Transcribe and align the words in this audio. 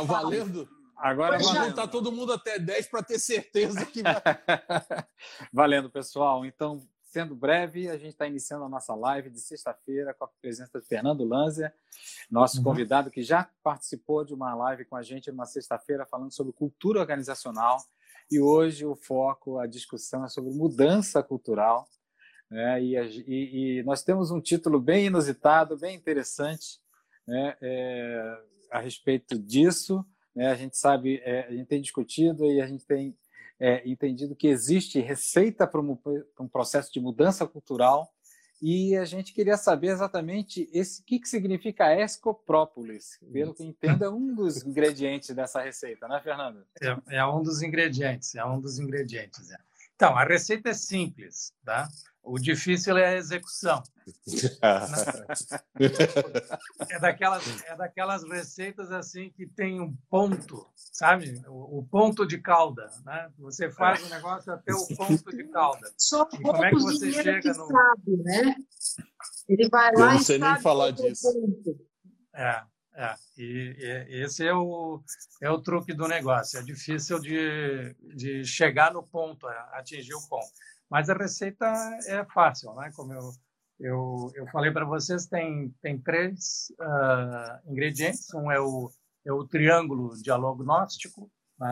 Agora 0.00 0.18
tá 0.20 0.22
valendo? 0.24 0.68
Agora 0.96 1.38
Vamos 1.38 1.52
valendo. 1.54 1.70
contar 1.70 1.88
todo 1.88 2.12
mundo 2.12 2.32
até 2.32 2.58
10 2.58 2.88
para 2.88 3.02
ter 3.02 3.18
certeza 3.18 3.84
que 3.86 4.02
vai. 4.02 4.14
valendo, 5.52 5.88
pessoal. 5.90 6.44
Então, 6.44 6.82
sendo 7.04 7.34
breve, 7.34 7.88
a 7.88 7.96
gente 7.96 8.10
está 8.12 8.26
iniciando 8.26 8.64
a 8.64 8.68
nossa 8.68 8.94
live 8.94 9.30
de 9.30 9.40
sexta-feira 9.40 10.12
com 10.14 10.24
a 10.24 10.28
presença 10.40 10.78
de 10.80 10.86
Fernando 10.86 11.24
Lanzer, 11.24 11.72
nosso 12.30 12.58
Uhum. 12.58 12.64
convidado 12.64 13.10
que 13.10 13.22
já 13.22 13.48
participou 13.62 14.24
de 14.24 14.34
uma 14.34 14.54
live 14.54 14.84
com 14.84 14.94
a 14.96 15.02
gente 15.02 15.30
numa 15.30 15.46
sexta-feira 15.46 16.04
falando 16.06 16.32
sobre 16.32 16.52
cultura 16.52 17.00
organizacional. 17.00 17.78
E 18.30 18.38
hoje 18.38 18.84
o 18.86 18.94
foco, 18.94 19.58
a 19.58 19.66
discussão 19.66 20.24
é 20.24 20.28
sobre 20.28 20.50
mudança 20.52 21.22
cultural. 21.22 21.88
Né? 22.50 22.82
E, 22.82 22.96
a- 22.96 23.04
e- 23.04 23.78
e 23.78 23.82
nós 23.84 24.02
temos 24.02 24.30
um 24.30 24.40
título 24.40 24.78
bem 24.80 25.06
inusitado, 25.06 25.76
bem 25.78 25.96
interessante 25.96 26.78
né? 27.26 27.56
É, 27.60 28.40
a 28.70 28.80
respeito 28.80 29.38
disso. 29.38 30.04
né? 30.34 30.48
A 30.48 30.54
gente 30.54 30.76
sabe, 30.76 31.20
é, 31.24 31.46
a 31.46 31.52
gente 31.52 31.66
tem 31.66 31.80
discutido 31.80 32.44
e 32.46 32.60
a 32.60 32.66
gente 32.66 32.86
tem 32.86 33.16
é, 33.58 33.88
entendido 33.88 34.34
que 34.34 34.48
existe 34.48 35.00
receita 35.00 35.66
para 35.66 35.80
um, 35.80 35.98
um 36.40 36.48
processo 36.48 36.92
de 36.92 37.00
mudança 37.00 37.46
cultural 37.46 38.10
e 38.62 38.94
a 38.96 39.06
gente 39.06 39.32
queria 39.32 39.56
saber 39.56 39.88
exatamente 39.88 40.68
esse, 40.72 41.00
o 41.00 41.04
que, 41.04 41.18
que 41.18 41.28
significa 41.28 41.94
escoprópolis. 41.94 43.18
Pelo 43.32 43.54
que 43.54 43.64
entendo, 43.64 44.04
é 44.04 44.10
um 44.10 44.34
dos 44.34 44.62
ingredientes 44.64 45.34
dessa 45.34 45.62
receita, 45.62 46.06
né, 46.06 46.20
Fernando? 46.22 46.66
É, 46.82 47.16
é 47.16 47.26
um 47.26 47.42
dos 47.42 47.62
ingredientes, 47.62 48.34
é 48.34 48.44
um 48.44 48.60
dos 48.60 48.78
ingredientes. 48.78 49.50
é. 49.50 49.56
Então, 50.00 50.16
a 50.16 50.24
receita 50.24 50.70
é 50.70 50.72
simples, 50.72 51.52
tá? 51.62 51.86
O 52.22 52.38
difícil 52.38 52.96
é 52.96 53.08
a 53.08 53.16
execução. 53.16 53.82
É 56.88 56.98
daquelas, 56.98 57.44
é 57.66 57.76
daquelas 57.76 58.22
receitas 58.24 58.90
assim 58.90 59.30
que 59.30 59.46
tem 59.46 59.78
um 59.80 59.94
ponto, 60.08 60.66
sabe? 60.74 61.40
O, 61.46 61.78
o 61.80 61.84
ponto 61.86 62.26
de 62.26 62.38
calda, 62.38 62.90
né? 63.04 63.30
Você 63.38 63.70
faz 63.70 64.02
o 64.04 64.08
negócio 64.08 64.52
até 64.52 64.72
o 64.74 64.86
ponto 64.96 65.30
de 65.36 65.44
calda. 65.48 65.90
Só 65.98 66.26
E 66.32 66.38
como 66.42 66.64
é 66.64 66.70
que 66.70 66.76
você 66.76 67.06
dinheiro 67.06 67.22
chega 67.22 67.40
que 67.42 67.48
no- 67.58 67.66
sabe, 67.66 68.16
né? 68.22 68.54
Ele 69.48 69.68
vai 69.68 69.92
Eu 69.92 69.98
lá 70.00 70.14
não 70.14 70.20
e 70.20 70.24
sei 70.24 70.38
nem 70.38 70.60
falar 70.60 70.88
é 70.88 70.92
disso. 70.92 71.30
ponto. 71.32 71.78
É, 72.34 72.62
é. 73.00 73.14
E, 73.38 73.76
e 74.10 74.22
esse 74.24 74.46
é 74.46 74.54
o, 74.54 75.02
é 75.40 75.50
o 75.50 75.60
truque 75.60 75.94
do 75.94 76.06
negócio. 76.06 76.58
É 76.58 76.62
difícil 76.62 77.18
de, 77.18 77.94
de 78.14 78.44
chegar 78.44 78.92
no 78.92 79.02
ponto, 79.02 79.46
a- 79.46 79.70
atingir 79.72 80.14
o 80.14 80.28
ponto. 80.28 80.50
Mas 80.90 81.08
a 81.08 81.14
receita 81.14 81.66
é 82.06 82.22
fácil, 82.26 82.74
né? 82.74 82.92
Como 82.94 83.14
eu, 83.14 83.32
eu, 83.78 84.32
eu 84.34 84.46
falei 84.48 84.70
para 84.70 84.84
vocês, 84.84 85.26
tem, 85.26 85.74
tem 85.80 85.98
três 85.98 86.70
ah, 86.78 87.60
ingredientes. 87.66 88.32
Um 88.34 88.52
é 88.52 88.60
o, 88.60 88.90
é 89.24 89.32
o 89.32 89.46
triângulo 89.46 90.14
dialognóstico, 90.22 91.30
né? 91.58 91.70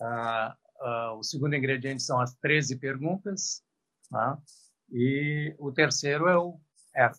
Ah, 0.00 0.56
ah, 0.80 1.14
o 1.14 1.22
segundo 1.24 1.56
ingrediente 1.56 2.02
são 2.02 2.20
as 2.20 2.32
13 2.36 2.76
perguntas, 2.76 3.60
né? 4.08 4.38
E 4.92 5.56
o 5.58 5.72
terceiro 5.72 6.28
é 6.28 6.38
o 6.38 6.50
é 6.50 6.56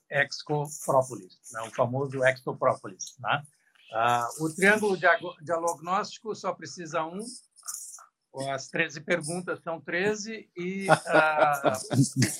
Excoprópolis, 0.09 1.37
né? 1.51 1.61
o 1.61 1.71
famoso 1.71 2.23
Excoprópolis. 2.23 3.15
Né? 3.19 3.43
Ah, 3.93 4.27
o 4.39 4.53
triângulo 4.53 4.97
dialognóstico 5.41 6.35
só 6.35 6.53
precisa 6.53 7.03
um, 7.03 7.19
as 8.49 8.67
13 8.67 9.01
perguntas 9.01 9.61
são 9.63 9.79
13 9.79 10.49
e 10.57 10.87
ah, 10.89 11.73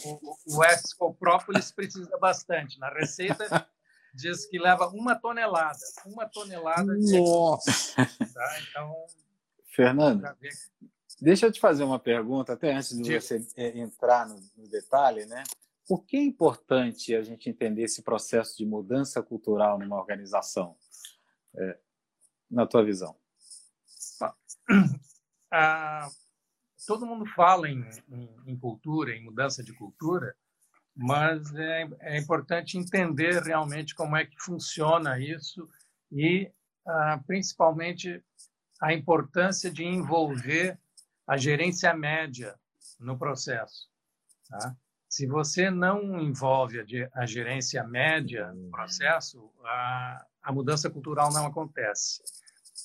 o, 0.03 0.57
o 0.57 0.63
Excoprópolis 0.65 1.71
precisa 1.71 2.17
bastante. 2.17 2.77
Na 2.79 2.89
receita 2.89 3.67
diz 4.13 4.45
que 4.45 4.59
leva 4.59 4.87
uma 4.89 5.15
tonelada, 5.15 5.79
uma 6.05 6.27
tonelada 6.27 6.97
de 6.97 7.19
Nossa! 7.19 7.95
tá? 7.95 8.59
Então, 8.69 8.93
Fernando, 9.67 10.23
deixa 11.21 11.45
eu 11.47 11.51
te 11.51 11.59
fazer 11.59 11.83
uma 11.83 11.99
pergunta, 11.99 12.53
até 12.53 12.73
antes 12.73 12.95
de 12.95 13.03
Diga. 13.03 13.21
você 13.21 13.45
é, 13.55 13.77
entrar 13.77 14.27
no, 14.27 14.41
no 14.57 14.67
detalhe, 14.69 15.25
né? 15.25 15.43
Por 15.87 16.05
que 16.05 16.17
é 16.17 16.21
importante 16.21 17.15
a 17.15 17.21
gente 17.21 17.49
entender 17.49 17.83
esse 17.83 18.01
processo 18.01 18.57
de 18.57 18.65
mudança 18.65 19.21
cultural 19.21 19.77
numa 19.77 19.97
organização, 19.97 20.75
é, 21.55 21.79
na 22.49 22.65
tua 22.65 22.83
visão? 22.83 23.15
ah, 25.51 26.09
todo 26.87 27.05
mundo 27.05 27.25
fala 27.27 27.69
em, 27.69 27.87
em, 28.09 28.35
em 28.47 28.57
cultura, 28.57 29.15
em 29.15 29.23
mudança 29.23 29.63
de 29.63 29.73
cultura, 29.73 30.35
mas 30.95 31.53
é, 31.53 31.87
é 32.01 32.17
importante 32.17 32.77
entender 32.77 33.43
realmente 33.43 33.93
como 33.93 34.15
é 34.15 34.25
que 34.25 34.39
funciona 34.39 35.19
isso 35.19 35.69
e, 36.11 36.51
ah, 36.87 37.21
principalmente, 37.27 38.23
a 38.81 38.93
importância 38.93 39.69
de 39.69 39.83
envolver 39.83 40.79
a 41.27 41.37
gerência 41.37 41.93
média 41.93 42.57
no 42.99 43.17
processo. 43.17 43.89
tá? 44.49 44.75
Se 45.15 45.25
você 45.25 45.71
não 45.71 46.19
envolve 46.19 46.77
a, 46.77 46.83
ge- 46.83 47.09
a 47.13 47.25
gerência 47.25 47.81
média 47.87 48.51
no 48.51 48.69
processo, 48.69 49.49
a, 49.63 50.25
a 50.43 50.51
mudança 50.51 50.89
cultural 50.89 51.31
não 51.31 51.45
acontece. 51.45 52.21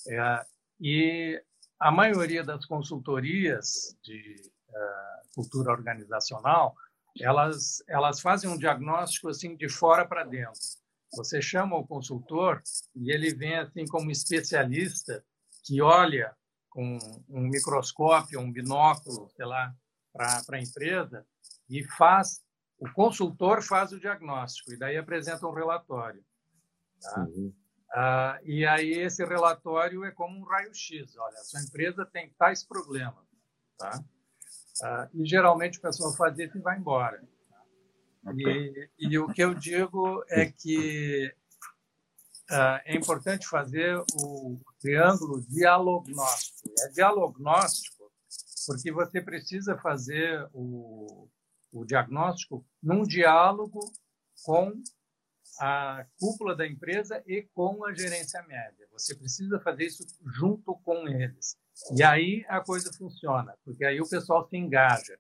É, 0.07 0.47
e 0.81 1.43
a 1.81 1.91
maioria 1.91 2.45
das 2.45 2.65
consultorias 2.67 3.97
de 4.05 4.37
eh, 4.73 5.23
cultura 5.35 5.73
organizacional, 5.73 6.77
elas 7.19 7.83
elas 7.89 8.21
fazem 8.21 8.49
um 8.49 8.57
diagnóstico 8.57 9.29
assim 9.29 9.57
de 9.57 9.69
fora 9.69 10.07
para 10.07 10.23
dentro. 10.23 10.61
Você 11.17 11.43
chama 11.43 11.77
o 11.77 11.85
consultor 11.85 12.63
e 12.95 13.11
ele 13.11 13.35
vem 13.35 13.57
assim 13.59 13.85
como 13.87 14.09
especialista 14.09 15.25
que 15.65 15.83
olha 15.83 16.33
com 16.69 16.97
um 17.29 17.49
microscópio, 17.49 18.39
um 18.39 18.53
binóculo, 18.53 19.29
sei 19.35 19.47
lá, 19.47 19.75
para 20.13 20.57
a 20.59 20.61
empresa 20.61 21.27
e 21.71 21.85
faz 21.97 22.43
o 22.81 22.91
consultor 22.93 23.63
faz 23.63 23.93
o 23.93 24.01
diagnóstico 24.01 24.73
e 24.73 24.79
daí 24.79 24.97
apresenta 24.97 25.47
um 25.47 25.53
relatório. 25.53 26.25
Tá? 27.01 27.29
Ah, 27.93 28.41
e 28.43 28.67
aí 28.67 28.93
esse 28.93 29.25
relatório 29.25 30.03
é 30.05 30.11
como 30.11 30.39
um 30.39 30.45
raio-x. 30.45 31.17
Olha, 31.17 31.39
a 31.39 31.45
sua 31.45 31.61
empresa 31.61 32.07
tem 32.07 32.31
tais 32.39 32.65
problemas, 32.65 33.25
tá? 33.77 34.03
Ah, 34.83 35.09
e 35.13 35.27
geralmente 35.27 35.79
o 35.79 35.83
pessoal 35.83 36.17
faz 36.17 36.39
isso 36.39 36.57
e 36.57 36.63
vai 36.63 36.79
embora. 36.79 37.23
E, 38.35 38.91
e 38.99 39.19
o 39.19 39.29
que 39.29 39.43
eu 39.43 39.55
digo 39.55 40.25
é 40.29 40.47
que 40.47 41.35
ah, 42.51 42.81
é 42.87 42.97
importante 42.97 43.47
fazer 43.47 44.03
o 44.23 44.59
triângulo 44.81 45.43
dialognóstico. 45.43 46.71
É 46.81 46.89
dialognóstico 46.89 48.11
porque 48.67 48.91
você 48.93 49.21
precisa 49.21 49.77
fazer 49.79 50.49
o, 50.53 51.29
o 51.73 51.85
diagnóstico 51.85 52.65
num 52.83 53.03
diálogo 53.03 53.81
com 54.45 54.73
a 55.59 56.07
cúpula 56.19 56.57
da 56.57 56.67
empresa 56.67 57.23
e 57.27 57.43
com 57.55 57.85
a 57.85 57.93
gerência 57.93 58.43
média. 58.45 58.87
Você 58.93 59.15
precisa 59.15 59.61
fazer 59.61 59.85
isso 59.85 60.05
junto 60.39 60.75
com 60.85 61.07
eles. 61.09 61.57
E 61.97 62.03
aí 62.03 62.45
a 62.49 62.61
coisa 62.61 62.93
funciona, 62.97 63.55
porque 63.65 63.85
aí 63.85 64.01
o 64.01 64.09
pessoal 64.09 64.49
se 64.49 64.57
engaja. 64.57 65.19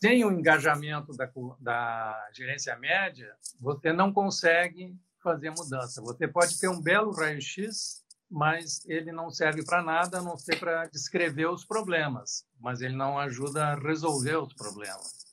Sem 0.00 0.24
o 0.24 0.32
engajamento 0.32 1.12
da, 1.16 1.30
da 1.60 2.30
gerência 2.32 2.76
média, 2.76 3.34
você 3.60 3.92
não 3.92 4.12
consegue 4.12 4.96
fazer 5.22 5.50
mudança. 5.50 6.00
Você 6.02 6.28
pode 6.28 6.58
ter 6.58 6.68
um 6.68 6.80
belo 6.80 7.12
raio-x, 7.12 8.04
mas 8.30 8.84
ele 8.86 9.10
não 9.10 9.30
serve 9.30 9.64
para 9.64 9.82
nada 9.82 10.18
a 10.18 10.22
não 10.22 10.36
ser 10.36 10.58
para 10.58 10.86
descrever 10.86 11.46
os 11.46 11.64
problemas, 11.64 12.44
mas 12.60 12.80
ele 12.80 12.94
não 12.94 13.18
ajuda 13.18 13.68
a 13.68 13.74
resolver 13.74 14.36
os 14.36 14.54
problemas. 14.54 15.27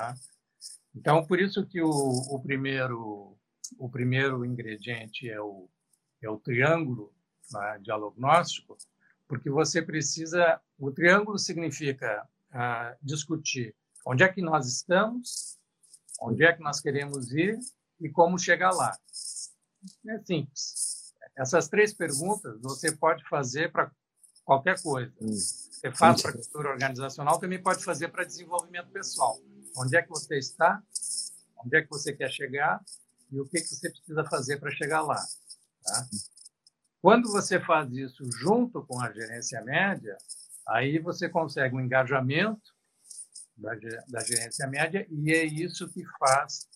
Tá? 0.00 0.14
Então, 0.94 1.26
por 1.26 1.38
isso 1.38 1.66
que 1.66 1.82
o, 1.82 1.90
o 1.90 2.40
primeiro 2.42 3.36
o 3.78 3.88
primeiro 3.88 4.44
ingrediente 4.44 5.28
é 5.28 5.40
o 5.40 5.68
é 6.22 6.28
o 6.28 6.38
triângulo 6.38 7.12
né, 7.52 7.78
dialognóstico, 7.82 8.76
porque 9.28 9.50
você 9.50 9.82
precisa 9.82 10.58
o 10.78 10.90
triângulo 10.90 11.38
significa 11.38 12.26
ah, 12.50 12.96
discutir 13.02 13.74
onde 14.06 14.22
é 14.22 14.28
que 14.28 14.40
nós 14.40 14.66
estamos, 14.66 15.58
onde 16.20 16.44
é 16.44 16.52
que 16.52 16.62
nós 16.62 16.80
queremos 16.80 17.30
ir 17.32 17.58
e 18.00 18.08
como 18.08 18.38
chegar 18.38 18.70
lá. 18.70 18.98
É 20.08 20.18
simples. 20.18 21.14
Essas 21.36 21.68
três 21.68 21.92
perguntas 21.92 22.58
você 22.62 22.90
pode 22.90 23.22
fazer 23.28 23.70
para 23.70 23.90
qualquer 24.44 24.80
coisa. 24.82 25.12
Você 25.20 25.92
faz 25.92 26.22
para 26.22 26.32
cultura 26.32 26.70
organizacional, 26.70 27.38
também 27.38 27.62
pode 27.62 27.84
fazer 27.84 28.08
para 28.08 28.24
desenvolvimento 28.24 28.88
pessoal. 28.88 29.38
Onde 29.76 29.96
é 29.96 30.02
que 30.02 30.08
você 30.08 30.38
está? 30.38 30.82
Onde 31.56 31.76
é 31.76 31.82
que 31.82 31.90
você 31.90 32.12
quer 32.12 32.30
chegar? 32.30 32.82
E 33.30 33.40
o 33.40 33.44
que, 33.44 33.60
que 33.60 33.68
você 33.68 33.90
precisa 33.90 34.24
fazer 34.24 34.58
para 34.58 34.70
chegar 34.70 35.02
lá? 35.02 35.22
Tá? 35.84 36.08
Quando 37.00 37.30
você 37.30 37.60
faz 37.60 37.90
isso 37.92 38.24
junto 38.32 38.84
com 38.84 39.00
a 39.00 39.12
gerência 39.12 39.62
média, 39.62 40.16
aí 40.68 40.98
você 40.98 41.28
consegue 41.28 41.74
um 41.74 41.80
engajamento 41.80 42.74
da, 43.56 43.72
da 44.08 44.20
gerência 44.20 44.66
média 44.66 45.06
e 45.10 45.32
é 45.32 45.44
isso 45.44 45.88
que 45.88 46.04
faz 46.18 46.68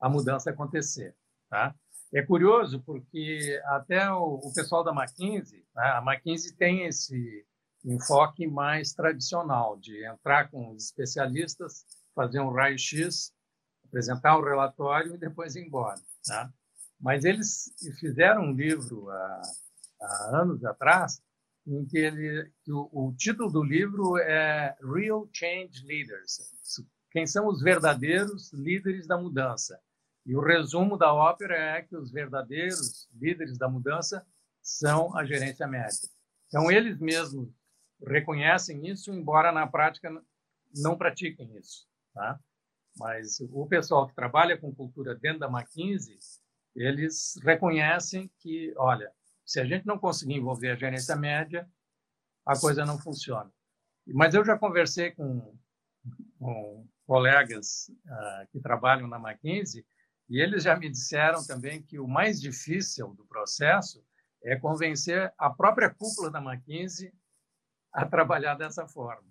a 0.00 0.08
mudança 0.08 0.50
acontecer. 0.50 1.14
Tá? 1.48 1.74
é 2.14 2.22
curioso 2.22 2.80
porque 2.82 3.60
até 3.66 4.10
o, 4.10 4.34
o 4.34 4.52
pessoal 4.54 4.84
da 4.84 4.92
McKinsey, 4.92 5.64
né, 5.74 5.82
a 5.82 6.04
McKinsey 6.06 6.54
tem 6.54 6.84
esse 6.84 7.46
enfoque 7.84 8.46
mais 8.46 8.92
tradicional 8.92 9.76
de 9.78 10.04
entrar 10.04 10.50
com 10.50 10.70
os 10.70 10.84
especialistas, 10.84 11.84
fazer 12.14 12.40
um 12.40 12.52
raio-x, 12.52 13.32
apresentar 13.84 14.38
um 14.38 14.44
relatório 14.44 15.14
e 15.14 15.18
depois 15.18 15.56
ir 15.56 15.66
embora. 15.66 16.00
Tá? 16.26 16.52
Mas 17.00 17.24
eles 17.24 17.72
fizeram 17.98 18.42
um 18.42 18.52
livro 18.52 19.10
há, 19.10 19.42
há 20.00 20.40
anos 20.40 20.64
atrás 20.64 21.22
em 21.66 21.84
que, 21.86 21.98
ele, 21.98 22.50
que 22.64 22.72
o, 22.72 22.88
o, 22.92 23.14
título 23.16 23.50
do 23.50 23.62
livro 23.62 24.18
é 24.18 24.76
Real 24.82 25.28
Change 25.32 25.84
Leaders, 25.84 26.40
quem 27.10 27.26
são 27.26 27.46
os 27.46 27.60
verdadeiros 27.62 28.52
líderes 28.52 29.06
da 29.06 29.16
mudança. 29.16 29.80
E 30.24 30.36
o 30.36 30.40
resumo 30.40 30.96
da 30.96 31.12
ópera 31.12 31.56
é 31.56 31.82
que 31.82 31.96
os 31.96 32.10
verdadeiros 32.10 33.08
líderes 33.12 33.58
da 33.58 33.68
mudança 33.68 34.24
são 34.62 35.16
a 35.16 35.24
gerência 35.24 35.66
média. 35.66 36.08
Então, 36.46 36.70
eles 36.70 36.98
mesmos 36.98 37.48
reconhecem 38.06 38.86
isso, 38.86 39.12
embora 39.12 39.52
na 39.52 39.66
prática 39.66 40.10
não 40.76 40.96
pratiquem 40.96 41.56
isso. 41.58 41.86
Tá? 42.14 42.38
Mas 42.98 43.40
o 43.40 43.66
pessoal 43.66 44.06
que 44.06 44.14
trabalha 44.14 44.58
com 44.58 44.74
cultura 44.74 45.14
dentro 45.14 45.40
da 45.40 45.48
McKinsey, 45.48 46.18
eles 46.74 47.38
reconhecem 47.42 48.30
que, 48.38 48.72
olha, 48.76 49.10
se 49.44 49.60
a 49.60 49.64
gente 49.64 49.86
não 49.86 49.98
conseguir 49.98 50.34
envolver 50.34 50.70
a 50.70 50.76
gerência 50.76 51.16
média, 51.16 51.68
a 52.46 52.58
coisa 52.58 52.84
não 52.84 52.98
funciona. 52.98 53.50
Mas 54.06 54.34
eu 54.34 54.44
já 54.44 54.58
conversei 54.58 55.12
com, 55.12 55.56
com 56.38 56.86
colegas 57.06 57.88
uh, 58.06 58.46
que 58.50 58.60
trabalham 58.60 59.06
na 59.06 59.18
McKinsey 59.18 59.86
e 60.28 60.40
eles 60.40 60.64
já 60.64 60.76
me 60.76 60.88
disseram 60.88 61.44
também 61.46 61.82
que 61.82 61.98
o 61.98 62.08
mais 62.08 62.40
difícil 62.40 63.14
do 63.14 63.24
processo 63.26 64.04
é 64.42 64.56
convencer 64.56 65.32
a 65.38 65.50
própria 65.50 65.90
cúpula 65.90 66.30
da 66.30 66.40
McKinsey 66.40 67.12
a 67.92 68.06
trabalhar 68.06 68.54
dessa 68.54 68.86
forma. 68.88 69.28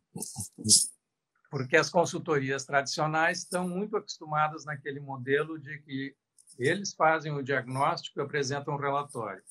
Porque 1.52 1.78
as 1.78 1.90
consultorias 1.90 2.66
tradicionais 2.66 3.40
estão 3.40 3.68
muito 3.68 3.98
acostumadas 3.98 4.66
naquele 4.66 5.02
modelo 5.02 5.60
de 5.60 5.78
que 5.80 6.16
eles 6.58 6.94
fazem 6.94 7.34
o 7.34 7.44
diagnóstico 7.44 8.20
e 8.20 8.24
apresentam 8.24 8.74
um 8.74 8.80
relatório. 8.80 9.44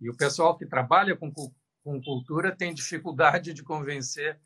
E 0.00 0.08
o 0.08 0.16
pessoal 0.16 0.56
que 0.56 0.64
trabalha 0.64 1.16
com, 1.16 1.32
com 1.32 2.02
cultura 2.02 2.56
tem 2.56 2.72
dificuldade 2.72 3.52
de 3.52 3.64
convencer 3.64 4.40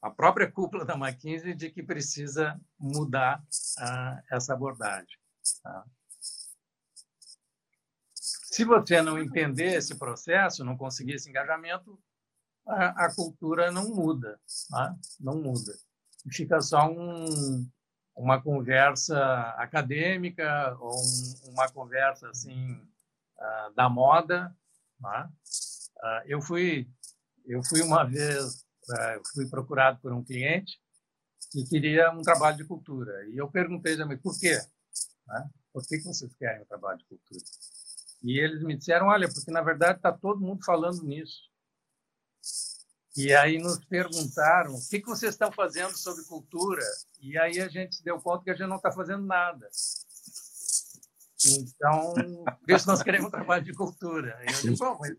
a 0.00 0.10
própria 0.10 0.50
cúpula 0.50 0.84
da 0.84 0.94
McKinsey 0.94 1.54
de 1.54 1.70
que 1.70 1.82
precisa 1.82 2.60
mudar 2.78 3.40
uh, 3.40 4.22
essa 4.30 4.54
abordagem. 4.54 5.18
Tá? 5.62 5.84
Se 8.14 8.64
você 8.64 9.02
não 9.02 9.18
entender 9.18 9.74
esse 9.74 9.98
processo, 9.98 10.64
não 10.64 10.76
conseguir 10.76 11.14
esse 11.14 11.28
engajamento, 11.28 11.98
a, 12.66 13.06
a 13.06 13.14
cultura 13.14 13.70
não 13.70 13.94
muda, 13.94 14.38
tá? 14.70 14.94
não 15.18 15.42
muda. 15.42 15.72
Fica 16.30 16.60
só 16.60 16.88
um, 16.88 17.68
uma 18.16 18.40
conversa 18.40 19.18
acadêmica 19.58 20.76
ou 20.80 20.94
um, 20.94 21.50
uma 21.50 21.68
conversa 21.68 22.28
assim 22.30 22.74
uh, 23.38 23.74
da 23.74 23.88
moda, 23.88 24.54
Tá? 25.04 25.30
Ah, 26.02 26.22
eu 26.26 26.40
fui 26.40 26.88
eu 27.46 27.62
fui 27.62 27.82
uma 27.82 28.04
vez 28.04 28.64
ah, 28.90 29.20
fui 29.34 29.48
procurado 29.48 30.00
por 30.00 30.12
um 30.12 30.24
cliente 30.24 30.80
que 31.52 31.62
queria 31.64 32.10
um 32.10 32.22
trabalho 32.22 32.56
de 32.56 32.64
cultura 32.64 33.12
e 33.28 33.36
eu 33.36 33.50
perguntei 33.50 33.96
também 33.96 34.16
por 34.16 34.38
quê, 34.40 34.58
né? 35.26 35.50
por 35.72 35.86
que 35.86 36.00
vocês 36.00 36.34
querem 36.36 36.62
um 36.62 36.66
trabalho 36.66 36.98
de 36.98 37.04
cultura? 37.04 37.44
E 38.22 38.38
eles 38.40 38.62
me 38.62 38.76
disseram, 38.76 39.08
olha, 39.08 39.28
porque 39.28 39.50
na 39.50 39.60
verdade 39.60 39.98
está 39.98 40.10
todo 40.10 40.40
mundo 40.40 40.64
falando 40.64 41.02
nisso. 41.02 41.42
E 43.16 43.32
aí 43.32 43.58
nos 43.58 43.78
perguntaram, 43.84 44.74
o 44.74 44.88
que, 44.88 45.00
que 45.00 45.06
vocês 45.06 45.34
estão 45.34 45.52
fazendo 45.52 45.96
sobre 45.96 46.24
cultura? 46.24 46.84
E 47.20 47.38
aí 47.38 47.60
a 47.60 47.68
gente 47.68 47.96
se 47.96 48.04
deu 48.04 48.20
conta 48.20 48.44
que 48.44 48.50
a 48.50 48.54
gente 48.54 48.68
não 48.68 48.76
está 48.76 48.90
fazendo 48.90 49.24
nada. 49.24 49.68
Então, 51.46 52.14
por 52.60 52.70
isso 52.74 52.86
nós 52.86 53.02
queremos 53.02 53.28
um 53.28 53.30
trabalho 53.30 53.64
de 53.64 53.72
cultura. 53.72 54.36
Eu 54.46 54.62
digo, 54.62 54.76
bom, 54.78 54.98
mas 54.98 55.12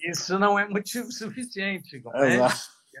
isso 0.00 0.38
não 0.38 0.58
é 0.58 0.66
motivo 0.68 1.10
suficiente. 1.12 2.02
É? 2.14 2.40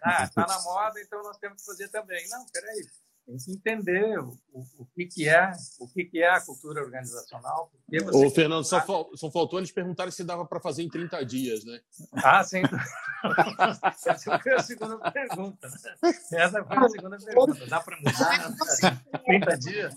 Ah, 0.04 0.24
está 0.24 0.46
na 0.46 0.60
moda, 0.62 1.00
então 1.00 1.22
nós 1.22 1.38
temos 1.38 1.60
que 1.60 1.66
fazer 1.66 1.88
também. 1.88 2.26
Não, 2.28 2.46
peraí. 2.46 2.86
Tem 3.24 3.36
que 3.36 3.52
entender 3.52 4.18
o, 4.18 4.36
o, 4.52 4.64
o, 4.78 4.86
que, 4.86 5.06
que 5.06 5.28
é 5.28 5.52
o 5.78 5.88
que, 5.88 6.04
que 6.04 6.18
é 6.20 6.28
a 6.28 6.40
cultura 6.40 6.82
organizacional. 6.82 7.70
Ô, 8.12 8.28
Fernando, 8.30 8.64
só, 8.64 8.80
fal, 8.80 9.10
só 9.16 9.30
faltou 9.30 9.60
eles 9.60 9.70
perguntarem 9.70 10.10
se 10.10 10.24
dava 10.24 10.44
para 10.44 10.58
fazer 10.58 10.82
em 10.82 10.88
30 10.88 11.24
dias, 11.24 11.64
né? 11.64 11.80
Ah, 12.14 12.42
sim. 12.42 12.62
Essa 14.06 14.38
foi 14.40 14.52
a 14.54 14.58
segunda 14.58 15.10
pergunta. 15.12 15.68
Né? 15.68 16.12
Essa 16.32 16.64
foi 16.64 16.76
a 16.76 16.88
segunda 16.88 17.16
pergunta. 17.18 17.66
Dá 17.66 17.80
para 17.80 17.96
mudar 17.98 19.22
30 19.24 19.58
dias? 19.58 19.94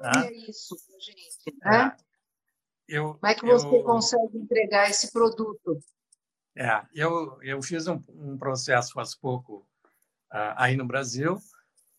Ah. 0.00 0.30
isso, 0.48 0.76
gente, 1.00 1.58
né? 1.60 1.96
Eu, 2.86 3.14
Como 3.14 3.26
é 3.26 3.34
que 3.34 3.44
você 3.44 3.66
eu, 3.66 3.82
consegue 3.82 4.38
entregar 4.38 4.88
esse 4.88 5.12
produto? 5.12 5.80
É, 6.56 6.82
eu, 6.94 7.42
eu 7.42 7.60
fiz 7.60 7.88
um, 7.88 8.00
um 8.08 8.38
processo 8.38 8.92
faz 8.92 9.14
pouco 9.14 9.66
uh, 10.32 10.54
aí 10.56 10.76
no 10.76 10.86
Brasil 10.86 11.38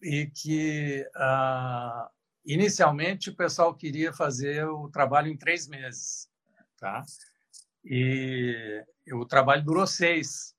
e 0.01 0.27
que 0.27 1.05
uh, 1.15 2.09
inicialmente 2.45 3.29
o 3.29 3.35
pessoal 3.35 3.73
queria 3.75 4.13
fazer 4.13 4.65
o 4.65 4.89
trabalho 4.89 5.27
em 5.27 5.37
três 5.37 5.67
meses, 5.67 6.29
tá? 6.77 7.03
E 7.83 8.83
o 9.11 9.25
trabalho 9.25 9.63
durou 9.63 9.87
seis, 9.87 10.55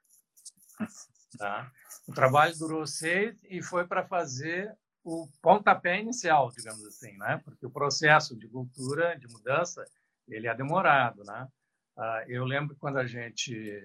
tá? 1.39 1.71
O 2.07 2.13
trabalho 2.13 2.57
durou 2.59 2.87
seis 2.87 3.39
e 3.45 3.63
foi 3.63 3.87
para 3.87 4.07
fazer 4.07 4.77
o 5.03 5.29
pontapé 5.41 6.01
inicial, 6.01 6.51
digamos 6.51 6.85
assim, 6.85 7.17
né? 7.17 7.41
Porque 7.45 7.65
o 7.65 7.71
processo 7.71 8.37
de 8.37 8.49
cultura, 8.49 9.19
de 9.19 9.27
mudança, 9.29 9.85
ele 10.29 10.47
é 10.47 10.55
demorado, 10.55 11.25
né? 11.25 11.49
Uh, 11.97 12.25
eu 12.29 12.45
lembro 12.45 12.77
quando 12.77 12.99
a 12.99 13.07
gente 13.07 13.83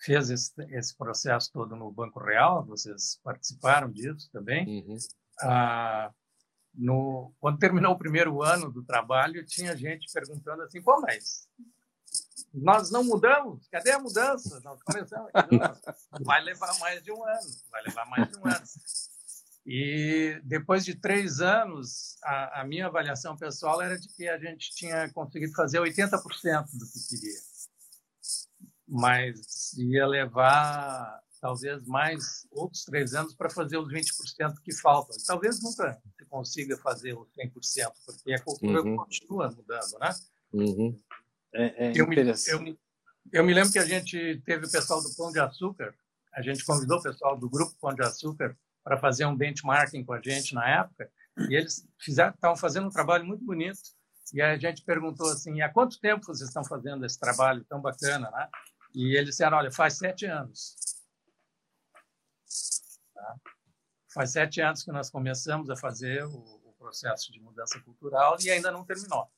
fez 0.00 0.30
esse, 0.30 0.52
esse, 0.70 0.96
processo 0.96 1.50
todo 1.52 1.74
no 1.74 1.90
Banco 1.90 2.20
Real, 2.20 2.64
vocês 2.64 3.20
participaram 3.22 3.90
disso 3.90 4.30
também. 4.32 4.66
Uhum. 4.66 4.96
Uh, 5.42 6.14
no, 6.74 7.32
quando 7.40 7.58
terminou 7.58 7.92
o 7.92 7.98
primeiro 7.98 8.42
ano 8.42 8.70
do 8.70 8.84
trabalho, 8.84 9.44
tinha 9.44 9.76
gente 9.76 10.12
perguntando 10.12 10.62
assim: 10.62 10.80
pô, 10.82 11.00
mas 11.00 11.48
nós 12.52 12.90
não 12.90 13.04
mudamos? 13.04 13.66
Cadê 13.68 13.90
a 13.90 13.98
mudança? 13.98 14.60
Nós 14.60 14.82
começamos. 14.82 15.30
vai 16.24 16.42
levar 16.42 16.78
mais 16.78 17.02
de 17.02 17.12
um 17.12 17.24
ano, 17.24 17.50
vai 17.70 17.82
levar 17.82 18.06
mais 18.06 18.30
de 18.30 18.38
um 18.38 18.46
ano. 18.46 18.64
E 19.66 20.40
depois 20.44 20.82
de 20.82 20.94
três 20.94 21.40
anos, 21.40 22.16
a, 22.22 22.62
a, 22.62 22.64
minha 22.64 22.86
avaliação 22.86 23.36
pessoal 23.36 23.82
era 23.82 23.98
de 23.98 24.08
que 24.08 24.26
a 24.26 24.38
gente 24.38 24.74
tinha 24.74 25.12
conseguido 25.12 25.52
fazer 25.52 25.78
80% 25.78 26.64
do 26.72 26.86
que 26.86 27.08
queria. 27.08 27.38
Mas 28.88 29.74
ia 29.74 30.06
levar 30.06 31.20
talvez 31.40 31.84
mais 31.86 32.46
outros 32.50 32.84
três 32.84 33.14
anos 33.14 33.34
para 33.34 33.50
fazer 33.50 33.78
os 33.78 33.88
20% 33.92 34.54
que 34.62 34.74
faltam. 34.74 35.16
E 35.16 35.24
talvez 35.24 35.62
nunca 35.62 36.00
se 36.18 36.24
consiga 36.26 36.76
fazer 36.78 37.14
os 37.14 37.28
100%, 37.38 37.92
porque 38.06 38.32
a 38.32 38.42
cultura 38.42 38.82
uhum. 38.82 38.96
continua 38.96 39.50
mudando, 39.50 39.98
né? 40.00 40.14
Uhum. 40.52 41.00
É, 41.54 41.86
é 41.86 41.92
eu, 41.94 42.06
me, 42.06 42.16
eu, 42.16 42.78
eu 43.32 43.44
me 43.44 43.54
lembro 43.54 43.72
que 43.72 43.78
a 43.78 43.84
gente 43.84 44.42
teve 44.44 44.66
o 44.66 44.70
pessoal 44.70 45.02
do 45.02 45.14
Pão 45.16 45.30
de 45.30 45.40
Açúcar, 45.40 45.94
a 46.34 46.42
gente 46.42 46.64
convidou 46.64 46.98
o 46.98 47.02
pessoal 47.02 47.36
do 47.38 47.48
Grupo 47.48 47.74
Pão 47.80 47.94
de 47.94 48.02
Açúcar 48.02 48.56
para 48.84 48.98
fazer 48.98 49.26
um 49.26 49.36
benchmarking 49.36 50.04
com 50.04 50.12
a 50.12 50.20
gente 50.20 50.54
na 50.54 50.68
época, 50.68 51.10
e 51.48 51.54
eles 51.54 51.86
fizeram, 51.98 52.30
estavam 52.30 52.56
fazendo 52.56 52.86
um 52.86 52.90
trabalho 52.90 53.24
muito 53.24 53.44
bonito. 53.44 53.78
E 54.34 54.42
a 54.42 54.58
gente 54.58 54.82
perguntou 54.82 55.30
assim: 55.30 55.60
há 55.60 55.68
quanto 55.68 56.00
tempo 56.00 56.26
vocês 56.26 56.48
estão 56.48 56.64
fazendo 56.64 57.04
esse 57.06 57.18
trabalho 57.18 57.64
tão 57.64 57.80
bacana? 57.80 58.30
Né? 58.30 58.48
E 58.98 59.16
eles 59.16 59.30
disseram: 59.30 59.58
olha, 59.58 59.70
faz 59.70 59.96
sete 59.96 60.26
anos. 60.26 60.74
Tá? 63.14 63.36
Faz 64.12 64.32
sete 64.32 64.60
anos 64.60 64.82
que 64.82 64.90
nós 64.90 65.08
começamos 65.08 65.70
a 65.70 65.76
fazer 65.76 66.24
o, 66.24 66.36
o 66.36 66.74
processo 66.76 67.30
de 67.30 67.40
mudança 67.40 67.80
cultural 67.80 68.36
e 68.40 68.50
ainda 68.50 68.72
não 68.72 68.84
terminou. 68.84 69.30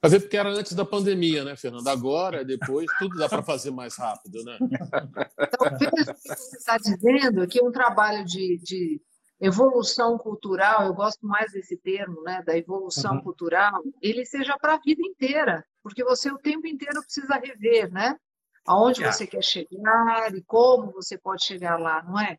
Fazer 0.00 0.20
porque 0.20 0.38
era 0.38 0.48
antes 0.48 0.72
da 0.72 0.86
pandemia, 0.86 1.44
né, 1.44 1.54
Fernando? 1.54 1.86
Agora, 1.88 2.42
depois, 2.42 2.86
tudo 2.98 3.18
dá 3.18 3.28
para 3.28 3.42
fazer 3.42 3.70
mais 3.70 3.94
rápido, 3.96 4.42
né? 4.42 4.56
Então, 4.58 5.66
o 5.66 5.78
que 5.78 5.90
você 5.90 6.56
está 6.56 6.78
dizendo, 6.78 7.46
que 7.46 7.62
um 7.62 7.70
trabalho 7.70 8.24
de, 8.24 8.58
de, 8.62 9.02
evolução 9.40 10.16
cultural, 10.18 10.86
eu 10.86 10.94
gosto 10.94 11.26
mais 11.26 11.52
desse 11.52 11.76
termo, 11.76 12.22
né, 12.22 12.42
da 12.42 12.56
evolução 12.56 13.16
uhum. 13.16 13.22
cultural, 13.22 13.82
ele 14.00 14.24
seja 14.24 14.56
para 14.58 14.74
a 14.74 14.78
vida 14.78 15.02
inteira, 15.02 15.64
porque 15.82 16.04
você 16.04 16.30
o 16.30 16.38
tempo 16.38 16.66
inteiro 16.66 17.02
precisa 17.02 17.36
rever, 17.36 17.92
né? 17.92 18.18
Aonde 18.66 19.04
é. 19.04 19.12
você 19.12 19.26
quer 19.26 19.42
chegar 19.42 20.34
e 20.34 20.42
como 20.42 20.92
você 20.92 21.18
pode 21.18 21.44
chegar 21.44 21.78
lá, 21.78 22.02
não 22.02 22.18
é? 22.18 22.38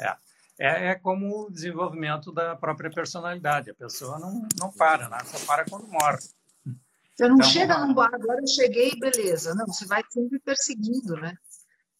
É. 0.00 0.16
é, 0.58 0.86
é 0.88 0.94
como 0.94 1.46
o 1.46 1.50
desenvolvimento 1.50 2.32
da 2.32 2.56
própria 2.56 2.90
personalidade. 2.90 3.70
A 3.70 3.74
pessoa 3.74 4.18
não, 4.18 4.46
não 4.58 4.72
para, 4.72 5.08
né? 5.10 5.18
só 5.24 5.44
para 5.44 5.66
quando 5.66 5.86
morre. 5.86 6.18
Você 7.14 7.28
não 7.28 7.36
então, 7.36 7.48
chega 7.48 7.78
num 7.78 7.94
bar, 7.94 8.10
agora 8.12 8.40
eu 8.40 8.46
cheguei, 8.46 8.98
beleza. 8.98 9.54
Não, 9.54 9.66
você 9.66 9.86
vai 9.86 10.02
sempre 10.10 10.38
perseguido, 10.40 11.14
né? 11.16 11.36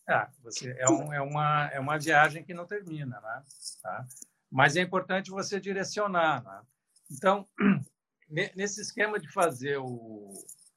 É, 0.08 0.28
você, 0.42 0.74
é, 0.78 0.88
um, 0.90 1.12
é, 1.12 1.20
uma, 1.20 1.70
é 1.72 1.80
uma 1.80 1.98
viagem 1.98 2.44
que 2.44 2.52
não 2.52 2.66
termina, 2.66 3.20
né? 3.20 3.42
Tá? 3.82 4.06
Mas 4.50 4.76
é 4.76 4.82
importante 4.82 5.30
você 5.30 5.58
direcionar, 5.58 6.42
né? 6.44 6.62
Então, 7.10 7.48
nesse 8.28 8.80
esquema 8.80 9.18
de 9.18 9.30
fazer 9.32 9.78
o, 9.78 10.32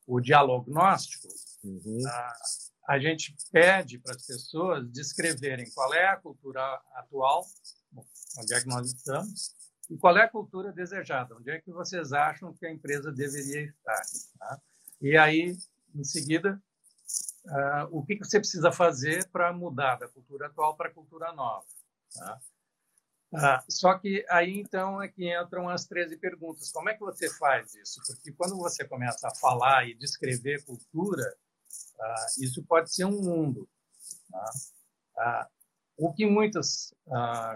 o 0.05 0.19
diagnóstico, 0.21 1.27
uhum. 1.63 2.07
a, 2.07 2.33
a 2.87 2.99
gente 2.99 3.35
pede 3.51 3.99
para 3.99 4.15
as 4.15 4.25
pessoas 4.25 4.89
descreverem 4.89 5.69
qual 5.73 5.93
é 5.93 6.07
a 6.07 6.17
cultura 6.17 6.61
atual, 6.95 7.45
onde 8.39 8.53
é 8.53 8.61
que 8.61 8.67
nós 8.67 8.93
estamos, 8.93 9.55
e 9.89 9.97
qual 9.97 10.17
é 10.17 10.23
a 10.23 10.29
cultura 10.29 10.71
desejada, 10.71 11.35
onde 11.35 11.49
é 11.49 11.59
que 11.59 11.71
vocês 11.71 12.13
acham 12.13 12.53
que 12.53 12.65
a 12.65 12.71
empresa 12.71 13.11
deveria 13.11 13.65
estar. 13.65 14.01
Tá? 14.39 14.61
E 15.01 15.17
aí, 15.17 15.57
em 15.93 16.03
seguida, 16.03 16.61
uh, 17.47 17.87
o 17.91 18.05
que, 18.05 18.15
que 18.15 18.25
você 18.25 18.39
precisa 18.39 18.71
fazer 18.71 19.27
para 19.29 19.51
mudar 19.53 19.95
da 19.95 20.07
cultura 20.07 20.47
atual 20.47 20.75
para 20.75 20.89
a 20.89 20.93
cultura 20.93 21.31
nova. 21.33 21.65
Tá? 22.13 22.39
Uh, 23.33 23.71
só 23.71 23.97
que 23.97 24.25
aí, 24.29 24.59
então, 24.59 25.01
é 25.01 25.07
que 25.07 25.33
entram 25.33 25.67
as 25.67 25.85
13 25.85 26.17
perguntas. 26.17 26.71
Como 26.71 26.89
é 26.89 26.93
que 26.93 26.99
você 26.99 27.29
faz 27.37 27.73
isso? 27.75 28.01
Porque 28.07 28.31
quando 28.33 28.57
você 28.57 28.85
começa 28.85 29.27
a 29.27 29.35
falar 29.35 29.87
e 29.87 29.95
descrever 29.95 30.63
cultura, 30.65 31.35
ah, 31.99 32.25
isso 32.39 32.63
pode 32.63 32.93
ser 32.93 33.05
um 33.05 33.21
mundo. 33.21 33.67
Tá? 35.13 35.49
O 35.97 36.13
que 36.13 36.25
muitas 36.25 36.93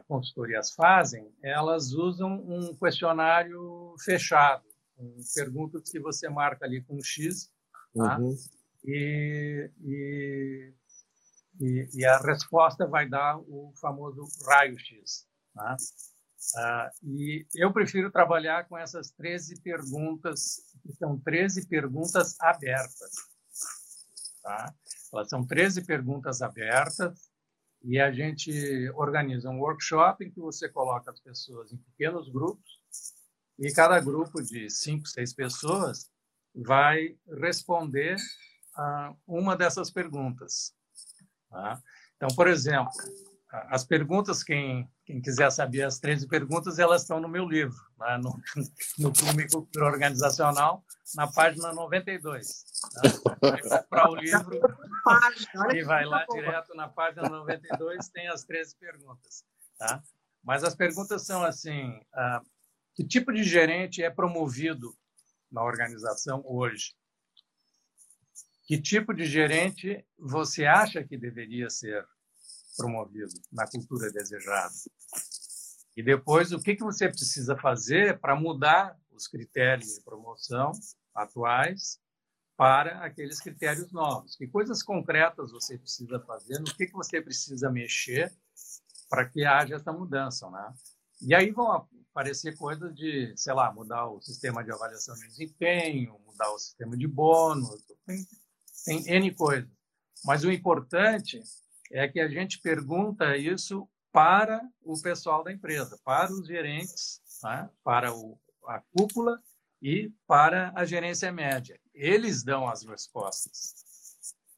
consultorias 0.07 0.71
fazem, 0.71 1.31
elas 1.43 1.93
usam 1.93 2.33
um 2.33 2.75
questionário 2.75 3.95
fechado, 4.03 4.65
com 4.97 5.15
perguntas 5.35 5.89
que 5.89 5.99
você 5.99 6.27
marca 6.27 6.65
ali 6.65 6.81
com 6.83 6.95
um 6.95 7.03
X, 7.03 7.51
tá? 7.95 8.17
uhum. 8.17 8.35
E, 8.83 9.69
e, 9.83 10.73
e, 11.59 11.89
e, 11.93 12.05
a 12.05 12.17
resposta 12.17 12.87
vai 12.87 13.07
dar 13.07 13.37
o 13.37 13.73
famoso 13.79 14.27
raio-X. 14.45 15.27
Tá? 15.53 15.75
e 17.03 17.45
eu 17.53 17.71
prefiro 17.71 18.09
trabalhar 18.09 18.67
com 18.67 18.77
essas 18.77 19.11
13 19.11 19.61
perguntas, 19.61 20.61
que 20.81 20.93
são 20.93 21.19
13 21.19 21.67
perguntas 21.67 22.35
abertas. 22.39 23.11
Tá? 24.41 24.73
Elas 25.13 25.29
são 25.29 25.45
13 25.45 25.85
perguntas 25.85 26.41
abertas 26.41 27.29
e 27.83 27.99
a 27.99 28.11
gente 28.11 28.89
organiza 28.95 29.49
um 29.49 29.59
workshop 29.59 30.25
em 30.25 30.31
que 30.31 30.39
você 30.39 30.69
coloca 30.69 31.11
as 31.11 31.19
pessoas 31.19 31.71
em 31.71 31.77
pequenos 31.77 32.29
grupos 32.29 32.81
e 33.59 33.71
cada 33.71 33.99
grupo 33.99 34.41
de 34.41 34.69
cinco, 34.69 35.07
seis 35.07 35.33
pessoas 35.33 36.09
vai 36.55 37.15
responder 37.39 38.17
uma 39.27 39.55
dessas 39.55 39.91
perguntas. 39.91 40.73
Tá? 41.49 41.81
Então, 42.15 42.29
por 42.35 42.47
exemplo, 42.47 42.91
as 43.51 43.83
perguntas, 43.83 44.43
quem, 44.43 44.89
quem 45.05 45.21
quiser 45.21 45.51
saber 45.51 45.83
as 45.83 45.99
13 45.99 46.27
perguntas, 46.27 46.79
elas 46.79 47.01
estão 47.01 47.19
no 47.19 47.27
meu 47.27 47.47
livro, 47.47 47.75
lá 47.97 48.17
no, 48.17 48.39
no 48.97 49.11
Clube 49.11 49.49
Cultura 49.49 49.85
Organizacional, 49.85 50.85
na 51.15 51.27
página 51.27 51.73
92. 51.73 52.63
Tá? 52.93 53.81
Comprar 53.81 54.09
o 54.09 54.15
livro 54.15 54.61
e 55.73 55.83
vai 55.83 56.05
lá 56.05 56.25
direto 56.31 56.73
na 56.75 56.87
página 56.87 57.27
92, 57.27 58.07
tem 58.09 58.29
as 58.29 58.43
13 58.45 58.77
perguntas. 58.77 59.43
Tá? 59.77 60.01
Mas 60.43 60.63
as 60.63 60.73
perguntas 60.73 61.25
são 61.25 61.43
assim: 61.43 61.99
ah, 62.13 62.41
que 62.95 63.05
tipo 63.05 63.33
de 63.33 63.43
gerente 63.43 64.01
é 64.01 64.09
promovido 64.09 64.95
na 65.51 65.63
organização 65.63 66.41
hoje? 66.45 66.93
Que 68.71 68.81
tipo 68.81 69.13
de 69.13 69.25
gerente 69.25 70.01
você 70.17 70.63
acha 70.63 71.03
que 71.03 71.17
deveria 71.17 71.69
ser 71.69 72.07
promovido 72.77 73.33
na 73.51 73.67
cultura 73.67 74.09
desejada. 74.09 74.73
E 75.97 76.01
depois, 76.01 76.53
o 76.53 76.57
que, 76.57 76.77
que 76.77 76.81
você 76.81 77.09
precisa 77.09 77.57
fazer 77.57 78.17
para 78.21 78.33
mudar 78.33 78.97
os 79.11 79.27
critérios 79.27 79.95
de 79.95 80.01
promoção 80.05 80.71
atuais 81.13 81.99
para 82.55 83.03
aqueles 83.03 83.41
critérios 83.41 83.91
novos? 83.91 84.37
Que 84.37 84.47
coisas 84.47 84.81
concretas 84.81 85.51
você 85.51 85.77
precisa 85.77 86.21
fazer? 86.21 86.57
No 86.59 86.73
que, 86.73 86.87
que 86.87 86.93
você 86.93 87.21
precisa 87.21 87.69
mexer 87.69 88.33
para 89.09 89.27
que 89.27 89.43
haja 89.43 89.75
essa 89.75 89.91
mudança, 89.91 90.49
né? 90.49 90.73
E 91.21 91.35
aí 91.35 91.51
vão 91.51 91.89
aparecer 92.11 92.55
coisas 92.55 92.95
de, 92.95 93.33
sei 93.35 93.53
lá, 93.53 93.69
mudar 93.73 94.07
o 94.07 94.21
sistema 94.21 94.63
de 94.63 94.71
avaliação 94.71 95.13
de 95.15 95.27
desempenho, 95.27 96.17
mudar 96.25 96.49
o 96.53 96.57
sistema 96.57 96.95
de 96.95 97.05
bônus, 97.05 97.85
tem, 98.85 99.03
N 99.07 99.33
coisas. 99.33 99.69
Mas 100.25 100.43
o 100.43 100.51
importante 100.51 101.41
é 101.91 102.07
que 102.07 102.19
a 102.19 102.27
gente 102.27 102.59
pergunta 102.59 103.35
isso 103.37 103.87
para 104.11 104.61
o 104.83 104.99
pessoal 105.01 105.43
da 105.43 105.51
empresa, 105.51 105.99
para 106.03 106.31
os 106.31 106.45
gerentes, 106.45 107.21
né? 107.43 107.69
para 107.83 108.13
o, 108.13 108.37
a 108.67 108.81
cúpula 108.95 109.39
e 109.81 110.11
para 110.27 110.71
a 110.75 110.85
gerência 110.85 111.31
média. 111.31 111.79
Eles 111.93 112.43
dão 112.43 112.67
as 112.67 112.83
respostas. 112.83 113.73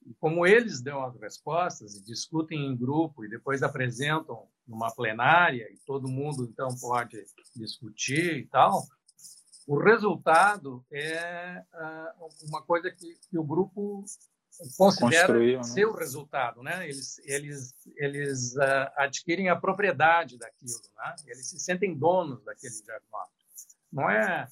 E 0.06 0.14
como 0.16 0.46
eles 0.46 0.82
dão 0.82 1.04
as 1.04 1.16
respostas 1.20 1.96
e 1.96 2.04
discutem 2.04 2.66
em 2.66 2.76
grupo 2.76 3.24
e 3.24 3.30
depois 3.30 3.64
apresentam 3.64 4.48
numa 4.68 4.94
plenária 4.94 5.66
e 5.72 5.78
todo 5.86 6.10
mundo 6.10 6.46
então 6.46 6.68
pode 6.80 7.24
discutir 7.56 8.38
e 8.38 8.46
tal, 8.48 8.84
o 9.68 9.80
resultado 9.80 10.86
é 10.92 11.64
uh, 11.74 12.48
uma 12.48 12.62
coisa 12.62 12.92
que, 12.92 13.18
que 13.30 13.38
o 13.38 13.44
grupo 13.44 14.04
considera 14.78 15.38
né? 15.38 15.64
seu 15.64 15.94
resultado, 15.94 16.62
né? 16.62 16.88
Eles 16.88 17.20
eles 17.26 17.74
eles 17.96 18.56
uh, 18.56 18.92
adquirem 18.98 19.50
a 19.50 19.56
propriedade 19.56 20.38
daquilo, 20.38 20.82
né? 20.98 21.16
Eles 21.28 21.48
se 21.50 21.60
sentem 21.60 21.98
donos 21.98 22.44
daquele 22.44 22.74
diagnóstico. 22.74 23.44
Não 23.92 24.10
é 24.10 24.48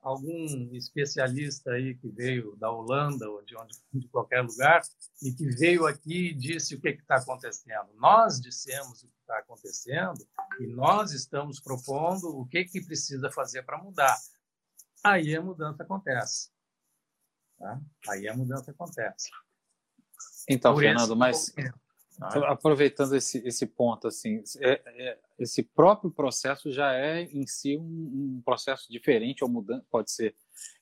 algum 0.00 0.70
especialista 0.74 1.72
aí 1.72 1.94
que 1.94 2.08
veio 2.08 2.56
da 2.56 2.70
Holanda 2.70 3.28
ou 3.28 3.42
de 3.42 3.56
onde 3.56 3.76
de 3.92 4.08
qualquer 4.08 4.42
lugar 4.42 4.82
e 5.22 5.32
que 5.32 5.46
veio 5.50 5.86
aqui 5.86 6.28
e 6.28 6.34
disse 6.34 6.74
o 6.74 6.80
que 6.80 6.88
está 6.90 7.16
acontecendo. 7.16 7.88
Nós 7.94 8.40
dissemos 8.40 9.02
o 9.02 9.08
que 9.08 9.18
está 9.20 9.38
acontecendo 9.38 10.26
e 10.60 10.66
nós 10.66 11.12
estamos 11.12 11.60
propondo 11.60 12.28
o 12.28 12.46
que 12.46 12.64
que 12.64 12.80
precisa 12.80 13.30
fazer 13.30 13.62
para 13.62 13.78
mudar. 13.78 14.16
Aí 15.02 15.34
a 15.34 15.42
mudança 15.42 15.82
acontece. 15.82 16.50
Tá? 17.58 17.80
Aí 18.08 18.28
a 18.28 18.36
mudança 18.36 18.70
acontece. 18.70 19.30
Então, 20.48 20.72
Por 20.72 20.82
Fernando, 20.82 21.16
mas 21.16 21.54
aproveitando 22.20 23.14
esse, 23.14 23.38
esse 23.46 23.66
ponto, 23.66 24.08
assim, 24.08 24.42
é, 24.60 24.82
é, 24.86 25.18
esse 25.38 25.62
próprio 25.62 26.10
processo 26.10 26.72
já 26.72 26.92
é 26.92 27.22
em 27.22 27.46
si 27.46 27.76
um, 27.76 28.38
um 28.38 28.42
processo 28.44 28.90
diferente 28.90 29.44
ou 29.44 29.50
mudando, 29.50 29.84
pode 29.90 30.10
ser 30.10 30.34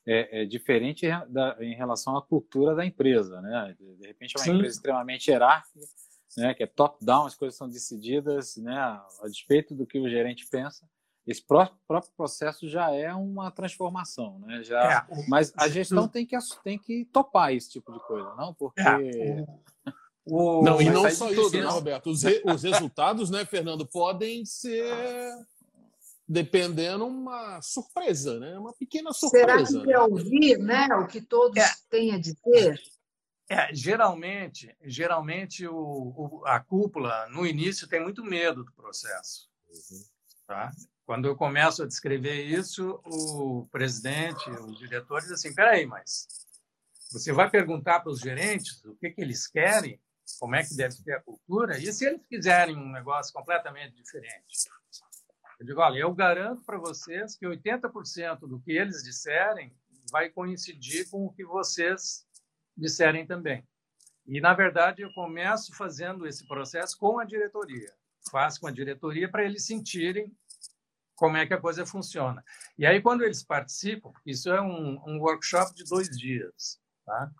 é, 0.05 0.41
é 0.41 0.45
diferente 0.45 1.07
da, 1.29 1.55
em 1.59 1.75
relação 1.75 2.17
à 2.17 2.25
cultura 2.25 2.75
da 2.75 2.85
empresa, 2.85 3.39
né? 3.41 3.75
De 3.79 4.07
repente 4.07 4.35
é 4.35 4.39
uma 4.39 4.45
Sim. 4.45 4.55
empresa 4.55 4.75
extremamente 4.75 5.29
hierárquica, 5.29 5.85
né? 6.37 6.53
Que 6.55 6.63
é 6.63 6.67
top-down, 6.67 7.27
as 7.27 7.35
coisas 7.35 7.55
são 7.55 7.69
decididas, 7.69 8.57
né? 8.57 8.75
A 8.75 9.27
despeito 9.27 9.75
do 9.75 9.85
que 9.85 9.99
o 9.99 10.09
gerente 10.09 10.47
pensa 10.47 10.89
esse 11.27 11.45
próprio, 11.45 11.77
processo 12.15 12.69
já 12.69 12.89
é 12.91 13.13
uma 13.13 13.51
transformação, 13.51 14.39
né? 14.39 14.63
Já, 14.63 15.05
é, 15.11 15.25
mas 15.27 15.51
a 15.57 15.67
gestão 15.67 16.07
tem 16.07 16.25
que, 16.25 16.37
tem 16.63 16.79
que 16.79 17.03
topar 17.11 17.53
esse 17.53 17.69
tipo 17.69 17.91
de 17.91 17.99
coisa, 17.99 18.33
não? 18.35 18.53
Porque. 18.53 18.79
É, 18.79 19.45
o, 20.25 20.63
não, 20.63 20.81
e 20.81 20.89
não 20.89 21.09
só 21.11 21.29
isso, 21.29 21.51
né, 21.57 21.65
Roberto? 21.65 22.09
Os, 22.09 22.23
re, 22.23 22.41
os 22.45 22.63
resultados, 22.63 23.29
né, 23.29 23.45
Fernando, 23.45 23.85
podem 23.85 24.45
ser 24.45 24.93
dependendo 26.27 27.05
uma 27.05 27.61
surpresa, 27.61 28.39
né? 28.39 28.57
Uma 28.57 28.73
pequena 28.73 29.11
surpresa. 29.11 29.65
Será 29.65 29.81
que 29.81 29.87
né? 29.87 29.99
ouvir, 29.99 30.57
né, 30.59 30.87
o 30.95 31.07
que 31.07 31.21
todos 31.21 31.57
é. 31.57 31.69
têm 31.89 32.13
a 32.13 32.19
dizer? 32.19 32.81
É, 33.49 33.73
geralmente, 33.73 34.75
geralmente 34.81 35.67
o, 35.67 35.75
o, 35.75 36.41
a 36.45 36.59
cúpula 36.59 37.27
no 37.29 37.45
início 37.45 37.87
tem 37.87 38.01
muito 38.01 38.23
medo 38.23 38.63
do 38.63 38.73
processo, 38.73 39.49
uhum. 39.69 40.03
tá? 40.45 40.71
Quando 41.07 41.25
eu 41.25 41.37
começo 41.37 41.83
a 41.83 41.87
descrever 41.87 42.43
isso, 42.43 42.99
o 43.05 43.65
presidente, 43.71 44.49
os 44.49 44.77
diretores, 44.77 45.31
assim: 45.31 45.55
peraí, 45.55 45.85
mas 45.85 46.27
você 47.09 47.31
vai 47.31 47.49
perguntar 47.49 48.01
para 48.01 48.11
os 48.11 48.19
gerentes 48.19 48.83
o 48.83 48.93
que, 48.97 49.11
que 49.11 49.21
eles 49.21 49.47
querem, 49.47 50.01
como 50.37 50.57
é 50.57 50.65
que 50.65 50.75
deve 50.75 50.95
ser 50.95 51.13
a 51.13 51.21
cultura, 51.21 51.79
e 51.79 51.93
se 51.93 52.05
eles 52.05 52.21
quiserem 52.27 52.75
um 52.75 52.91
negócio 52.91 53.31
completamente 53.31 53.95
diferente? 53.95 54.69
Eu 55.57 55.65
digo: 55.65 55.79
olha, 55.79 55.99
eu 55.99 56.13
garanto 56.13 56.65
para 56.65 56.77
vocês 56.77 57.37
que 57.37 57.45
80% 57.47 58.39
do 58.39 58.59
que 58.59 58.73
eles 58.73 59.01
disserem 59.01 59.73
vai 60.11 60.29
coincidir 60.29 61.09
com 61.09 61.25
o 61.25 61.31
que 61.31 61.45
vocês 61.45 62.27
disserem 62.75 63.25
também. 63.25 63.65
E, 64.25 64.41
na 64.41 64.53
verdade, 64.53 65.03
eu 65.03 65.13
começo 65.13 65.73
fazendo 65.73 66.27
esse 66.27 66.45
processo 66.45 66.97
com 66.97 67.17
a 67.17 67.23
diretoria 67.23 67.95
faz 68.29 68.57
com 68.57 68.67
a 68.67 68.71
diretoria 68.71 69.29
para 69.29 69.43
eles 69.43 69.65
sentirem 69.65 70.31
como 71.17 71.35
é 71.35 71.47
que 71.47 71.53
a 71.53 71.59
coisa 71.59 71.85
funciona. 71.85 72.45
E 72.77 72.85
aí, 72.85 73.01
quando 73.01 73.23
eles 73.23 73.43
participam, 73.43 74.13
isso 74.23 74.49
é 74.51 74.61
um, 74.61 75.01
um 75.05 75.19
workshop 75.19 75.73
de 75.73 75.83
dois 75.83 76.07
dias, 76.15 76.79
tá? 77.03 77.31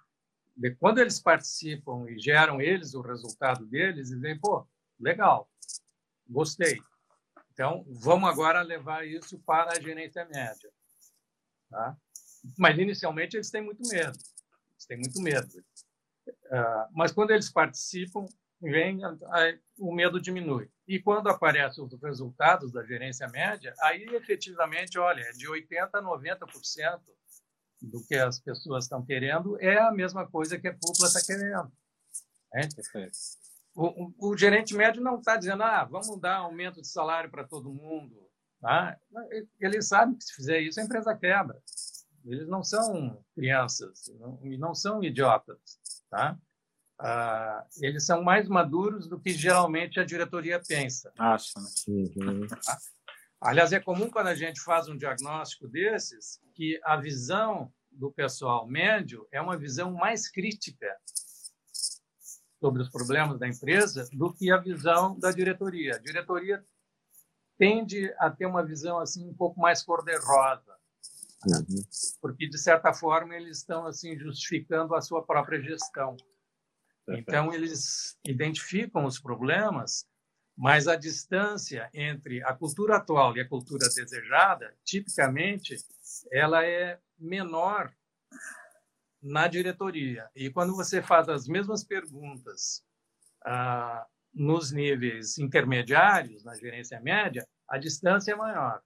De, 0.56 0.76
quando 0.76 0.98
eles 0.98 1.20
participam 1.20 2.10
e 2.10 2.18
geram 2.18 2.60
eles 2.60 2.96
o 2.96 3.02
resultado 3.02 3.66
deles, 3.68 4.10
eles 4.10 4.10
dizem, 4.10 4.40
pô, 4.40 4.68
legal, 5.00 5.48
gostei. 6.28 6.82
Então, 7.54 7.86
vamos 7.88 8.28
agora 8.28 8.64
levar 8.64 9.08
isso 9.08 9.38
para 9.46 9.72
a 9.72 9.80
gerência 9.80 10.26
média. 10.26 10.72
Tá? 11.70 11.96
Mas, 12.58 12.78
inicialmente, 12.80 13.38
eles 13.38 13.52
têm 13.52 13.62
muito 13.62 13.88
medo. 13.88 14.18
Eles 14.72 14.86
têm 14.88 14.98
muito 14.98 15.22
medo. 15.22 15.48
Uh, 16.28 16.90
mas, 16.94 17.12
quando 17.12 17.30
eles 17.30 17.52
participam, 17.52 18.26
vem, 18.62 19.00
aí, 19.32 19.60
o 19.78 19.94
medo 19.94 20.20
diminui. 20.20 20.70
E 20.88 21.00
quando 21.00 21.30
aparecem 21.30 21.84
os 21.84 22.02
resultados 22.02 22.72
da 22.72 22.84
gerência 22.84 23.28
média, 23.28 23.74
aí, 23.82 24.04
efetivamente, 24.04 24.98
olha, 24.98 25.24
de 25.34 25.48
80% 25.48 25.90
a 25.94 26.02
90% 26.02 27.02
do 27.82 28.04
que 28.06 28.16
as 28.16 28.40
pessoas 28.40 28.86
estão 28.86 29.06
querendo 29.06 29.60
é 29.62 29.78
a 29.78 29.92
mesma 29.92 30.28
coisa 30.28 30.60
que 30.60 30.68
a 30.68 30.74
cúpula 30.74 31.08
está 31.08 31.22
querendo. 31.22 31.72
Né? 32.54 32.70
O, 33.76 34.06
o, 34.06 34.32
o, 34.32 34.38
gerente 34.38 34.74
médio 34.76 35.02
não 35.02 35.20
está 35.20 35.38
dizendo, 35.38 35.62
ah, 35.64 35.84
vamos 35.84 36.20
dar 36.20 36.38
aumento 36.38 36.82
de 36.82 36.88
salário 36.88 37.30
para 37.30 37.48
todo 37.48 37.74
mundo. 37.74 38.28
Tá? 38.60 38.98
Ele 39.60 39.82
sabe 39.82 40.16
que 40.16 40.24
se 40.24 40.34
fizer 40.34 40.60
isso, 40.62 40.80
a 40.80 40.84
empresa 40.84 41.16
quebra. 41.16 41.62
Eles 42.26 42.48
não 42.48 42.64
são 42.64 43.24
crianças 43.36 44.08
e 44.42 44.58
não, 44.58 44.74
são 44.74 45.04
idiotas. 45.04 45.80
Tá? 46.10 46.38
Ah, 47.00 47.66
eles 47.80 48.06
são 48.06 48.24
mais 48.24 48.48
maduros 48.48 49.08
do 49.08 49.20
que 49.20 49.32
geralmente 49.32 50.00
a 50.00 50.04
diretoria 50.04 50.60
pensa. 50.60 51.12
Acho. 51.18 51.54
Né? 51.60 51.70
Uhum. 51.88 52.48
Aliás, 53.40 53.72
é 53.72 53.80
comum 53.80 54.10
quando 54.10 54.28
a 54.28 54.36
gente 54.36 54.60
faz 54.62 54.88
um 54.88 54.98
diagnóstico 54.98 55.68
desses 55.68 56.42
que 56.56 56.80
a 56.84 56.98
visão 56.98 57.72
do 57.92 58.12
pessoal 58.12 58.68
médio 58.68 59.28
é 59.32 59.40
uma 59.40 59.58
visão 59.58 59.92
mais 59.94 60.30
crítica 60.30 60.98
sobre 62.60 62.82
os 62.82 62.90
problemas 62.90 63.40
da 63.40 63.48
empresa 63.48 64.08
do 64.12 64.34
que 64.34 64.52
a 64.52 64.58
visão 64.58 65.18
da 65.20 65.32
diretoria. 65.32 65.96
A 65.96 66.00
diretoria 66.00 66.66
tende 67.58 68.14
a 68.18 68.30
ter 68.30 68.46
uma 68.46 68.66
visão 68.66 69.00
assim 69.00 69.28
um 69.28 69.34
pouco 69.34 69.60
mais 69.60 69.84
cor-de-rosa, 69.84 70.76
uhum. 71.46 71.84
porque 72.22 72.48
de 72.48 72.58
certa 72.58 72.94
forma 72.94 73.36
eles 73.36 73.60
estão 73.60 73.86
assim 73.86 74.18
justificando 74.18 74.96
a 74.96 75.02
sua 75.02 75.24
própria 75.24 75.62
gestão. 75.62 76.18
Então 77.10 77.54
eles 77.54 78.18
identificam 78.26 79.06
os 79.06 79.20
problemas 79.20 80.06
mas 80.58 80.88
a 80.88 80.96
distância 80.96 81.88
entre 81.94 82.44
a 82.44 82.52
cultura 82.52 82.98
atual 82.98 83.38
e 83.38 83.42
a 83.42 83.48
cultura 83.48 83.88
desejada, 83.88 84.76
tipicamente, 84.84 85.78
ela 86.32 86.66
é 86.66 87.00
menor 87.20 87.94
na 89.22 89.48
diretoria. 89.48 90.28
E 90.36 90.50
quando 90.50 90.76
você 90.76 91.00
faz 91.00 91.30
as 91.30 91.48
mesmas 91.48 91.84
perguntas 91.84 92.84
ah, 93.46 94.04
nos 94.34 94.72
níveis 94.72 95.38
intermediários, 95.38 96.44
na 96.44 96.56
gerência 96.56 97.00
média, 97.00 97.48
a 97.68 97.78
distância 97.78 98.32
é 98.32 98.36
maior. 98.36 98.82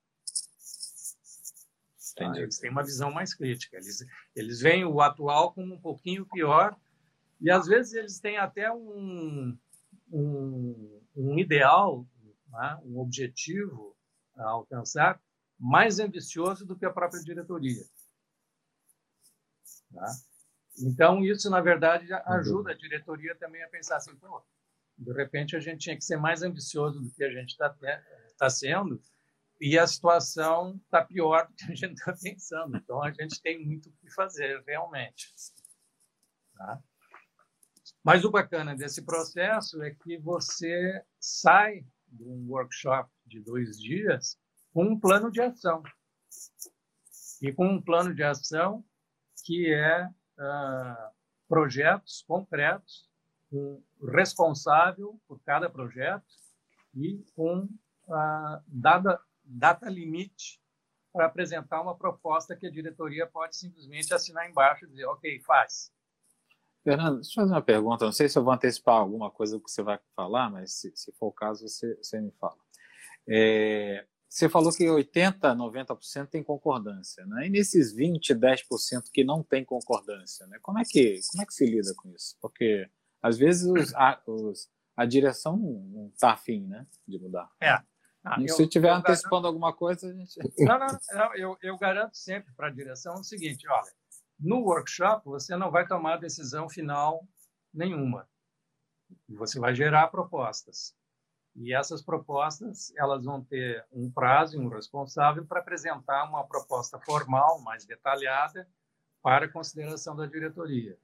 Entendi. 2.11 2.41
Eles 2.41 2.59
têm 2.59 2.69
uma 2.69 2.83
visão 2.83 3.11
mais 3.13 3.33
crítica. 3.33 3.77
Eles, 3.77 4.05
eles 4.35 4.59
veem 4.59 4.83
o 4.83 4.99
atual 4.99 5.53
como 5.53 5.75
um 5.75 5.79
pouquinho 5.79 6.25
pior 6.25 6.75
e, 7.41 7.49
às 7.49 7.67
vezes, 7.67 7.93
eles 7.93 8.19
têm 8.19 8.37
até 8.37 8.71
um, 8.71 9.57
um 10.11 11.01
um 11.15 11.37
ideal, 11.37 12.07
né, 12.47 12.79
um 12.83 12.99
objetivo 12.99 13.95
a 14.35 14.49
alcançar 14.49 15.21
mais 15.59 15.99
ambicioso 15.99 16.65
do 16.65 16.75
que 16.75 16.85
a 16.85 16.91
própria 16.91 17.21
diretoria. 17.21 17.83
Tá? 19.93 20.05
Então, 20.79 21.23
isso, 21.23 21.49
na 21.49 21.61
verdade, 21.61 22.11
ajuda 22.25 22.71
a 22.71 22.77
diretoria 22.77 23.35
também 23.35 23.61
a 23.61 23.69
pensar 23.69 23.97
assim, 23.97 24.15
pô, 24.15 24.41
de 24.97 25.11
repente 25.13 25.55
a 25.55 25.59
gente 25.59 25.81
tinha 25.81 25.97
que 25.97 26.03
ser 26.03 26.17
mais 26.17 26.41
ambicioso 26.41 27.01
do 27.01 27.11
que 27.11 27.23
a 27.23 27.29
gente 27.29 27.51
está 27.51 27.75
tá 28.37 28.49
sendo 28.49 29.01
e 29.59 29.77
a 29.77 29.85
situação 29.85 30.79
está 30.85 31.03
pior 31.03 31.47
do 31.47 31.53
que 31.53 31.71
a 31.71 31.75
gente 31.75 31.97
está 31.97 32.13
pensando. 32.19 32.77
Então, 32.77 33.03
a 33.03 33.11
gente 33.11 33.39
tem 33.41 33.63
muito 33.63 33.89
o 33.89 33.93
que 33.93 34.09
fazer, 34.11 34.63
realmente. 34.65 35.33
Tá? 36.55 36.81
Mas 38.03 38.25
o 38.25 38.31
bacana 38.31 38.75
desse 38.75 39.03
processo 39.03 39.81
é 39.83 39.91
que 39.91 40.17
você 40.17 41.03
sai 41.19 41.85
de 42.07 42.23
um 42.23 42.47
workshop 42.49 43.09
de 43.25 43.39
dois 43.39 43.79
dias 43.79 44.39
com 44.73 44.85
um 44.85 44.99
plano 44.99 45.31
de 45.31 45.41
ação. 45.41 45.83
E 47.41 47.51
com 47.51 47.67
um 47.67 47.81
plano 47.81 48.13
de 48.13 48.23
ação 48.23 48.83
que 49.45 49.71
é 49.71 50.05
uh, 50.05 51.11
projetos 51.47 52.23
concretos, 52.27 53.09
um 53.51 53.81
responsável 54.13 55.19
por 55.27 55.39
cada 55.43 55.69
projeto 55.69 56.25
e 56.95 57.23
com 57.35 57.63
uh, 57.63 58.63
data, 58.67 59.19
data 59.43 59.89
limite 59.89 60.61
para 61.11 61.25
apresentar 61.25 61.81
uma 61.81 61.95
proposta 61.95 62.55
que 62.55 62.67
a 62.67 62.71
diretoria 62.71 63.27
pode 63.27 63.57
simplesmente 63.57 64.13
assinar 64.13 64.49
embaixo 64.49 64.85
e 64.85 64.87
dizer, 64.87 65.05
ok, 65.05 65.39
faz. 65.41 65.91
Fernando, 66.83 67.15
deixa 67.15 67.31
eu 67.31 67.43
fazer 67.43 67.53
uma 67.53 67.61
pergunta. 67.61 68.05
Não 68.05 68.11
sei 68.11 68.27
se 68.27 68.37
eu 68.37 68.43
vou 68.43 68.53
antecipar 68.53 68.95
alguma 68.95 69.29
coisa 69.29 69.59
que 69.59 69.69
você 69.69 69.83
vai 69.83 69.99
falar, 70.15 70.49
mas 70.49 70.73
se, 70.73 70.91
se 70.95 71.11
for 71.13 71.27
o 71.27 71.31
caso, 71.31 71.67
você, 71.67 71.95
você 71.95 72.19
me 72.19 72.31
fala. 72.39 72.57
É, 73.29 74.05
você 74.27 74.47
falou 74.47 74.71
que 74.71 74.85
80%, 74.85 75.39
90% 75.39 76.27
tem 76.27 76.41
concordância, 76.43 77.25
né? 77.25 77.47
E 77.47 77.49
nesses 77.49 77.93
20%, 77.93 78.33
10% 78.33 79.03
que 79.13 79.23
não 79.23 79.43
tem 79.43 79.63
concordância, 79.65 80.47
né? 80.47 80.57
Como 80.61 80.79
é 80.79 80.83
que, 80.83 81.19
como 81.31 81.43
é 81.43 81.45
que 81.45 81.53
se 81.53 81.65
lida 81.65 81.93
com 81.97 82.09
isso? 82.09 82.37
Porque 82.41 82.89
às 83.21 83.37
vezes 83.37 83.69
os, 83.69 83.93
a, 83.93 84.21
os, 84.25 84.69
a 84.95 85.05
direção 85.05 85.57
não 85.57 86.07
está 86.07 86.31
afim 86.31 86.65
né, 86.65 86.87
de 87.07 87.19
mudar. 87.19 87.49
É. 87.61 87.77
Ah, 88.23 88.39
se 88.47 88.63
estiver 88.63 88.91
antecipando 88.91 89.41
garanto... 89.41 89.47
alguma 89.47 89.73
coisa, 89.73 90.07
a 90.07 90.13
gente. 90.13 90.39
Não, 90.59 90.79
não, 90.79 90.87
não 91.13 91.35
eu, 91.35 91.57
eu 91.61 91.77
garanto 91.77 92.15
sempre 92.15 92.53
para 92.53 92.67
a 92.67 92.71
direção 92.71 93.15
o 93.15 93.23
seguinte: 93.23 93.67
olha, 93.67 93.91
no 94.41 94.61
workshop, 94.61 95.23
você 95.25 95.55
não 95.55 95.69
vai 95.69 95.87
tomar 95.87 96.17
decisão 96.17 96.67
final 96.67 97.25
nenhuma. 97.71 98.27
Você 99.29 99.59
vai 99.59 99.75
gerar 99.75 100.07
propostas. 100.07 100.95
E 101.55 101.73
essas 101.73 102.01
propostas, 102.01 102.93
elas 102.97 103.23
vão 103.25 103.43
ter 103.43 103.85
um 103.91 104.09
prazo 104.09 104.55
e 104.55 104.59
um 104.59 104.69
responsável 104.69 105.45
para 105.45 105.59
apresentar 105.59 106.23
uma 106.23 106.45
proposta 106.45 106.97
formal, 106.99 107.61
mais 107.61 107.85
detalhada, 107.85 108.67
para 109.21 109.47
consideração 109.47 110.15
da 110.15 110.25
diretoria. 110.25 110.97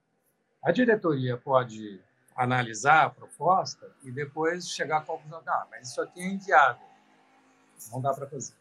A 0.63 0.71
diretoria 0.71 1.37
pode 1.37 2.01
analisar 2.35 3.05
a 3.05 3.09
proposta 3.09 3.93
e 4.03 4.11
depois 4.11 4.69
chegar 4.69 4.99
à 4.99 5.01
conclusão, 5.01 5.43
ah, 5.45 5.67
mas 5.69 5.89
isso 5.89 6.01
aqui 6.01 6.21
é 6.21 6.27
inviável, 6.27 6.87
não 7.91 8.01
dá 8.01 8.13
para 8.13 8.27
fazer. 8.27 8.55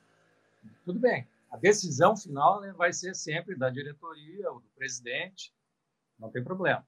Tudo 0.84 0.98
bem, 0.98 1.26
a 1.56 1.58
decisão 1.58 2.14
final 2.14 2.60
né, 2.60 2.72
vai 2.72 2.92
ser 2.92 3.14
sempre 3.14 3.56
da 3.56 3.70
diretoria 3.70 4.50
ou 4.50 4.60
do 4.60 4.68
presidente, 4.70 5.54
não 6.18 6.30
tem 6.30 6.44
problema. 6.44 6.86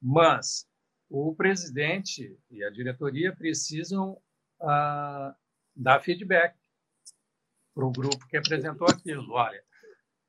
Mas 0.00 0.68
o 1.08 1.34
presidente 1.34 2.38
e 2.50 2.62
a 2.62 2.70
diretoria 2.70 3.34
precisam 3.34 4.20
ah, 4.60 5.34
dar 5.74 6.00
feedback 6.00 6.54
para 7.74 7.86
o 7.86 7.90
grupo 7.90 8.26
que 8.28 8.36
apresentou 8.36 8.86
aquilo. 8.90 9.32
Olha, 9.32 9.64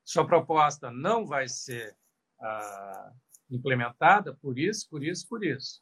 sua 0.06 0.26
proposta 0.26 0.90
não 0.90 1.26
vai 1.26 1.50
ser 1.50 1.98
ah, 2.40 3.12
implementada 3.50 4.34
por 4.36 4.58
isso, 4.58 4.90
por 4.90 5.04
isso, 5.04 5.28
por 5.28 5.44
isso. 5.44 5.82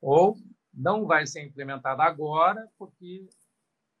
Ou 0.00 0.36
não 0.74 1.06
vai 1.06 1.28
ser 1.28 1.42
implementada 1.42 2.02
agora 2.02 2.68
porque 2.76 3.28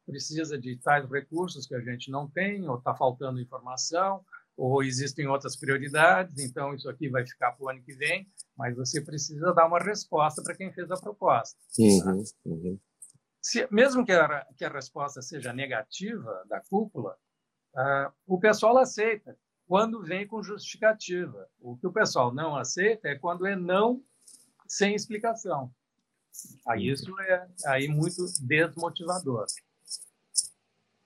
precisa 0.08 0.58
de 0.58 0.76
tais 0.76 1.08
recursos 1.08 1.66
que 1.66 1.74
a 1.74 1.80
gente 1.80 2.10
não 2.10 2.28
tem, 2.28 2.66
ou 2.68 2.78
está 2.78 2.94
faltando 2.94 3.40
informação, 3.40 4.24
ou 4.56 4.82
existem 4.82 5.26
outras 5.26 5.54
prioridades, 5.54 6.38
então 6.38 6.74
isso 6.74 6.88
aqui 6.88 7.08
vai 7.08 7.24
ficar 7.26 7.52
para 7.52 7.64
o 7.64 7.68
ano 7.68 7.82
que 7.82 7.94
vem, 7.94 8.26
mas 8.56 8.74
você 8.74 9.00
precisa 9.00 9.52
dar 9.52 9.66
uma 9.66 9.78
resposta 9.78 10.42
para 10.42 10.56
quem 10.56 10.72
fez 10.72 10.90
a 10.90 10.96
proposta. 10.96 11.56
Uhum, 11.78 12.24
uhum. 12.44 12.80
Se, 13.40 13.68
mesmo 13.70 14.04
que 14.04 14.12
a, 14.12 14.44
que 14.56 14.64
a 14.64 14.68
resposta 14.68 15.22
seja 15.22 15.52
negativa 15.52 16.42
da 16.48 16.60
cúpula, 16.60 17.16
uh, 17.74 18.12
o 18.26 18.40
pessoal 18.40 18.78
aceita 18.78 19.38
quando 19.66 20.02
vem 20.02 20.26
com 20.26 20.42
justificativa. 20.42 21.46
O 21.60 21.76
que 21.76 21.86
o 21.86 21.92
pessoal 21.92 22.34
não 22.34 22.56
aceita 22.56 23.08
é 23.08 23.14
quando 23.14 23.46
é 23.46 23.54
não 23.54 24.02
sem 24.66 24.94
explicação. 24.94 25.70
Aí 26.66 26.88
isso 26.88 27.18
é 27.20 27.48
aí 27.66 27.88
muito 27.88 28.24
desmotivador. 28.40 29.46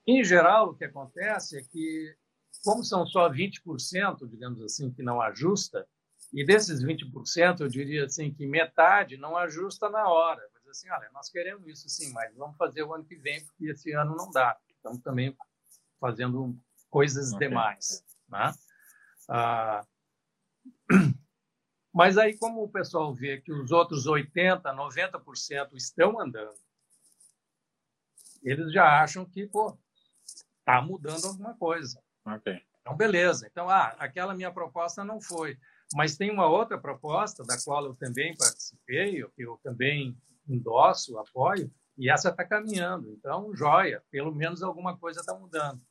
Em 0.05 0.23
geral, 0.23 0.69
o 0.69 0.75
que 0.75 0.85
acontece 0.85 1.57
é 1.57 1.63
que, 1.63 2.15
como 2.63 2.83
são 2.83 3.05
só 3.05 3.29
20%, 3.29 4.27
digamos 4.29 4.61
assim, 4.61 4.91
que 4.91 5.01
não 5.01 5.21
ajusta, 5.21 5.87
e 6.33 6.43
desses 6.43 6.83
20%, 6.83 7.61
eu 7.61 7.67
diria 7.67 8.05
assim 8.05 8.33
que 8.33 8.45
metade 8.45 9.17
não 9.17 9.37
ajusta 9.37 9.89
na 9.89 10.07
hora. 10.07 10.41
Mas 10.53 10.67
assim, 10.67 10.89
olha, 10.89 11.09
nós 11.13 11.29
queremos 11.29 11.67
isso 11.67 11.87
sim, 11.87 12.11
mas 12.11 12.35
vamos 12.35 12.57
fazer 12.57 12.83
o 12.83 12.93
ano 12.93 13.05
que 13.05 13.15
vem, 13.15 13.45
porque 13.45 13.65
esse 13.67 13.91
ano 13.93 14.15
não 14.15 14.31
dá. 14.31 14.57
Estamos 14.75 14.99
também 15.01 15.37
fazendo 15.99 16.57
coisas 16.89 17.31
okay. 17.33 17.47
demais. 17.47 18.03
Né? 18.27 18.51
Ah, 19.29 19.85
mas 21.93 22.17
aí, 22.17 22.35
como 22.35 22.63
o 22.63 22.69
pessoal 22.69 23.13
vê 23.13 23.39
que 23.39 23.53
os 23.53 23.71
outros 23.71 24.07
80%, 24.07 24.61
90% 24.63 25.73
estão 25.75 26.19
andando, 26.19 26.57
eles 28.41 28.73
já 28.73 29.01
acham 29.01 29.23
que, 29.23 29.47
pô, 29.47 29.77
está 30.63 30.81
mudando 30.81 31.25
alguma 31.25 31.53
coisa. 31.55 32.01
Okay. 32.25 32.61
Então, 32.81 32.95
beleza. 32.95 33.47
Então, 33.49 33.69
ah, 33.69 33.95
aquela 33.99 34.33
minha 34.33 34.51
proposta 34.51 35.03
não 35.03 35.21
foi. 35.21 35.57
Mas 35.93 36.17
tem 36.17 36.31
uma 36.31 36.47
outra 36.47 36.77
proposta, 36.77 37.43
da 37.43 37.61
qual 37.61 37.85
eu 37.85 37.95
também 37.95 38.35
participei, 38.35 39.23
que 39.35 39.43
eu 39.43 39.59
também 39.63 40.17
endosso, 40.47 41.17
apoio, 41.17 41.71
e 41.97 42.09
essa 42.09 42.29
está 42.29 42.43
caminhando. 42.43 43.11
Então, 43.11 43.53
joia, 43.55 44.03
pelo 44.09 44.33
menos 44.33 44.63
alguma 44.63 44.97
coisa 44.97 45.19
está 45.19 45.33
mudando. 45.35 45.81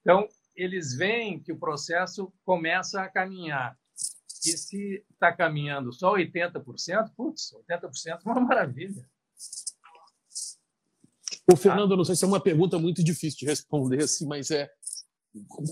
Então, 0.00 0.28
eles 0.54 0.94
veem 0.94 1.40
que 1.40 1.52
o 1.52 1.58
processo 1.58 2.32
começa 2.44 3.00
a 3.00 3.08
caminhar. 3.08 3.76
E 4.46 4.56
se 4.58 5.04
está 5.10 5.32
caminhando 5.32 5.92
só 5.92 6.14
80%, 6.14 7.14
putz, 7.16 7.52
80% 7.68 8.20
é 8.24 8.30
uma 8.30 8.40
maravilha. 8.40 9.08
O 11.50 11.56
Fernando, 11.56 11.96
não 11.96 12.04
sei 12.04 12.16
se 12.16 12.24
é 12.24 12.28
uma 12.28 12.40
pergunta 12.40 12.78
muito 12.78 13.04
difícil 13.04 13.38
de 13.40 13.46
responder, 13.46 14.04
assim, 14.04 14.26
mas 14.26 14.50
é 14.50 14.68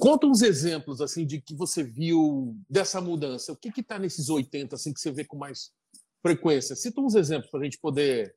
Conta 0.00 0.26
uns 0.26 0.42
exemplos 0.42 1.00
assim 1.00 1.24
de 1.24 1.40
que 1.40 1.54
você 1.54 1.84
viu 1.84 2.56
dessa 2.68 3.00
mudança. 3.00 3.52
O 3.52 3.56
que 3.56 3.80
está 3.80 3.98
nesses 3.98 4.28
80 4.28 4.74
assim 4.74 4.92
que 4.92 5.00
você 5.00 5.12
vê 5.12 5.24
com 5.24 5.36
mais 5.36 5.70
frequência? 6.20 6.74
Cita 6.74 7.00
uns 7.00 7.14
exemplos 7.14 7.48
para 7.48 7.60
a 7.60 7.64
gente 7.64 7.78
poder. 7.78 8.34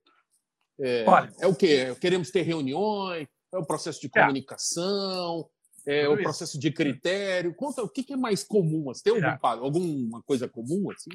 É, 0.79 1.03
Olha, 1.07 1.33
é 1.39 1.47
o 1.47 1.55
que? 1.55 1.95
Queremos 1.95 2.29
ter 2.29 2.43
reuniões? 2.43 3.27
É 3.51 3.57
o 3.57 3.65
processo 3.65 3.99
de 3.99 4.07
é. 4.13 4.21
comunicação? 4.21 5.49
É, 5.87 6.01
é 6.01 6.09
o 6.09 6.17
processo 6.17 6.59
de 6.59 6.71
critério? 6.71 7.55
Conta 7.55 7.81
o 7.81 7.89
que, 7.89 8.03
que 8.03 8.13
é 8.13 8.17
mais 8.17 8.43
comum? 8.43 8.91
Assim? 8.91 9.03
Tem 9.03 9.13
algum, 9.13 9.25
é. 9.25 9.39
alguma 9.41 10.21
coisa 10.23 10.47
comum 10.47 10.91
assim? 10.91 11.09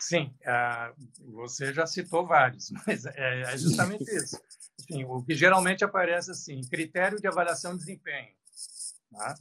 Sim, 0.00 0.34
uh, 0.42 1.32
você 1.32 1.72
já 1.72 1.86
citou 1.86 2.26
vários, 2.26 2.70
mas 2.84 3.06
é, 3.06 3.42
é 3.42 3.56
justamente 3.56 4.02
isso. 4.02 4.36
O 5.04 5.22
que 5.22 5.34
geralmente 5.34 5.84
aparece 5.84 6.30
assim, 6.30 6.60
critério 6.62 7.20
de 7.20 7.26
avaliação 7.26 7.72
de 7.72 7.78
desempenho. 7.78 8.32
Tá? 9.10 9.34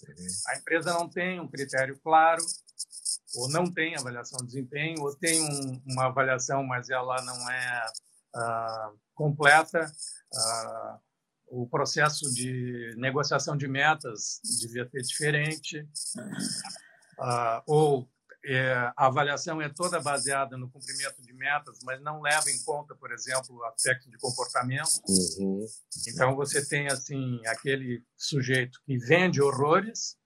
A 0.49 0.57
empresa 0.57 0.93
não 0.93 1.09
tem 1.09 1.39
um 1.39 1.47
critério 1.47 1.99
claro, 2.03 2.43
ou 3.35 3.49
não 3.49 3.71
tem 3.71 3.95
avaliação 3.95 4.39
de 4.39 4.47
desempenho, 4.47 5.01
ou 5.01 5.15
tem 5.15 5.41
um, 5.41 5.81
uma 5.85 6.05
avaliação, 6.07 6.63
mas 6.63 6.89
ela 6.89 7.21
não 7.21 7.49
é 7.49 7.85
uh, 8.35 8.99
completa. 9.13 9.91
Uh, 10.33 10.99
o 11.63 11.67
processo 11.67 12.33
de 12.33 12.93
negociação 12.97 13.57
de 13.57 13.67
metas 13.67 14.39
devia 14.61 14.87
ser 14.89 15.01
diferente. 15.01 15.87
Uh, 17.19 17.61
ou 17.65 18.09
é, 18.45 18.73
a 18.97 19.05
avaliação 19.05 19.61
é 19.61 19.69
toda 19.69 19.99
baseada 19.99 20.57
no 20.57 20.69
cumprimento 20.69 21.21
de 21.21 21.33
metas, 21.33 21.79
mas 21.83 22.01
não 22.01 22.21
leva 22.21 22.49
em 22.49 22.63
conta, 22.63 22.95
por 22.95 23.11
exemplo, 23.11 23.55
o 23.55 23.63
aspecto 23.65 24.09
de 24.09 24.17
comportamento. 24.17 25.01
Uhum. 25.07 25.65
Então 26.07 26.35
você 26.35 26.65
tem 26.67 26.87
assim 26.87 27.39
aquele 27.45 28.03
sujeito 28.17 28.79
que 28.85 28.97
vende 28.97 29.41
horrores, 29.41 30.17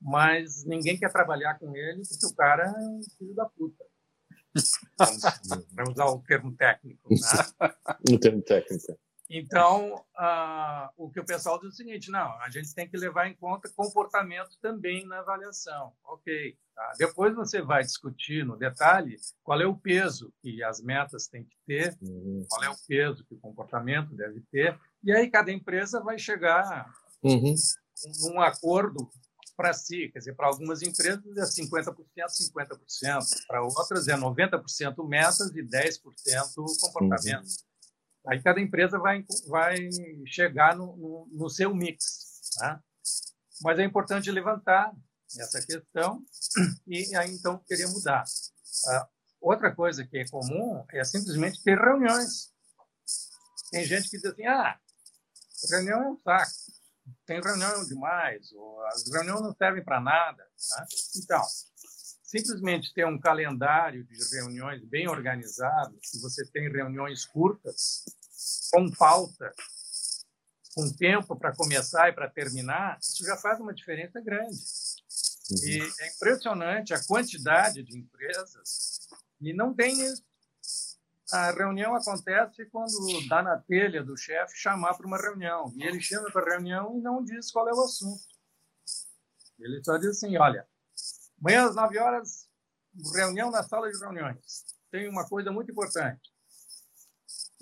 mas 0.00 0.64
ninguém 0.64 0.98
quer 0.98 1.12
trabalhar 1.12 1.58
com 1.58 1.74
ele 1.76 2.02
porque 2.08 2.26
o 2.26 2.34
cara 2.34 2.64
é 2.64 2.70
um 2.70 3.00
filho 3.16 3.34
da 3.34 3.46
puta. 3.46 3.84
Para 5.74 5.90
usar 5.90 6.06
o 6.06 6.22
termo 6.22 6.56
técnico. 6.56 7.08
Né? 7.10 7.70
o 8.10 8.18
termo 8.18 8.42
técnico. 8.42 8.98
Então, 9.28 10.04
o 10.96 11.10
que 11.10 11.20
o 11.20 11.24
pessoal 11.24 11.58
diz 11.58 11.66
é 11.66 11.68
o 11.68 11.72
seguinte: 11.72 12.10
não, 12.10 12.40
a 12.40 12.48
gente 12.48 12.74
tem 12.74 12.88
que 12.88 12.96
levar 12.96 13.26
em 13.26 13.34
conta 13.34 13.70
comportamento 13.74 14.56
também 14.60 15.04
na 15.06 15.18
avaliação. 15.18 15.92
Ok. 16.04 16.56
Tá? 16.74 16.92
Depois 16.98 17.34
você 17.34 17.62
vai 17.62 17.82
discutir 17.82 18.44
no 18.44 18.56
detalhe 18.56 19.16
qual 19.42 19.60
é 19.60 19.66
o 19.66 19.76
peso 19.76 20.32
que 20.42 20.62
as 20.62 20.80
metas 20.80 21.26
têm 21.26 21.42
que 21.42 21.56
ter, 21.66 21.96
uhum. 22.02 22.44
qual 22.48 22.64
é 22.64 22.68
o 22.68 22.76
peso 22.86 23.24
que 23.24 23.34
o 23.34 23.40
comportamento 23.40 24.14
deve 24.14 24.42
ter, 24.52 24.78
e 25.02 25.10
aí 25.10 25.30
cada 25.30 25.50
empresa 25.50 26.00
vai 26.00 26.18
chegar 26.18 26.86
uhum. 27.22 27.54
num 28.20 28.40
acordo 28.42 29.08
para 29.56 29.72
si. 29.72 30.10
Quer 30.12 30.18
dizer, 30.18 30.34
para 30.34 30.48
algumas 30.48 30.82
empresas 30.82 31.24
é 31.24 31.62
50%, 31.62 31.94
50%, 32.14 33.46
para 33.48 33.62
outras 33.62 34.06
é 34.06 34.14
90% 34.14 35.08
metas 35.08 35.50
e 35.56 35.62
10% 35.62 36.02
comportamento. 36.78 37.46
Uhum. 37.46 37.75
Aí 38.28 38.42
cada 38.42 38.60
empresa 38.60 38.98
vai, 38.98 39.24
vai 39.46 39.76
chegar 40.26 40.76
no, 40.76 40.96
no, 40.96 41.28
no 41.32 41.50
seu 41.50 41.74
mix. 41.74 42.40
Né? 42.60 42.80
Mas 43.62 43.78
é 43.78 43.84
importante 43.84 44.30
levantar 44.30 44.92
essa 45.38 45.64
questão 45.64 46.22
e 46.86 47.14
aí 47.16 47.30
então 47.32 47.58
queria 47.66 47.88
mudar. 47.88 48.24
Uh, 48.24 49.06
outra 49.40 49.74
coisa 49.74 50.06
que 50.06 50.18
é 50.18 50.28
comum 50.28 50.84
é 50.92 51.04
simplesmente 51.04 51.62
ter 51.62 51.78
reuniões. 51.78 52.52
Tem 53.70 53.84
gente 53.84 54.08
que 54.08 54.16
diz 54.16 54.26
assim, 54.26 54.46
ah, 54.46 54.78
reunião 55.70 56.02
é 56.02 56.08
um 56.08 56.20
saco, 56.22 56.50
tem 57.26 57.40
reunião 57.40 57.84
demais, 57.86 58.52
ou 58.52 58.86
as 58.86 59.10
reuniões 59.10 59.42
não 59.42 59.54
servem 59.54 59.84
para 59.84 60.00
nada. 60.00 60.42
Né? 60.42 60.86
Então, 61.16 61.42
simplesmente 62.26 62.92
ter 62.92 63.06
um 63.06 63.18
calendário 63.18 64.04
de 64.04 64.36
reuniões 64.36 64.84
bem 64.84 65.08
organizado, 65.08 65.96
se 66.02 66.20
você 66.20 66.44
tem 66.50 66.68
reuniões 66.68 67.24
curtas, 67.24 68.04
com 68.72 68.92
falta, 68.92 69.52
com 70.74 70.92
tempo 70.92 71.36
para 71.36 71.54
começar 71.54 72.08
e 72.08 72.12
para 72.12 72.28
terminar, 72.28 72.98
isso 73.00 73.24
já 73.24 73.36
faz 73.36 73.60
uma 73.60 73.72
diferença 73.72 74.20
grande. 74.20 74.56
Uhum. 75.50 75.68
E 75.68 75.80
é 76.00 76.14
impressionante 76.14 76.92
a 76.92 77.04
quantidade 77.06 77.82
de 77.82 77.96
empresas 77.96 78.98
e 79.40 79.54
não 79.54 79.72
tem 79.72 79.92
isso. 80.04 80.24
A 81.32 81.50
reunião 81.52 81.94
acontece 81.94 82.66
quando 82.66 82.92
dá 83.28 83.42
na 83.42 83.56
telha 83.56 84.02
do 84.02 84.16
chefe 84.16 84.56
chamar 84.56 84.94
para 84.94 85.06
uma 85.06 85.16
reunião. 85.16 85.72
E 85.76 85.84
ele 85.84 86.00
chama 86.00 86.30
para 86.30 86.42
a 86.42 86.54
reunião 86.56 86.98
e 86.98 87.00
não 87.00 87.24
diz 87.24 87.50
qual 87.50 87.68
é 87.68 87.72
o 87.72 87.82
assunto. 87.82 88.22
Ele 89.58 89.82
só 89.82 89.96
diz 89.96 90.10
assim: 90.10 90.36
olha, 90.36 90.66
Amanhã 91.40 91.66
às 91.66 91.76
9 91.76 91.98
horas, 91.98 92.48
reunião 93.14 93.50
na 93.50 93.62
sala 93.62 93.90
de 93.90 93.98
reuniões. 93.98 94.64
Tem 94.90 95.08
uma 95.08 95.28
coisa 95.28 95.50
muito 95.50 95.70
importante. 95.70 96.30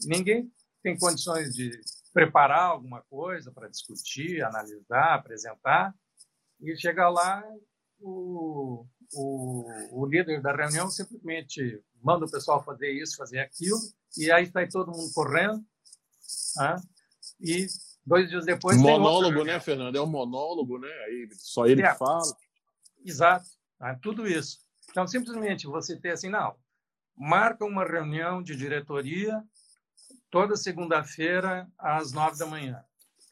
Ninguém 0.05 0.53
tem 0.83 0.97
condições 0.99 1.55
de 1.55 1.71
preparar 2.13 2.71
alguma 2.71 3.03
coisa 3.03 3.51
para 3.51 3.69
discutir, 3.69 4.43
analisar, 4.43 5.15
apresentar, 5.15 5.95
e 6.61 6.77
chega 6.77 7.09
lá, 7.09 7.43
o, 8.01 8.87
o, 9.13 9.65
o, 9.91 10.07
líder 10.07 10.41
da 10.41 10.55
reunião 10.55 10.89
simplesmente 10.89 11.83
manda 12.01 12.25
o 12.25 12.31
pessoal 12.31 12.63
fazer 12.63 12.91
isso, 12.93 13.17
fazer 13.17 13.41
aquilo, 13.41 13.79
e 14.17 14.31
aí 14.31 14.47
sai 14.47 14.69
todo 14.69 14.93
mundo 14.93 15.13
correndo, 15.13 15.65
ah, 16.59 16.77
e 17.41 17.67
dois 18.07 18.29
dias 18.29 18.45
depois. 18.45 18.77
Monólogo, 18.77 19.45
né, 19.45 19.59
Fernando? 19.59 19.97
É 19.97 20.01
um 20.01 20.07
monólogo, 20.07 20.79
né? 20.79 20.93
Aí 21.07 21.29
só 21.33 21.67
ele 21.67 21.83
é, 21.83 21.95
fala. 21.95 22.23
Exato. 23.05 23.47
Tá? 23.79 23.95
Tudo 23.97 24.27
isso. 24.27 24.59
Então, 24.91 25.07
simplesmente 25.07 25.67
você 25.67 25.97
ter 25.97 26.11
assim, 26.11 26.29
não, 26.29 26.57
marca 27.17 27.65
uma 27.65 27.85
reunião 27.85 28.43
de 28.43 28.57
diretoria 28.57 29.43
toda 30.31 30.57
segunda-feira 30.57 31.69
às 31.79 32.13
nove 32.13 32.39
da 32.39 32.47
manhã 32.47 32.85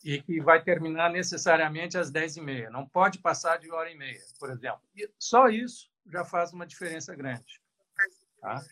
e 0.05 0.21
que 0.21 0.41
vai 0.41 0.63
terminar 0.63 1.11
necessariamente 1.11 1.97
às 1.97 2.11
dez 2.11 2.37
e 2.37 2.41
meia. 2.41 2.71
Não 2.71 2.87
pode 2.87 3.19
passar 3.19 3.59
de 3.59 3.71
hora 3.71 3.91
e 3.91 3.97
meia, 3.97 4.21
por 4.39 4.51
exemplo. 4.51 4.81
E 4.97 5.09
só 5.19 5.49
isso 5.49 5.91
já 6.07 6.25
faz 6.25 6.53
uma 6.53 6.67
diferença 6.67 7.15
grande. 7.15 7.61
Tá? 8.41 8.65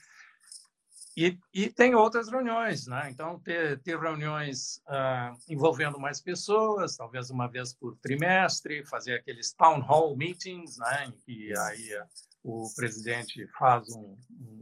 E, 1.17 1.37
e, 1.53 1.69
tem 1.69 1.95
outras 1.95 2.29
reuniões, 2.29 2.87
né? 2.87 3.09
Então, 3.11 3.39
ter, 3.41 3.81
ter 3.81 3.99
reuniões 3.99 4.81
uh, 4.87 5.37
envolvendo 5.49 5.99
mais 5.99 6.21
pessoas, 6.21 6.97
talvez 6.97 7.31
uma 7.31 7.49
vez 7.49 7.73
por 7.75 7.97
trimestre, 7.97 8.87
fazer 8.87 9.15
aqueles 9.15 9.53
town 9.53 9.81
hall 9.81 10.17
meetings, 10.17 10.79
né? 10.79 11.07
Em 11.07 11.13
que 11.13 11.53
aí 11.59 11.99
uh, 11.99 12.07
o 12.45 12.73
presidente 12.77 13.47
faz 13.59 13.89
um, 13.91 14.17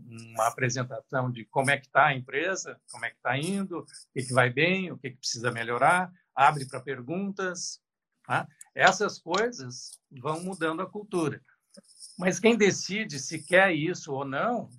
uma 0.09 0.49
apresentação 0.49 1.31
de 1.31 1.45
como 1.45 1.71
é 1.71 1.77
que 1.77 1.87
está 1.87 2.07
a 2.07 2.15
empresa, 2.15 2.81
como 2.91 3.05
é 3.05 3.11
que 3.11 3.17
está 3.17 3.37
indo, 3.37 3.81
o 3.81 3.87
que, 4.15 4.23
que 4.23 4.33
vai 4.33 4.51
bem, 4.51 4.91
o 4.91 4.99
que, 4.99 5.11
que 5.11 5.19
precisa 5.19 5.53
melhorar, 5.53 6.11
abre 6.35 6.67
para 6.67 6.81
perguntas. 6.81 7.81
Tá? 8.27 8.49
Essas 8.75 9.19
coisas 9.19 10.01
vão 10.11 10.43
mudando 10.43 10.81
a 10.81 10.91
cultura. 10.91 11.43
Mas 12.19 12.41
quem 12.41 12.57
decide 12.57 13.19
se 13.21 13.43
quer 13.45 13.73
isso 13.73 14.13
ou 14.13 14.25
não 14.25 14.71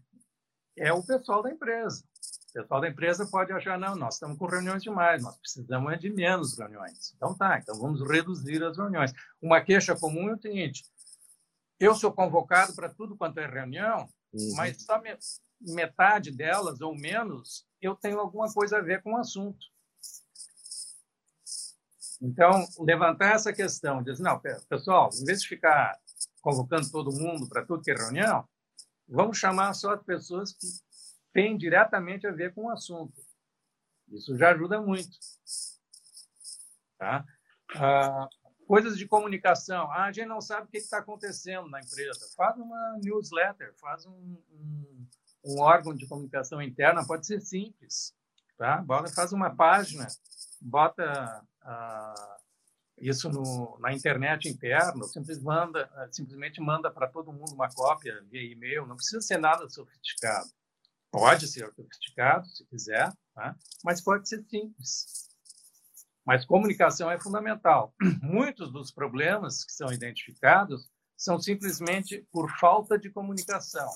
é 0.79 0.93
o 0.93 1.03
pessoal 1.03 1.43
da 1.43 1.51
empresa. 1.51 2.03
O 2.49 2.53
pessoal 2.53 2.81
da 2.81 2.87
empresa 2.87 3.27
pode 3.27 3.51
achar, 3.51 3.77
não, 3.77 3.95
nós 3.95 4.15
estamos 4.15 4.37
com 4.37 4.47
reuniões 4.47 4.81
demais, 4.81 5.21
nós 5.21 5.37
precisamos 5.37 5.93
é 5.93 5.97
de 5.97 6.09
menos 6.09 6.57
reuniões. 6.57 7.13
Então 7.15 7.35
tá, 7.35 7.59
então 7.59 7.77
vamos 7.79 8.01
reduzir 8.01 8.63
as 8.63 8.75
reuniões. 8.75 9.13
Uma 9.41 9.61
queixa 9.61 9.95
comum 9.95 10.29
é 10.29 10.33
o 10.33 10.41
seguinte, 10.41 10.83
eu 11.79 11.93
sou 11.93 12.11
convocado 12.11 12.73
para 12.73 12.89
tudo 12.89 13.15
quanto 13.15 13.39
é 13.39 13.47
reunião, 13.47 14.09
uhum. 14.33 14.53
mas 14.55 14.81
só 14.83 15.01
metade 15.61 16.31
delas 16.31 16.81
ou 16.81 16.95
menos 16.95 17.65
eu 17.81 17.95
tenho 17.95 18.19
alguma 18.19 18.51
coisa 18.51 18.77
a 18.77 18.81
ver 18.81 19.03
com 19.03 19.13
o 19.13 19.17
assunto. 19.17 19.59
Então, 22.21 22.67
levantar 22.79 23.35
essa 23.35 23.53
questão, 23.53 24.03
dizer, 24.03 24.21
não, 24.21 24.41
pessoal, 24.67 25.09
em 25.13 25.23
vez 25.23 25.41
de 25.41 25.47
ficar 25.47 25.97
convocando 26.41 26.91
todo 26.91 27.15
mundo 27.15 27.47
para 27.47 27.65
tudo 27.65 27.81
que 27.81 27.91
é 27.91 27.95
reunião, 27.95 28.45
vamos 29.09 29.37
chamar 29.37 29.73
só 29.73 29.93
as 29.93 30.03
pessoas 30.03 30.53
que 30.53 30.67
têm 31.33 31.57
diretamente 31.57 32.27
a 32.27 32.31
ver 32.31 32.53
com 32.53 32.65
o 32.65 32.69
assunto. 32.69 33.21
Isso 34.07 34.37
já 34.37 34.51
ajuda 34.51 34.81
muito. 34.81 35.09
Tá? 36.97 37.25
Ah, 37.75 38.27
coisas 38.67 38.97
de 38.97 39.07
comunicação. 39.07 39.91
Ah, 39.91 40.05
a 40.05 40.11
gente 40.11 40.27
não 40.27 40.41
sabe 40.41 40.67
o 40.67 40.69
que 40.69 40.77
está 40.77 40.99
acontecendo 40.99 41.69
na 41.69 41.79
empresa. 41.79 42.27
Faz 42.35 42.57
uma 42.57 42.99
newsletter, 43.03 43.73
faz 43.79 44.05
um, 44.05 44.37
um, 44.51 45.07
um, 45.45 45.59
órgão 45.59 45.93
de 45.93 46.07
comunicação 46.07 46.61
interna, 46.61 47.05
pode 47.05 47.25
ser 47.25 47.41
simples. 47.41 48.15
Tá? 48.57 48.83
Faz 49.15 49.31
uma 49.31 49.55
página, 49.55 50.07
bota 50.61 51.45
ah, 51.61 52.39
isso 53.01 53.29
no, 53.29 53.77
na 53.79 53.93
internet 53.93 54.49
simplesmente 54.49 55.41
manda, 55.41 56.09
simplesmente 56.11 56.61
manda 56.61 56.91
para 56.91 57.07
todo 57.07 57.33
mundo 57.33 57.53
uma 57.53 57.69
cópia 57.69 58.23
via 58.29 58.51
e-mail, 58.51 58.85
não 58.85 58.95
precisa 58.95 59.21
ser 59.21 59.37
nada 59.37 59.67
sofisticado. 59.69 60.49
Pode 61.11 61.47
ser 61.47 61.65
sofisticado, 61.73 62.45
se 62.47 62.65
quiser, 62.65 63.11
tá? 63.33 63.55
mas 63.83 64.01
pode 64.01 64.29
ser 64.29 64.43
simples. 64.49 65.29
Mas 66.25 66.45
comunicação 66.45 67.09
é 67.09 67.19
fundamental. 67.19 67.95
Muitos 68.21 68.71
dos 68.71 68.91
problemas 68.91 69.63
que 69.65 69.71
são 69.71 69.91
identificados 69.91 70.89
são 71.17 71.39
simplesmente 71.39 72.25
por 72.31 72.49
falta 72.59 72.97
de 72.97 73.09
comunicação. 73.09 73.89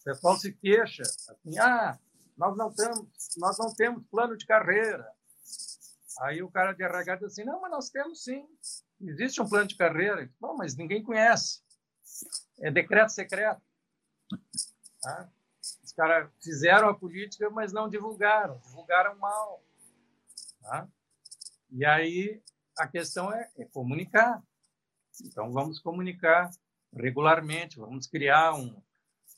O 0.00 0.04
pessoal 0.04 0.36
se 0.36 0.52
queixa 0.52 1.02
assim: 1.02 1.58
ah, 1.58 1.98
nós 2.36 2.56
não 2.56 2.72
temos, 2.72 3.08
nós 3.36 3.58
não 3.58 3.72
temos 3.74 4.04
plano 4.10 4.36
de 4.36 4.44
carreira. 4.46 5.06
Aí 6.20 6.42
o 6.42 6.50
cara 6.50 6.72
de 6.72 6.82
RH 6.82 7.16
diz 7.16 7.24
assim: 7.32 7.44
não, 7.44 7.60
mas 7.60 7.70
nós 7.70 7.90
temos 7.90 8.24
sim. 8.24 8.46
Existe 9.00 9.40
um 9.40 9.48
plano 9.48 9.68
de 9.68 9.76
carreira. 9.76 10.30
Bom, 10.40 10.56
mas 10.56 10.76
ninguém 10.76 11.02
conhece. 11.02 11.62
É 12.60 12.70
decreto 12.70 13.10
secreto. 13.10 13.60
Tá? 15.02 15.30
Os 15.84 15.92
caras 15.92 16.30
fizeram 16.42 16.88
a 16.88 16.94
política, 16.94 17.50
mas 17.50 17.72
não 17.72 17.88
divulgaram. 17.88 18.58
Divulgaram 18.60 19.16
mal. 19.18 19.62
Tá? 20.62 20.88
E 21.70 21.84
aí 21.84 22.42
a 22.78 22.86
questão 22.86 23.32
é, 23.32 23.50
é 23.58 23.64
comunicar. 23.66 24.42
Então 25.22 25.52
vamos 25.52 25.78
comunicar 25.78 26.50
regularmente, 26.94 27.78
vamos 27.78 28.06
criar 28.06 28.54
um, 28.54 28.82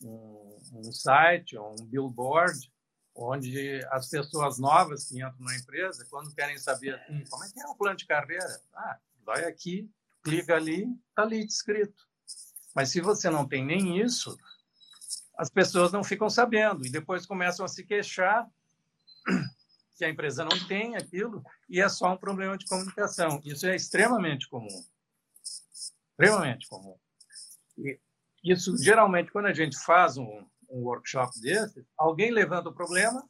um, 0.02 0.58
um 0.74 0.92
site, 0.92 1.58
um 1.58 1.74
billboard, 1.84 2.72
onde 3.18 3.84
as 3.90 4.08
pessoas 4.08 4.58
novas 4.58 5.08
que 5.08 5.16
entram 5.16 5.40
na 5.40 5.56
empresa, 5.56 6.06
quando 6.08 6.32
querem 6.32 6.56
saber 6.56 6.94
assim, 6.94 7.24
como 7.28 7.44
é 7.44 7.50
que 7.50 7.60
é 7.60 7.66
o 7.66 7.74
plano 7.74 7.96
de 7.96 8.06
carreira, 8.06 8.62
ah, 8.72 8.98
vai 9.24 9.44
aqui, 9.44 9.90
clica 10.22 10.54
ali, 10.54 10.86
está 11.10 11.22
ali 11.22 11.44
descrito. 11.44 12.06
Mas 12.74 12.90
se 12.90 13.00
você 13.00 13.28
não 13.28 13.46
tem 13.46 13.64
nem 13.64 14.00
isso, 14.00 14.38
as 15.36 15.50
pessoas 15.50 15.90
não 15.90 16.04
ficam 16.04 16.30
sabendo 16.30 16.86
e 16.86 16.90
depois 16.90 17.26
começam 17.26 17.64
a 17.64 17.68
se 17.68 17.84
queixar 17.84 18.48
que 19.96 20.04
a 20.04 20.08
empresa 20.08 20.44
não 20.44 20.66
tem 20.68 20.94
aquilo 20.94 21.44
e 21.68 21.80
é 21.80 21.88
só 21.88 22.12
um 22.12 22.16
problema 22.16 22.56
de 22.56 22.66
comunicação. 22.66 23.40
Isso 23.44 23.66
é 23.66 23.74
extremamente 23.74 24.48
comum. 24.48 24.84
Extremamente 25.42 26.68
comum. 26.68 26.96
E 27.76 27.98
isso, 28.44 28.76
geralmente, 28.76 29.32
quando 29.32 29.46
a 29.46 29.52
gente 29.52 29.76
faz 29.76 30.16
um, 30.16 30.46
um 30.68 30.82
workshop 30.82 31.40
desse, 31.40 31.86
alguém 31.96 32.30
levanta 32.30 32.68
o 32.68 32.74
problema, 32.74 33.26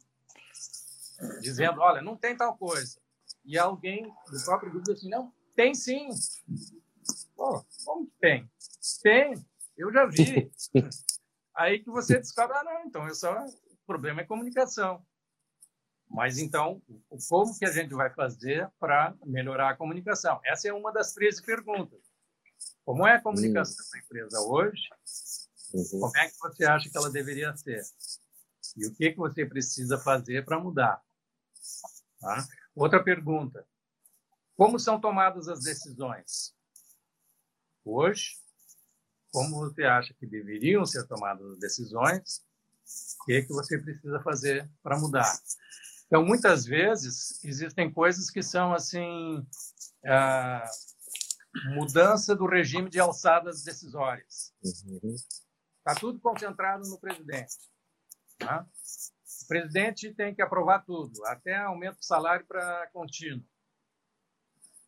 dizendo, 1.41 1.81
olha, 1.81 2.01
não 2.01 2.15
tem 2.15 2.35
tal 2.35 2.57
coisa. 2.57 2.99
E 3.45 3.57
alguém 3.57 4.03
do 4.31 4.43
próprio 4.43 4.71
grupo 4.71 4.85
diz 4.85 4.99
assim, 4.99 5.09
não, 5.09 5.33
tem 5.55 5.73
sim. 5.73 6.09
Pô, 7.35 7.63
como 7.85 8.07
que 8.07 8.13
tem? 8.19 8.49
Tem, 9.01 9.33
eu 9.77 9.91
já 9.91 10.05
vi. 10.05 10.51
Aí 11.55 11.79
que 11.79 11.89
você 11.89 12.17
descobre, 12.17 12.55
ah, 12.57 12.63
não, 12.63 12.85
então 12.85 13.13
só, 13.13 13.45
o 13.45 13.85
problema 13.85 14.21
é 14.21 14.25
comunicação. 14.25 15.05
Mas 16.09 16.39
então, 16.39 16.81
como 17.29 17.57
que 17.57 17.65
a 17.65 17.71
gente 17.71 17.93
vai 17.93 18.09
fazer 18.09 18.69
para 18.79 19.13
melhorar 19.25 19.69
a 19.69 19.75
comunicação? 19.75 20.39
Essa 20.43 20.69
é 20.69 20.73
uma 20.73 20.91
das 20.91 21.13
13 21.13 21.43
perguntas. 21.43 21.99
Como 22.83 23.05
é 23.05 23.15
a 23.15 23.21
comunicação 23.21 23.85
da 23.91 23.99
empresa 23.99 24.39
hoje? 24.41 24.81
Uhum. 25.73 25.99
Como 25.99 26.17
é 26.17 26.29
que 26.29 26.37
você 26.39 26.65
acha 26.65 26.89
que 26.89 26.97
ela 26.97 27.11
deveria 27.11 27.55
ser? 27.55 27.81
E 28.77 28.87
o 28.87 28.93
que 28.93 29.11
que 29.11 29.17
você 29.17 29.45
precisa 29.45 29.97
fazer 29.97 30.45
para 30.45 30.59
mudar? 30.59 31.01
Tá? 32.19 32.47
Outra 32.75 33.03
pergunta: 33.03 33.65
Como 34.55 34.79
são 34.79 34.99
tomadas 34.99 35.47
as 35.47 35.63
decisões? 35.63 36.53
Hoje, 37.83 38.37
como 39.31 39.57
você 39.59 39.83
acha 39.83 40.13
que 40.13 40.25
deveriam 40.25 40.85
ser 40.85 41.07
tomadas 41.07 41.45
as 41.51 41.59
decisões? 41.59 42.43
O 43.21 43.25
que 43.25 43.43
que 43.43 43.53
você 43.53 43.77
precisa 43.77 44.19
fazer 44.21 44.69
para 44.81 44.99
mudar? 44.99 45.39
Então, 46.07 46.25
muitas 46.25 46.65
vezes, 46.65 47.43
existem 47.43 47.91
coisas 47.91 48.31
que 48.31 48.41
são 48.41 48.73
assim 48.73 49.45
a 50.05 50.63
mudança 51.75 52.35
do 52.35 52.47
regime 52.47 52.89
de 52.89 52.99
alçadas 52.99 53.63
decisórias. 53.63 54.51
Está 55.89 56.01
tudo 56.01 56.19
concentrado 56.19 56.87
no 56.87 56.99
presidente. 56.99 57.55
Tá? 58.37 58.63
O 59.43 59.47
presidente 59.47 60.13
tem 60.13 60.35
que 60.35 60.41
aprovar 60.41 60.85
tudo, 60.85 61.25
até 61.25 61.55
aumento 61.55 61.97
de 61.97 62.05
salário 62.05 62.45
para 62.45 62.87
contínuo. 62.93 63.43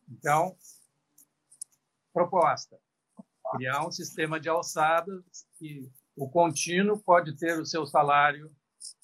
Então, 0.08 0.56
proposta: 2.12 2.78
criar 3.56 3.84
um 3.84 3.90
sistema 3.90 4.38
de 4.38 4.48
alçadas 4.48 5.48
que 5.58 5.90
o 6.14 6.30
contínuo 6.30 7.02
pode 7.02 7.36
ter 7.36 7.58
o 7.58 7.66
seu 7.66 7.84
salário 7.84 8.54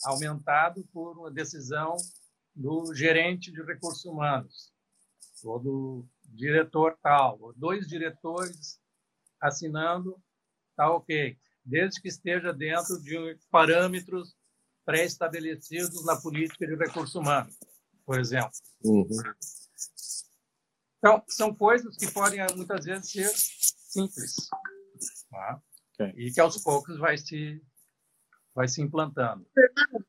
aumentado 0.04 0.86
por 0.92 1.18
uma 1.18 1.32
decisão 1.32 1.96
do 2.54 2.94
gerente 2.94 3.50
de 3.50 3.60
recursos 3.64 4.04
humanos, 4.04 4.72
ou 5.42 5.58
do 5.58 6.06
diretor 6.24 6.96
tal, 7.02 7.40
ou 7.40 7.52
dois 7.54 7.88
diretores 7.88 8.80
assinando, 9.40 10.20
tá 10.76 10.92
ok, 10.92 11.36
desde 11.68 12.00
que 12.00 12.08
esteja 12.08 12.52
dentro 12.52 13.00
de 13.02 13.38
parâmetros 13.50 14.34
pré-estabelecidos 14.84 16.04
na 16.06 16.16
política 16.16 16.66
de 16.66 16.74
recursos 16.74 17.14
humanos, 17.14 17.54
por 18.06 18.18
exemplo. 18.18 18.50
Uhum. 18.82 19.06
Então, 20.98 21.22
são 21.28 21.54
coisas 21.54 21.96
que 21.96 22.10
podem 22.10 22.40
muitas 22.56 22.86
vezes 22.86 23.10
ser 23.10 23.28
simples, 23.28 24.48
tá? 25.30 25.62
okay. 25.92 26.12
e 26.16 26.32
que 26.32 26.40
aos 26.40 26.56
poucos 26.62 26.98
vai 26.98 27.18
se 27.18 27.62
vai 28.54 28.66
se 28.66 28.82
implantando. 28.82 29.46
Fernando, 29.54 30.06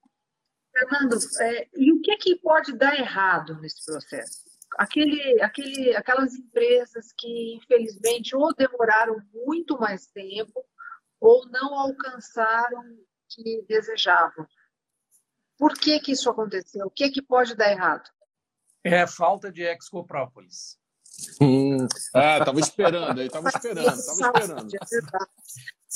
Fernando 0.73 1.17
é, 1.41 1.69
e 1.75 1.91
o 1.91 2.01
que, 2.01 2.15
que 2.17 2.35
pode 2.37 2.75
dar 2.75 2.97
errado 2.97 3.59
nesse 3.59 3.85
processo? 3.85 4.49
Aquele, 4.77 5.41
aquele, 5.41 5.95
aquelas 5.95 6.33
empresas 6.33 7.11
que, 7.17 7.55
infelizmente, 7.55 8.35
ou 8.35 8.53
demoraram 8.55 9.21
muito 9.33 9.77
mais 9.77 10.07
tempo 10.07 10.65
ou 11.19 11.47
não 11.49 11.77
alcançaram 11.77 12.81
o 12.81 13.05
que 13.27 13.63
desejavam. 13.67 14.47
Por 15.57 15.73
que, 15.73 15.99
que 15.99 16.13
isso 16.13 16.29
aconteceu? 16.29 16.85
O 16.87 16.91
que, 16.91 17.09
que 17.09 17.21
pode 17.21 17.55
dar 17.55 17.71
errado? 17.71 18.09
É 18.83 19.05
falta 19.05 19.51
de 19.51 19.61
excoprópolis. 19.61 20.79
Hum, 21.41 21.85
ah, 22.15 22.37
estava 22.37 22.59
esperando, 22.59 23.21
estava 23.21 23.49
esperando, 23.49 23.89
estava 23.89 24.39
esperando. 24.39 24.71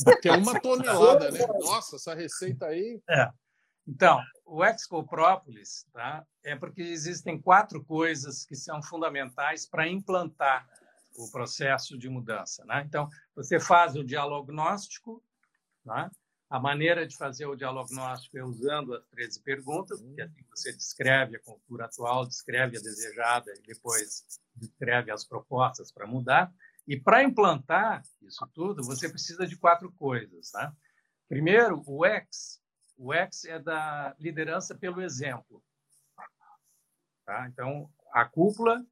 Porque 0.03 0.27
é 0.27 0.33
uma 0.33 0.59
tonelada, 0.59 1.31
né? 1.31 1.39
Nossa, 1.61 1.95
essa 1.95 2.13
receita 2.13 2.65
aí. 2.65 3.01
É. 3.09 3.29
Então, 3.87 4.21
o 4.45 4.63
excoprópolis 4.63 5.85
tá, 5.93 6.25
é 6.43 6.55
porque 6.55 6.81
existem 6.81 7.39
quatro 7.39 7.83
coisas 7.83 8.45
que 8.45 8.55
são 8.55 8.81
fundamentais 8.81 9.65
para 9.65 9.87
implantar 9.87 10.67
o 11.17 11.31
processo 11.31 11.97
de 11.97 12.09
mudança. 12.09 12.63
Né? 12.65 12.83
Então, 12.85 13.09
você 13.35 13.59
faz 13.59 13.95
o 13.95 14.03
diagnóstico, 14.03 15.23
né? 15.85 16.09
a 16.49 16.59
maneira 16.59 17.07
de 17.07 17.17
fazer 17.17 17.47
o 17.47 17.55
diagnóstico 17.55 18.37
é 18.37 18.43
usando 18.43 18.93
as 18.93 19.03
13 19.07 19.41
perguntas, 19.41 19.99
porque 19.99 20.21
assim 20.21 20.43
você 20.49 20.71
descreve 20.71 21.37
a 21.37 21.39
cultura 21.39 21.85
atual, 21.85 22.27
descreve 22.27 22.77
a 22.77 22.81
desejada 22.81 23.51
e 23.57 23.61
depois 23.63 24.23
descreve 24.55 25.11
as 25.11 25.25
propostas 25.25 25.91
para 25.91 26.05
mudar. 26.05 26.53
E 26.87 26.99
para 26.99 27.23
implantar 27.23 28.03
isso 28.21 28.47
tudo, 28.53 28.83
você 28.83 29.09
precisa 29.09 29.47
de 29.47 29.57
quatro 29.57 29.91
coisas. 29.93 30.51
Né? 30.53 30.71
Primeiro, 31.27 31.81
o 31.87 32.05
X. 32.05 32.61
O 32.95 33.11
X 33.11 33.45
é 33.45 33.57
da 33.57 34.15
liderança 34.19 34.75
pelo 34.75 35.01
exemplo. 35.01 35.63
Tá? 37.25 37.47
Então, 37.47 37.89
a 38.11 38.25
cúpula 38.25 38.85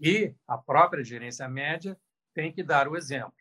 e 0.00 0.34
a 0.46 0.58
própria 0.58 1.04
gerência 1.04 1.48
média 1.48 1.98
tem 2.32 2.52
que 2.52 2.62
dar 2.62 2.88
o 2.88 2.96
exemplo. 2.96 3.34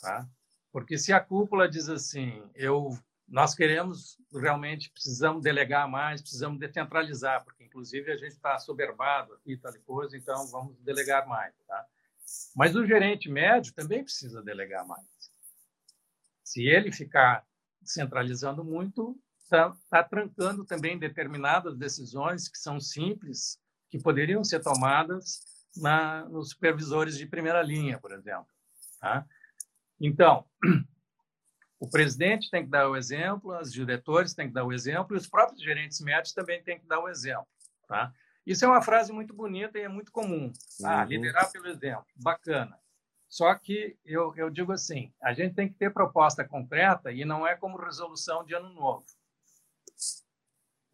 Tá? 0.00 0.28
Porque 0.72 0.98
se 0.98 1.12
a 1.12 1.20
cúpula 1.20 1.68
diz 1.68 1.88
assim, 1.88 2.42
eu 2.54 2.96
nós 3.30 3.54
queremos 3.54 4.16
realmente, 4.32 4.90
precisamos 4.90 5.42
delegar 5.42 5.86
mais, 5.86 6.22
precisamos 6.22 6.58
descentralizar, 6.58 7.44
porque 7.44 7.62
inclusive 7.62 8.10
a 8.10 8.16
gente 8.16 8.32
está 8.32 8.58
soberbado 8.58 9.34
aqui, 9.34 9.54
tal 9.58 9.72
coisa, 9.84 10.16
então 10.16 10.46
vamos 10.46 10.78
delegar 10.78 11.28
mais. 11.28 11.54
Tá? 11.66 11.86
Mas 12.56 12.74
o 12.74 12.86
gerente 12.86 13.28
médio 13.28 13.74
também 13.74 14.02
precisa 14.02 14.42
delegar 14.42 14.86
mais. 14.86 15.06
Se 16.42 16.66
ele 16.66 16.90
ficar 16.90 17.44
centralizando 17.84 18.64
muito, 18.64 19.14
está 19.42 19.76
tá 19.90 20.02
trancando 20.02 20.64
também 20.64 20.98
determinadas 20.98 21.76
decisões 21.76 22.48
que 22.48 22.58
são 22.58 22.80
simples, 22.80 23.58
que 23.90 23.98
poderiam 23.98 24.42
ser 24.42 24.60
tomadas 24.62 25.42
na, 25.76 26.24
nos 26.28 26.50
supervisores 26.50 27.16
de 27.16 27.26
primeira 27.26 27.62
linha, 27.62 27.98
por 27.98 28.12
exemplo. 28.12 28.46
Tá? 29.00 29.24
Então, 30.00 30.44
o 31.78 31.88
presidente 31.88 32.50
tem 32.50 32.64
que 32.64 32.70
dar 32.70 32.88
o 32.88 32.96
exemplo, 32.96 33.56
os 33.58 33.72
diretores 33.72 34.34
têm 34.34 34.48
que 34.48 34.54
dar 34.54 34.64
o 34.64 34.72
exemplo 34.72 35.16
e 35.16 35.18
os 35.18 35.26
próprios 35.26 35.62
gerentes 35.62 36.00
médios 36.00 36.32
também 36.32 36.62
têm 36.62 36.78
que 36.78 36.86
dar 36.86 37.00
o 37.00 37.08
exemplo. 37.08 37.46
Tá? 37.86 38.12
Isso 38.46 38.64
é 38.64 38.68
uma 38.68 38.82
frase 38.82 39.12
muito 39.12 39.34
bonita 39.34 39.78
e 39.78 39.82
é 39.82 39.88
muito 39.88 40.10
comum. 40.10 40.52
Ah, 40.84 41.02
uhum. 41.02 41.08
liderar 41.08 41.50
pelo 41.52 41.68
exemplo. 41.68 42.06
Bacana. 42.16 42.78
Só 43.28 43.54
que 43.54 43.96
eu, 44.04 44.34
eu 44.36 44.48
digo 44.48 44.72
assim, 44.72 45.12
a 45.22 45.34
gente 45.34 45.54
tem 45.54 45.68
que 45.68 45.74
ter 45.74 45.92
proposta 45.92 46.44
concreta 46.44 47.12
e 47.12 47.24
não 47.24 47.46
é 47.46 47.54
como 47.54 47.76
resolução 47.76 48.42
de 48.44 48.54
ano 48.54 48.72
novo. 48.72 49.04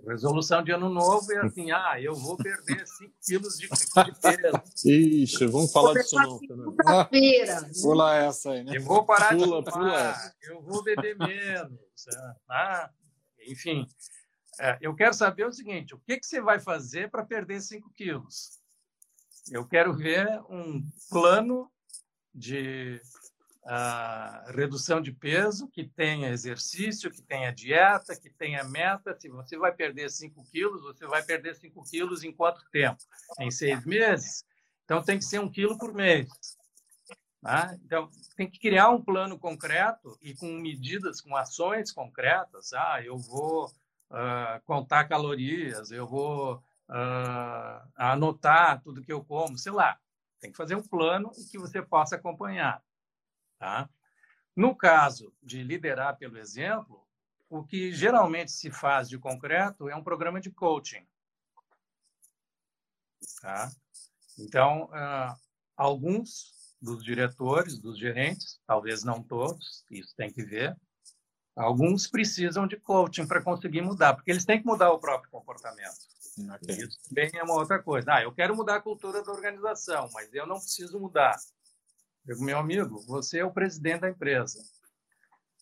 Resolução 0.06 0.62
de 0.62 0.72
ano 0.72 0.88
novo 0.88 1.32
é 1.32 1.38
assim, 1.38 1.70
ah, 1.70 2.00
eu 2.00 2.14
vou 2.14 2.36
perder 2.36 2.86
5 2.86 3.12
quilos 3.24 3.56
de, 3.56 3.68
de 3.68 4.20
peso. 4.20 4.88
Ixi, 4.88 5.46
vamos 5.46 5.72
falar 5.72 5.94
disso 5.94 6.16
não. 6.16 6.38
Segunda-feira. 6.38 7.70
Pula 7.82 8.16
essa 8.16 8.50
aí, 8.50 8.64
né? 8.64 8.76
Eu 8.76 8.82
vou 8.82 9.04
parar 9.04 9.36
pula, 9.36 9.62
de 9.62 9.70
fumar, 9.70 10.14
pula. 10.14 10.34
eu 10.42 10.62
vou 10.62 10.82
beber 10.82 11.16
menos. 11.16 12.06
Ah, 12.48 12.90
enfim, 13.48 13.86
é, 14.60 14.78
eu 14.80 14.94
quero 14.94 15.14
saber 15.14 15.46
o 15.46 15.52
seguinte, 15.52 15.94
o 15.94 15.98
que, 15.98 16.18
que 16.18 16.26
você 16.26 16.40
vai 16.40 16.60
fazer 16.60 17.10
para 17.10 17.24
perder 17.24 17.60
5 17.60 17.90
quilos? 17.94 18.60
Eu 19.50 19.66
quero 19.66 19.94
ver 19.94 20.26
um 20.48 20.82
plano 21.10 21.70
de 22.34 23.00
a 23.66 24.44
redução 24.54 25.00
de 25.00 25.10
peso, 25.10 25.68
que 25.68 25.84
tenha 25.84 26.28
exercício, 26.28 27.10
que 27.10 27.22
tenha 27.22 27.50
dieta, 27.50 28.14
que 28.14 28.28
tenha 28.28 28.62
meta. 28.64 29.16
Se 29.18 29.28
você 29.28 29.56
vai 29.56 29.72
perder 29.72 30.10
5 30.10 30.44
quilos, 30.50 30.82
você 30.82 31.06
vai 31.06 31.22
perder 31.22 31.54
5 31.54 31.82
quilos 31.84 32.22
em 32.22 32.32
quanto 32.32 32.62
tempo? 32.70 32.98
Em 33.40 33.50
seis 33.50 33.84
meses? 33.86 34.44
Então, 34.84 35.02
tem 35.02 35.18
que 35.18 35.24
ser 35.24 35.38
um 35.40 35.50
quilo 35.50 35.78
por 35.78 35.94
mês. 35.94 36.28
Tá? 37.40 37.74
Então, 37.84 38.10
tem 38.36 38.50
que 38.50 38.58
criar 38.58 38.90
um 38.90 39.02
plano 39.02 39.38
concreto 39.38 40.16
e 40.20 40.34
com 40.34 40.46
medidas, 40.46 41.20
com 41.20 41.34
ações 41.34 41.90
concretas. 41.90 42.72
Ah, 42.74 43.02
eu 43.02 43.16
vou 43.16 43.66
uh, 44.10 44.60
contar 44.64 45.04
calorias, 45.04 45.90
eu 45.90 46.06
vou 46.06 46.56
uh, 46.56 47.88
anotar 47.96 48.82
tudo 48.82 49.02
que 49.02 49.12
eu 49.12 49.24
como, 49.24 49.56
sei 49.56 49.72
lá. 49.72 49.98
Tem 50.38 50.50
que 50.50 50.56
fazer 50.56 50.74
um 50.74 50.82
plano 50.82 51.30
que 51.50 51.58
você 51.58 51.80
possa 51.80 52.16
acompanhar. 52.16 52.82
Tá? 53.64 53.88
No 54.54 54.76
caso 54.76 55.32
de 55.42 55.62
liderar 55.62 56.18
pelo 56.18 56.36
exemplo, 56.36 57.02
o 57.48 57.64
que 57.64 57.92
geralmente 57.92 58.52
se 58.52 58.70
faz 58.70 59.08
de 59.08 59.18
concreto 59.18 59.88
é 59.88 59.96
um 59.96 60.04
programa 60.04 60.38
de 60.38 60.50
coaching. 60.50 61.02
Tá? 63.40 63.72
Então, 64.38 64.90
uh, 64.90 65.34
alguns 65.74 66.76
dos 66.78 67.02
diretores, 67.02 67.78
dos 67.78 67.98
gerentes, 67.98 68.60
talvez 68.66 69.02
não 69.02 69.22
todos, 69.22 69.82
isso 69.90 70.14
tem 70.14 70.30
que 70.30 70.44
ver, 70.44 70.76
alguns 71.56 72.06
precisam 72.06 72.66
de 72.66 72.76
coaching 72.76 73.26
para 73.26 73.42
conseguir 73.42 73.80
mudar, 73.80 74.12
porque 74.12 74.30
eles 74.30 74.44
têm 74.44 74.60
que 74.60 74.66
mudar 74.66 74.90
o 74.90 74.98
próprio 74.98 75.30
comportamento. 75.30 76.04
Okay. 76.56 76.84
Isso 76.84 76.98
também 77.08 77.30
é 77.32 77.42
uma 77.42 77.54
outra 77.54 77.82
coisa. 77.82 78.12
Ah, 78.12 78.22
eu 78.22 78.30
quero 78.30 78.54
mudar 78.54 78.76
a 78.76 78.82
cultura 78.82 79.22
da 79.22 79.32
organização, 79.32 80.10
mas 80.12 80.34
eu 80.34 80.46
não 80.46 80.56
preciso 80.58 81.00
mudar. 81.00 81.34
Eu, 82.26 82.40
meu 82.40 82.58
amigo, 82.58 83.00
você 83.06 83.40
é 83.40 83.44
o 83.44 83.52
presidente 83.52 84.00
da 84.00 84.10
empresa. 84.10 84.62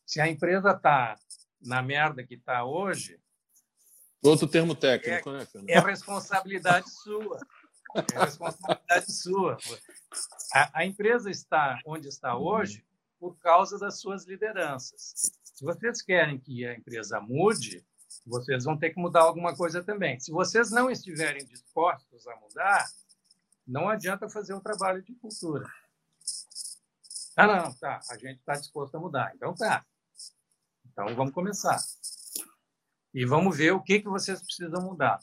Se 0.06 0.20
a 0.20 0.28
empresa 0.28 0.70
está 0.70 1.18
na 1.60 1.82
merda 1.82 2.24
que 2.24 2.34
está 2.34 2.64
hoje. 2.64 3.18
Outro 4.22 4.46
termo 4.46 4.74
técnico, 4.74 5.30
é, 5.30 5.38
né? 5.38 5.46
É 5.68 5.80
responsabilidade 5.80 6.88
sua. 6.90 7.38
É 8.14 8.24
responsabilidade 8.24 9.12
sua. 9.12 9.58
A, 10.54 10.80
a, 10.80 10.86
empresa 10.86 11.30
está 11.30 11.78
onde 11.84 12.08
está 12.08 12.36
hoje 12.36 12.84
por 13.18 13.36
causa 13.38 13.78
das 13.78 14.00
suas 14.00 14.24
lideranças. 14.24 15.32
Se 15.42 15.64
vocês 15.64 16.02
querem 16.02 16.38
que 16.38 16.64
a 16.64 16.74
empresa 16.74 17.20
mude, 17.20 17.84
vocês 18.24 18.64
vão 18.64 18.76
ter 18.76 18.90
que 18.90 19.00
mudar 19.00 19.22
alguma 19.22 19.56
coisa 19.56 19.82
também. 19.82 20.18
Se 20.20 20.30
vocês 20.30 20.70
não 20.70 20.90
estiverem 20.90 21.44
dispostos 21.44 22.26
a 22.28 22.36
mudar, 22.36 22.86
não 23.66 23.88
adianta 23.88 24.28
fazer 24.28 24.54
o 24.54 24.60
trabalho 24.60 25.02
de 25.02 25.14
cultura. 25.14 25.68
Ah, 27.36 27.46
não, 27.46 27.74
tá. 27.74 28.00
A 28.10 28.18
gente 28.18 28.38
está 28.38 28.54
disposto 28.54 28.94
a 28.96 29.00
mudar. 29.00 29.32
Então 29.34 29.54
tá. 29.54 29.84
Então 30.86 31.14
vamos 31.14 31.32
começar. 31.32 31.78
E 33.14 33.24
vamos 33.24 33.56
ver 33.56 33.72
o 33.72 33.82
que, 33.82 34.00
que 34.00 34.08
vocês 34.08 34.42
precisam 34.42 34.82
mudar. 34.82 35.18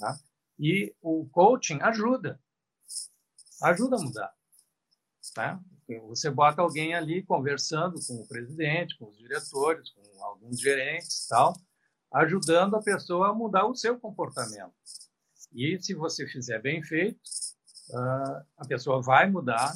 Tá? 0.00 0.18
E 0.58 0.94
o 1.02 1.26
coaching 1.30 1.80
ajuda. 1.82 2.40
Ajuda 3.62 3.96
a 3.96 4.00
mudar. 4.00 4.34
Tá? 5.34 5.60
Você 6.08 6.30
bota 6.30 6.62
alguém 6.62 6.94
ali 6.94 7.22
conversando 7.22 7.98
com 8.06 8.14
o 8.14 8.26
presidente, 8.26 8.96
com 8.98 9.08
os 9.08 9.18
diretores, 9.18 9.90
com 9.90 10.24
alguns 10.24 10.58
gerentes 10.58 11.26
tal, 11.26 11.54
ajudando 12.12 12.76
a 12.76 12.82
pessoa 12.82 13.30
a 13.30 13.34
mudar 13.34 13.66
o 13.66 13.74
seu 13.74 13.98
comportamento. 13.98 14.72
E 15.52 15.80
se 15.82 15.94
você 15.94 16.26
fizer 16.26 16.60
bem 16.60 16.82
feito, 16.82 17.20
ah, 17.92 18.44
a 18.56 18.66
pessoa 18.66 19.02
vai 19.02 19.28
mudar 19.28 19.74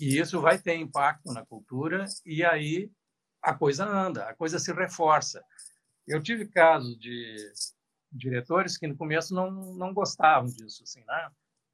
e 0.00 0.18
isso 0.18 0.40
vai 0.40 0.58
ter 0.58 0.76
impacto 0.76 1.32
na 1.32 1.44
cultura 1.44 2.04
e 2.24 2.44
aí 2.44 2.90
a 3.42 3.54
coisa 3.54 3.84
anda, 3.84 4.24
a 4.24 4.34
coisa 4.34 4.58
se 4.58 4.72
reforça. 4.72 5.44
Eu 6.06 6.22
tive 6.22 6.46
casos 6.46 6.98
de 6.98 7.36
diretores 8.10 8.76
que 8.76 8.86
no 8.86 8.96
começo 8.96 9.34
não, 9.34 9.50
não 9.50 9.92
gostavam 9.92 10.50
disso, 10.50 10.82
assim, 10.82 11.04
né? 11.04 11.30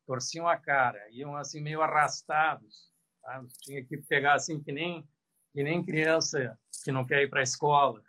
Torciam 0.07 0.49
a 0.49 0.57
cara, 0.57 0.99
iam 1.11 1.37
assim 1.37 1.61
meio 1.61 1.83
arrastados, 1.83 2.91
tá? 3.23 3.45
tinha 3.61 3.85
que 3.85 3.99
pegar 3.99 4.35
assim 4.35 4.61
que 4.61 4.73
nem 4.73 5.07
que 5.53 5.65
nem 5.65 5.85
criança 5.85 6.57
que 6.85 6.93
não 6.93 7.05
quer 7.05 7.23
ir 7.23 7.29
para 7.29 7.41
a 7.41 7.45
escola, 7.45 8.03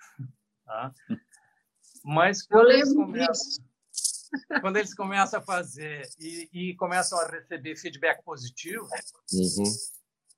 tá? 0.66 0.94
Mas 2.04 2.46
quando 2.46 2.72
eles, 2.72 2.94
começam, 2.94 3.66
quando 4.62 4.78
eles 4.78 4.94
começam 4.94 5.40
a 5.40 5.44
fazer 5.44 6.08
e, 6.20 6.50
e 6.52 6.76
começam 6.76 7.20
a 7.20 7.28
receber 7.28 7.76
feedback 7.76 8.24
positivo, 8.24 8.88
uhum 9.32 9.64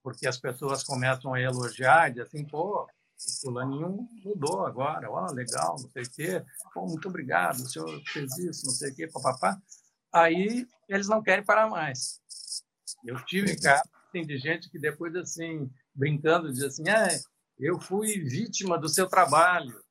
porque 0.04 0.28
as 0.28 0.38
pessoas 0.38 0.84
começam 0.84 1.34
a 1.34 1.42
elogiar, 1.42 2.16
e 2.16 2.22
assim, 2.22 2.46
pô, 2.46 2.84
o 2.84 3.42
fulaninho 3.42 4.08
mudou 4.24 4.66
agora, 4.66 5.10
ó, 5.10 5.32
legal, 5.32 5.78
não 5.82 5.90
sei 5.90 6.04
o 6.04 6.12
quê, 6.12 6.46
pô, 6.74 6.86
muito 6.86 7.08
obrigado, 7.08 7.56
o 7.56 7.70
senhor 7.70 8.04
fez 8.12 8.38
isso, 8.38 8.66
não 8.66 8.74
sei 8.74 8.92
o 8.92 8.96
quê, 8.96 9.08
papapá. 9.08 9.58
Aí 10.14 10.68
eles 10.90 11.08
não 11.08 11.24
querem 11.24 11.46
parar 11.46 11.70
mais. 11.70 12.22
Eu 13.04 13.16
tive 13.26 13.60
casos 13.60 13.90
assim, 14.10 14.28
de 14.28 14.38
gente 14.38 14.70
que 14.70 14.78
depois, 14.78 15.16
assim, 15.16 15.72
brincando, 15.96 16.52
diz 16.52 16.64
assim, 16.64 16.88
é, 16.88 17.20
eu 17.58 17.80
fui 17.80 18.20
vítima 18.20 18.78
do 18.78 18.90
seu 18.90 19.08
trabalho, 19.08 19.82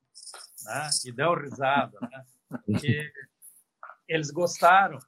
né? 0.63 0.89
e 1.03 1.11
dão 1.11 1.33
risada, 1.33 1.97
né? 2.01 2.25
Porque 2.65 3.11
eles 4.07 4.29
gostaram, 4.29 4.99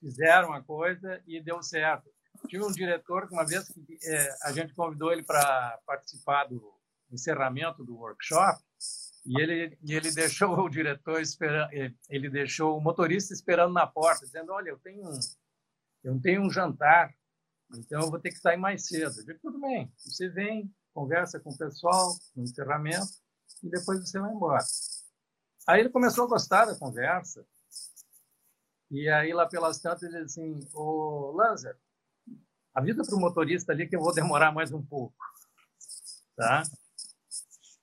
fizeram 0.00 0.52
a 0.52 0.62
coisa 0.62 1.22
e 1.26 1.40
deu 1.40 1.62
certo 1.62 2.11
tive 2.48 2.64
um 2.64 2.72
diretor 2.72 3.26
que 3.26 3.34
uma 3.34 3.46
vez 3.46 3.68
que 3.68 3.98
é, 4.04 4.36
a 4.42 4.52
gente 4.52 4.74
convidou 4.74 5.12
ele 5.12 5.22
para 5.22 5.78
participar 5.86 6.44
do 6.44 6.72
encerramento 7.10 7.84
do 7.84 7.96
workshop 7.96 8.62
e 9.24 9.40
ele 9.40 9.78
e 9.82 9.94
ele 9.94 10.10
deixou 10.10 10.58
o 10.58 10.68
diretor 10.68 11.20
esperando, 11.20 11.70
ele 12.08 12.28
deixou 12.28 12.76
o 12.76 12.80
motorista 12.80 13.32
esperando 13.32 13.72
na 13.72 13.86
porta, 13.86 14.26
dizendo: 14.26 14.52
"Olha, 14.52 14.70
eu 14.70 14.78
tenho 14.78 15.08
um, 15.08 15.20
eu 16.02 16.20
tenho 16.20 16.42
um 16.42 16.50
jantar, 16.50 17.14
então 17.74 18.02
eu 18.02 18.10
vou 18.10 18.18
ter 18.18 18.30
que 18.30 18.38
sair 18.38 18.56
mais 18.56 18.86
cedo". 18.86 19.20
Eu 19.20 19.24
disse: 19.24 19.38
"Tudo 19.40 19.60
bem, 19.60 19.92
você 19.98 20.28
vem, 20.28 20.74
conversa 20.92 21.38
com 21.38 21.50
o 21.50 21.58
pessoal 21.58 22.16
no 22.34 22.42
encerramento 22.42 23.12
e 23.62 23.68
depois 23.68 24.00
você 24.00 24.18
vai 24.18 24.32
embora". 24.32 24.64
Aí 25.68 25.80
ele 25.80 25.90
começou 25.90 26.24
a 26.24 26.28
gostar 26.28 26.64
da 26.64 26.74
conversa. 26.74 27.46
E 28.90 29.08
aí, 29.08 29.32
lá 29.32 29.46
pelas 29.46 29.78
tantas, 29.78 30.02
ele 30.02 30.24
disse 30.24 30.40
assim, 30.40 30.68
ô 30.74 31.32
Lanzer, 31.34 31.78
Avisa 32.74 33.02
para 33.04 33.14
o 33.14 33.20
motorista 33.20 33.72
ali 33.72 33.88
que 33.88 33.96
eu 33.96 34.00
vou 34.00 34.14
demorar 34.14 34.52
mais 34.52 34.72
um 34.72 34.82
pouco. 34.82 35.14
Tá? 36.36 36.62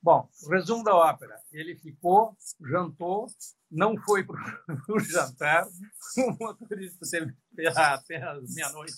Bom, 0.01 0.29
resumo 0.49 0.83
da 0.83 0.95
ópera. 0.95 1.39
Ele 1.51 1.75
ficou, 1.75 2.35
jantou, 2.61 3.27
não 3.69 3.97
foi 3.97 4.23
para 4.23 4.35
o 4.89 4.99
jantar, 5.01 5.67
o 6.17 6.31
motorista 6.39 7.05
teve 7.09 7.35
que 7.55 7.67
até 7.67 8.19
meia-noite, 8.55 8.95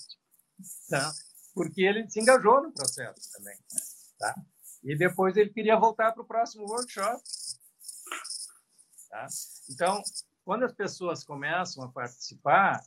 tá? 0.89 1.11
porque 1.53 1.81
ele 1.81 2.09
se 2.09 2.21
engajou 2.21 2.61
no 2.61 2.71
processo 2.71 3.31
também. 3.33 3.57
Tá? 4.17 4.35
E 4.83 4.95
depois 4.95 5.35
ele 5.35 5.49
queria 5.49 5.77
voltar 5.77 6.11
para 6.11 6.21
o 6.21 6.27
próximo 6.27 6.65
workshop, 6.65 7.21
Tá? 9.11 9.27
Então, 9.69 10.01
quando 10.45 10.63
as 10.63 10.73
pessoas 10.73 11.23
começam 11.23 11.83
a 11.83 11.91
participar, 11.91 12.81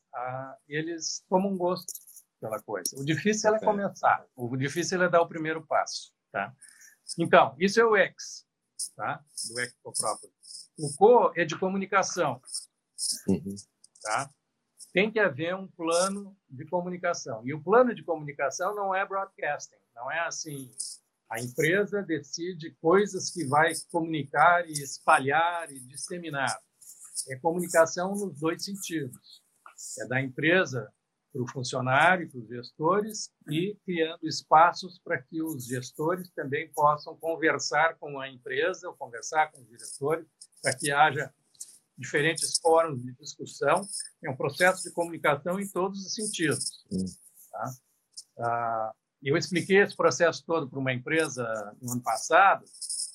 eles 0.67 1.23
tomam 1.29 1.55
gosto 1.55 1.93
pela 2.45 2.61
coisa. 2.61 2.95
O 3.01 3.05
difícil 3.05 3.55
é 3.55 3.59
começar, 3.59 4.27
o 4.37 4.55
difícil 4.55 5.03
é 5.03 5.09
dar 5.09 5.23
o 5.23 5.29
primeiro 5.29 5.67
passo. 5.67 6.13
Tá? 6.31 6.55
Então, 7.19 7.57
isso 7.59 7.81
é 7.81 7.85
o 7.87 7.97
X, 7.97 8.47
tá? 8.95 9.25
do 9.49 9.61
X 9.61 9.75
próprio. 9.83 10.31
O 10.79 10.95
CO 10.95 11.33
é 11.35 11.45
de 11.47 11.59
comunicação. 11.59 12.43
Uhum. 13.27 13.55
Tá? 14.03 14.31
Tem 14.93 15.11
que 15.11 15.19
haver 15.19 15.55
um 15.55 15.67
plano 15.67 16.37
de 16.51 16.67
comunicação. 16.67 17.41
E 17.47 17.55
o 17.55 17.63
plano 17.63 17.95
de 17.95 18.05
comunicação 18.05 18.75
não 18.75 18.95
é 18.95 19.07
broadcasting, 19.07 19.81
não 19.95 20.13
é 20.13 20.21
assim. 20.21 20.71
A 21.31 21.41
empresa 21.41 22.03
decide 22.03 22.73
coisas 22.73 23.31
que 23.31 23.47
vai 23.47 23.73
comunicar 23.91 24.69
e 24.69 24.73
espalhar 24.73 25.73
e 25.73 25.81
disseminar. 25.81 26.55
É 27.31 27.37
comunicação 27.37 28.11
nos 28.11 28.39
dois 28.39 28.63
sentidos. 28.63 29.43
É 29.99 30.07
da 30.07 30.21
empresa 30.21 30.93
para 31.35 31.43
o 31.43 31.49
funcionário, 31.49 32.31
para 32.31 32.41
os 32.41 32.49
gestores 32.49 33.29
e 33.51 33.77
criando 33.85 34.25
espaços 34.25 35.01
para 35.01 35.21
que 35.21 35.43
os 35.43 35.67
gestores 35.67 36.31
também 36.31 36.71
possam 36.73 37.17
conversar 37.17 37.97
com 37.97 38.21
a 38.21 38.31
empresa, 38.31 38.89
ou 38.89 38.95
conversar 38.95 39.51
com 39.51 39.61
os 39.61 39.67
diretores, 39.67 40.25
para 40.63 40.77
que 40.77 40.93
haja 40.93 41.35
diferentes 41.99 42.57
fóruns 42.61 43.03
de 43.03 43.13
discussão. 43.15 43.85
É 44.23 44.31
um 44.31 44.37
processo 44.37 44.85
de 44.85 44.93
comunicação 44.93 45.59
em 45.59 45.69
todos 45.69 46.07
os 46.07 46.15
sentidos. 46.15 46.85
Tá? 47.51 47.75
Ah, 48.39 48.95
eu 49.21 49.37
expliquei 49.37 49.79
esse 49.79 49.97
processo 49.97 50.45
todo 50.47 50.71
para 50.71 50.79
uma 50.79 50.93
empresa 50.93 51.45
no 51.83 51.93
ano 51.93 52.03
passado 52.03 52.65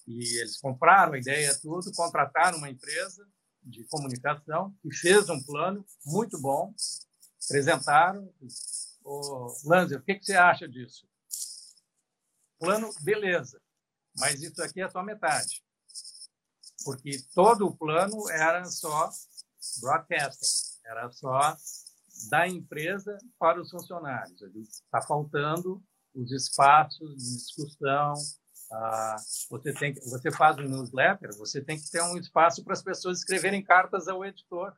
e 0.06 0.40
eles 0.42 0.60
compraram 0.60 1.14
a 1.14 1.18
ideia 1.18 1.58
tudo, 1.62 1.90
contrataram 1.94 2.58
uma 2.58 2.70
empresa 2.70 3.26
de 3.64 3.86
comunicação 3.86 4.76
que 4.82 4.94
fez 4.94 5.30
um 5.30 5.42
plano 5.42 5.86
muito 6.06 6.42
bom 6.42 6.74
apresentaram. 7.50 8.32
O 9.04 9.56
Lanzer, 9.66 10.00
o 10.00 10.04
que, 10.04 10.22
você 10.22 10.36
acha 10.36 10.68
disso? 10.68 11.08
Plano, 12.60 12.90
beleza, 13.02 13.60
mas 14.18 14.42
isso 14.42 14.62
aqui 14.62 14.82
é 14.82 14.90
só 14.90 15.02
metade. 15.02 15.64
Porque 16.86 17.12
todo 17.34 17.66
o 17.66 17.76
plano 17.76 18.30
era 18.30 18.64
só 18.66 19.10
broadcasting, 19.82 20.80
era 20.86 21.12
só 21.12 21.58
da 22.30 22.48
empresa 22.48 23.18
para 23.40 23.60
os 23.60 23.72
funcionários. 23.72 24.42
Está 24.42 25.02
faltando 25.02 25.82
os 26.14 26.32
espaços 26.32 27.10
de 27.16 27.38
discussão. 27.38 28.14
Ah, 28.72 29.16
você 29.50 29.74
tem 29.74 29.94
que, 29.94 30.02
você 30.02 30.32
faz 30.32 30.58
um 30.58 30.68
newsletter, 30.68 31.36
você 31.38 31.62
tem 31.62 31.80
que 31.80 31.90
ter 31.90 32.04
um 32.04 32.18
espaço 32.18 32.64
para 32.64 32.74
as 32.74 32.84
pessoas 32.84 33.20
escreverem 33.20 33.64
cartas 33.64 34.08
ao 34.08 34.24
editor, 34.24 34.76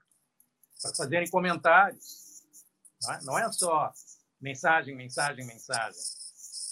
para 0.81 0.95
fazerem 0.95 1.29
comentários. 1.29 2.30
Não 3.03 3.13
é, 3.13 3.19
não 3.23 3.39
é 3.39 3.51
só 3.51 3.91
mensagem, 4.39 4.95
mensagem, 4.95 5.45
mensagem. 5.45 5.99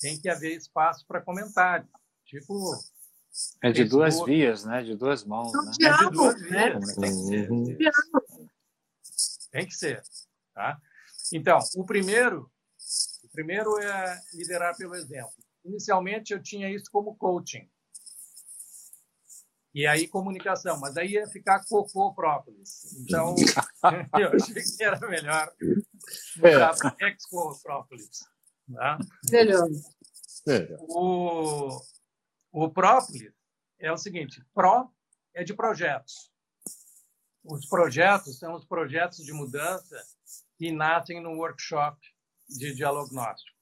Tem 0.02 0.20
que 0.20 0.30
haver 0.30 0.58
espaço 0.58 1.06
para 1.08 1.22
comentário. 1.22 1.88
Tipo. 2.26 2.76
É 3.62 3.72
de 3.72 3.82
Facebook. 3.82 3.90
duas 3.90 4.26
vias, 4.26 4.66
né? 4.66 4.84
De 4.84 4.96
duas 4.96 5.24
mãos. 5.24 5.52
Né? 5.52 5.88
É 5.88 5.98
de 5.98 6.12
duas 6.12 6.42
vias. 6.42 6.96
Tem 6.96 7.12
que 7.12 7.16
ser. 7.16 7.52
Uhum. 7.52 7.78
Tem 9.52 9.68
que 9.68 9.76
ser. 9.76 10.04
Tá? 10.54 10.80
Então, 11.34 11.60
o 11.76 11.86
primeiro, 11.86 12.52
o 13.24 13.30
primeiro 13.30 13.78
é 13.80 14.22
liderar 14.34 14.76
pelo 14.76 14.96
exemplo. 14.96 15.34
Inicialmente, 15.64 16.34
eu 16.34 16.42
tinha 16.42 16.70
isso 16.70 16.90
como 16.92 17.16
coaching. 17.16 17.70
E 19.74 19.86
aí, 19.86 20.08
comunicação, 20.08 20.80
mas 20.80 20.98
aí 20.98 21.12
ia 21.12 21.28
ficar 21.28 21.64
cocô 21.66 22.14
própolis. 22.14 22.94
Então, 23.00 23.36
eu 24.20 24.32
achei 24.34 24.64
que 24.64 24.84
era 24.84 25.00
melhor 25.08 25.54
para 26.40 26.96
exco 27.02 27.60
própolis. 27.62 28.20
Tá? 28.74 29.00
Melhor. 29.32 29.68
O, 30.90 31.82
o 32.52 32.70
própolis 32.70 33.32
é 33.80 33.92
o 33.92 33.98
seguinte: 33.98 34.44
pró 34.54 34.90
é 35.34 35.44
de 35.44 35.54
projetos. 35.54 36.32
Os 37.44 37.66
projetos 37.68 38.38
são 38.38 38.54
os 38.54 38.66
projetos 38.66 39.24
de 39.24 39.34
mudança 39.34 40.02
que 40.58 40.72
nascem 40.72 41.22
no 41.22 41.32
workshop 41.32 41.98
de 42.48 42.74
diagnóstico. 42.74 43.58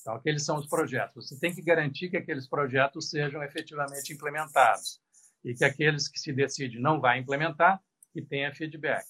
Então, 0.00 0.14
aqueles 0.14 0.44
são 0.44 0.56
os 0.56 0.66
projetos. 0.66 1.28
Você 1.28 1.38
tem 1.38 1.54
que 1.54 1.62
garantir 1.62 2.08
que 2.08 2.16
aqueles 2.16 2.48
projetos 2.48 3.10
sejam 3.10 3.42
efetivamente 3.42 4.12
implementados 4.12 5.00
e 5.44 5.54
que 5.54 5.64
aqueles 5.64 6.08
que 6.08 6.18
se 6.18 6.32
decidem 6.32 6.80
não 6.80 7.00
vai 7.00 7.18
implementar, 7.18 7.80
que 8.12 8.22
tenha 8.22 8.54
feedback. 8.54 9.04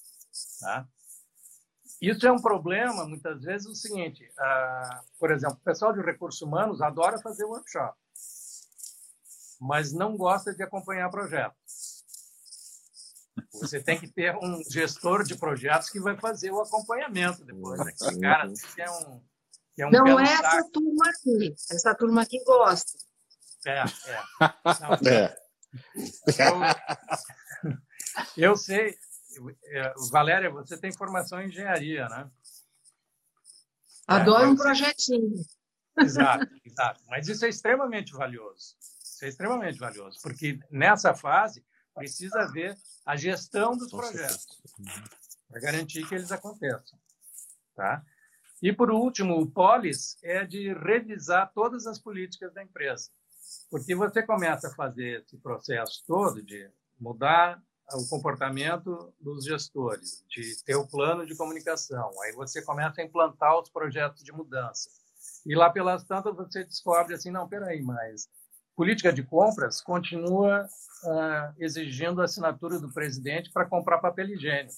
Tá? 0.59 0.87
Isso 2.01 2.27
é 2.27 2.31
um 2.31 2.41
problema, 2.41 3.05
muitas 3.07 3.41
vezes, 3.41 3.67
o 3.67 3.75
seguinte, 3.75 4.23
uh, 4.37 5.03
por 5.19 5.31
exemplo, 5.31 5.57
o 5.59 5.65
pessoal 5.65 5.91
de 5.93 6.01
recursos 6.01 6.41
humanos 6.41 6.81
adora 6.81 7.19
fazer 7.19 7.43
workshop, 7.45 7.97
mas 9.59 9.91
não 9.91 10.15
gosta 10.15 10.53
de 10.53 10.61
acompanhar 10.61 11.09
projetos. 11.09 11.87
Você 13.53 13.81
tem 13.81 13.99
que 13.99 14.07
ter 14.07 14.35
um 14.37 14.61
gestor 14.69 15.23
de 15.23 15.35
projetos 15.35 15.89
que 15.89 15.99
vai 15.99 16.15
fazer 16.17 16.51
o 16.51 16.61
acompanhamento 16.61 17.43
depois. 17.43 17.79
Né? 17.79 17.91
Esse 17.91 18.19
cara 18.19 18.47
que 18.75 18.81
é 18.81 18.91
um, 18.91 19.21
que 19.75 19.81
é 19.81 19.87
um 19.87 19.91
Não 19.91 20.19
é 20.19 20.23
essa 20.23 20.41
saco. 20.43 20.71
turma 20.71 21.09
aqui. 21.09 21.55
Essa 21.71 21.95
turma 21.95 22.21
aqui 22.21 22.43
gosta. 22.43 22.91
É, 23.65 23.79
é. 23.79 24.23
Não, 24.81 25.11
é. 25.11 25.37
Eu, 28.37 28.51
eu 28.51 28.55
sei, 28.55 28.89
é, 28.89 28.97
Valéria, 30.11 30.49
você 30.49 30.77
tem 30.77 30.91
formação 30.91 31.41
em 31.41 31.47
engenharia, 31.47 32.07
né? 32.09 32.29
Adoro 34.07 34.45
é, 34.45 34.47
um 34.47 34.55
projetinho. 34.55 35.35
Exato, 35.99 36.47
exato. 36.63 37.03
Mas 37.07 37.27
isso 37.27 37.45
é 37.45 37.49
extremamente 37.49 38.13
valioso. 38.13 38.75
Isso 38.79 39.25
é 39.25 39.27
extremamente 39.27 39.79
valioso, 39.79 40.19
porque 40.21 40.59
nessa 40.69 41.13
fase 41.13 41.65
precisa 41.93 42.41
haver 42.41 42.77
a 43.05 43.15
gestão 43.15 43.75
dos 43.75 43.89
projetos 43.89 44.45
para 45.49 45.59
garantir 45.59 46.07
que 46.07 46.13
eles 46.13 46.31
aconteçam, 46.31 46.99
tá? 47.75 48.05
E 48.61 48.71
por 48.71 48.91
último, 48.91 49.39
o 49.39 49.49
polis 49.49 50.17
é 50.23 50.45
de 50.45 50.73
revisar 50.73 51.51
todas 51.53 51.85
as 51.85 51.99
políticas 51.99 52.53
da 52.53 52.63
empresa. 52.63 53.09
Porque 53.69 53.95
você 53.95 54.23
começa 54.23 54.67
a 54.67 54.75
fazer 54.75 55.21
esse 55.21 55.37
processo 55.37 56.03
todo 56.05 56.41
de 56.41 56.69
mudar 56.99 57.61
o 57.93 58.07
comportamento 58.07 59.13
dos 59.19 59.45
gestores, 59.45 60.23
de 60.27 60.63
ter 60.63 60.75
o 60.75 60.87
plano 60.87 61.25
de 61.25 61.35
comunicação. 61.35 62.11
Aí 62.23 62.33
você 62.33 62.61
começa 62.61 63.01
a 63.01 63.03
implantar 63.03 63.59
os 63.59 63.69
projetos 63.69 64.23
de 64.23 64.31
mudança. 64.31 64.89
E 65.45 65.55
lá 65.55 65.69
pelas 65.69 66.03
tantas 66.03 66.35
você 66.35 66.63
descobre 66.63 67.13
assim, 67.13 67.31
não, 67.31 67.47
peraí, 67.47 67.81
mas 67.81 68.29
política 68.75 69.11
de 69.11 69.23
compras 69.23 69.81
continua 69.81 70.65
uh, 71.03 71.53
exigindo 71.57 72.21
a 72.21 72.25
assinatura 72.25 72.79
do 72.79 72.91
presidente 72.91 73.51
para 73.51 73.65
comprar 73.65 73.99
papel 73.99 74.29
higiênico. 74.29 74.75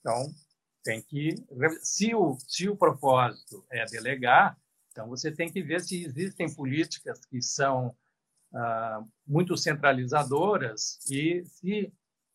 Então, 0.00 0.32
tem 0.82 1.02
que 1.02 1.34
se 1.82 2.14
o 2.14 2.38
se 2.48 2.66
o 2.68 2.76
propósito 2.76 3.62
é 3.70 3.84
delegar, 3.84 4.58
então, 4.92 5.08
você 5.08 5.30
tem 5.30 5.50
que 5.50 5.62
ver 5.62 5.80
se 5.80 6.04
existem 6.04 6.52
políticas 6.52 7.24
que 7.26 7.40
são 7.40 7.94
ah, 8.54 9.02
muito 9.26 9.56
centralizadoras 9.56 10.98
e 11.08 11.44
se 11.44 11.92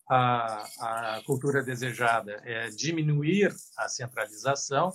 a, 0.10 1.16
a 1.18 1.24
cultura 1.26 1.64
desejada 1.64 2.42
é 2.44 2.70
diminuir 2.70 3.54
a 3.78 3.90
centralização, 3.90 4.92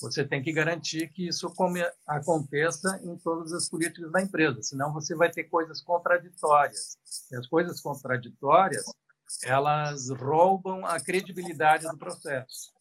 você 0.00 0.24
tem 0.24 0.42
que 0.42 0.52
garantir 0.52 1.08
que 1.08 1.28
isso 1.28 1.48
come, 1.54 1.80
aconteça 2.06 3.00
em 3.02 3.16
todas 3.16 3.52
as 3.52 3.68
políticas 3.68 4.10
da 4.10 4.20
empresa, 4.20 4.62
senão 4.62 4.92
você 4.92 5.14
vai 5.14 5.30
ter 5.30 5.44
coisas 5.44 5.82
contraditórias. 5.82 6.98
E 7.30 7.36
as 7.36 7.46
coisas 7.46 7.80
contraditórias, 7.80 8.84
elas 9.44 10.10
roubam 10.10 10.84
a 10.84 11.00
credibilidade 11.00 11.88
do 11.88 11.96
processo. 11.96 12.72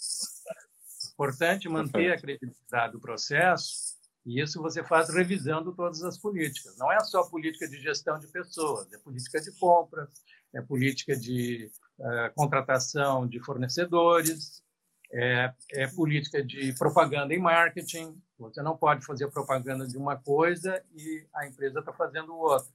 Importante 1.13 1.69
manter 1.69 2.11
a 2.11 2.19
credibilidade 2.19 2.93
do 2.93 2.99
processo 2.99 3.95
e 4.26 4.41
isso 4.41 4.61
você 4.61 4.84
faz 4.84 5.13
revisando 5.13 5.73
todas 5.73 6.01
as 6.03 6.17
políticas. 6.17 6.76
Não 6.78 6.91
é 6.91 6.99
só 7.01 7.23
política 7.30 7.67
de 7.67 7.80
gestão 7.80 8.17
de 8.17 8.28
pessoas, 8.28 8.91
é 8.91 8.97
política 8.97 9.39
de 9.39 9.51
compras, 9.59 10.09
é 10.53 10.61
política 10.61 11.15
de 11.15 11.69
uh, 11.99 12.34
contratação 12.34 13.28
de 13.28 13.39
fornecedores, 13.39 14.63
é, 15.11 15.53
é, 15.73 15.88
política 15.88 16.43
de 16.43 16.73
propaganda 16.73 17.34
e 17.34 17.38
marketing. 17.38 18.19
Você 18.39 18.61
não 18.61 18.76
pode 18.76 19.05
fazer 19.05 19.30
propaganda 19.30 19.88
de 19.88 19.97
uma 19.97 20.17
coisa 20.17 20.84
e 20.93 21.26
a 21.34 21.47
empresa 21.47 21.80
está 21.80 21.93
fazendo 21.93 22.36
outra. 22.36 22.73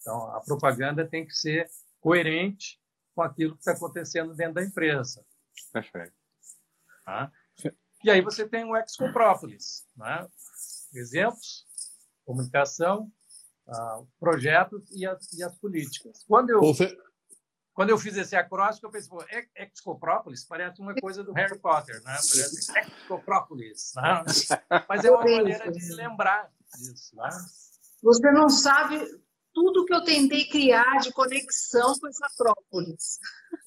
Então, 0.00 0.34
a 0.34 0.40
propaganda 0.40 1.06
tem 1.06 1.26
que 1.26 1.34
ser 1.34 1.66
coerente 2.00 2.78
com 3.14 3.22
aquilo 3.22 3.54
que 3.54 3.60
está 3.60 3.72
acontecendo 3.72 4.34
dentro 4.34 4.54
da 4.54 4.64
empresa. 4.64 5.24
Perfeito. 5.72 6.14
Tá? 7.04 7.32
E 8.02 8.10
aí 8.10 8.22
você 8.22 8.48
tem 8.48 8.64
o 8.64 8.76
ex-comprópolis, 8.76 9.86
né? 9.96 10.26
Exemplos, 10.98 11.66
comunicação, 12.24 13.12
uh, 13.66 14.06
projetos 14.18 14.82
e 14.90 15.06
as, 15.06 15.32
e 15.32 15.42
as 15.42 15.56
políticas. 15.58 16.22
Quando 16.26 16.50
eu, 16.50 16.60
quando 17.72 17.90
eu 17.90 17.98
fiz 17.98 18.16
esse 18.16 18.36
acróstico, 18.36 18.86
eu 18.86 18.90
pensei, 18.90 19.10
pô, 19.10 19.24
Excoprópolis 19.56 20.44
parece 20.44 20.80
uma 20.80 20.94
coisa 20.94 21.24
do 21.24 21.32
Harry 21.32 21.58
Potter, 21.58 21.96
né? 22.02 22.12
Parece 22.12 22.72
Excoprópolis, 22.78 23.92
né? 23.96 24.24
Mas 24.88 25.04
é 25.04 25.10
uma 25.10 25.24
maneira 25.24 25.70
de 25.70 25.94
lembrar 25.94 26.50
disso, 26.76 27.14
né? 27.16 27.28
Você 28.02 28.32
não 28.32 28.48
sabe 28.48 28.98
tudo 29.52 29.84
que 29.84 29.94
eu 29.94 30.02
tentei 30.04 30.48
criar 30.48 30.98
de 30.98 31.12
conexão 31.12 31.98
com 31.98 32.08
essa 32.08 32.26
Acrópolis. 32.26 33.18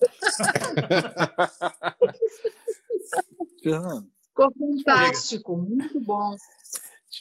Ficou 4.34 4.51
fantástico, 4.57 5.57
muito 5.57 6.01
bom. 6.01 6.36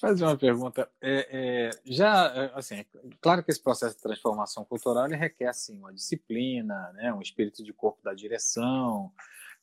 Fazer 0.02 0.24
uma 0.24 0.36
pergunta. 0.36 0.90
É, 1.00 1.28
é, 1.30 1.70
já, 1.84 2.26
é, 2.34 2.50
assim, 2.56 2.74
é 2.74 2.86
claro 3.20 3.40
que 3.44 3.52
esse 3.52 3.62
processo 3.62 3.94
de 3.94 4.02
transformação 4.02 4.64
cultural 4.64 5.06
ele 5.06 5.14
requer 5.14 5.46
assim, 5.46 5.78
uma 5.78 5.92
disciplina, 5.92 6.90
né, 6.94 7.14
um 7.14 7.22
espírito 7.22 7.62
de 7.62 7.72
corpo 7.72 8.02
da 8.02 8.12
direção, 8.12 9.12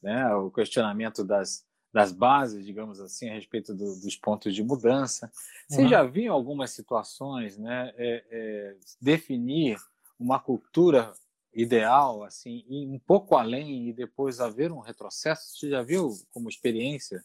né, 0.02 0.34
o 0.36 0.50
questionamento 0.50 1.26
das, 1.26 1.66
das 1.92 2.14
bases, 2.14 2.66
digamos 2.66 3.02
assim, 3.02 3.30
a 3.30 3.34
respeito 3.34 3.74
do, 3.74 4.00
dos 4.00 4.16
pontos 4.16 4.56
de 4.56 4.64
mudança. 4.64 5.30
Você 5.68 5.82
uhum. 5.82 5.90
já 5.90 6.04
viu 6.04 6.32
algumas 6.32 6.72
situações, 6.72 7.58
né, 7.58 7.94
é, 7.98 8.24
é, 8.32 8.76
definir 9.02 9.78
uma 10.18 10.40
cultura 10.40 11.12
ideal, 11.54 12.24
assim, 12.24 12.64
ir 12.70 12.88
um 12.88 13.00
pouco 13.00 13.36
além 13.36 13.90
e 13.90 13.94
depois 13.94 14.40
haver 14.40 14.72
um 14.72 14.80
retrocesso? 14.80 15.58
Você 15.58 15.70
já 15.70 15.82
viu 15.82 16.14
como 16.32 16.48
experiência? 16.48 17.22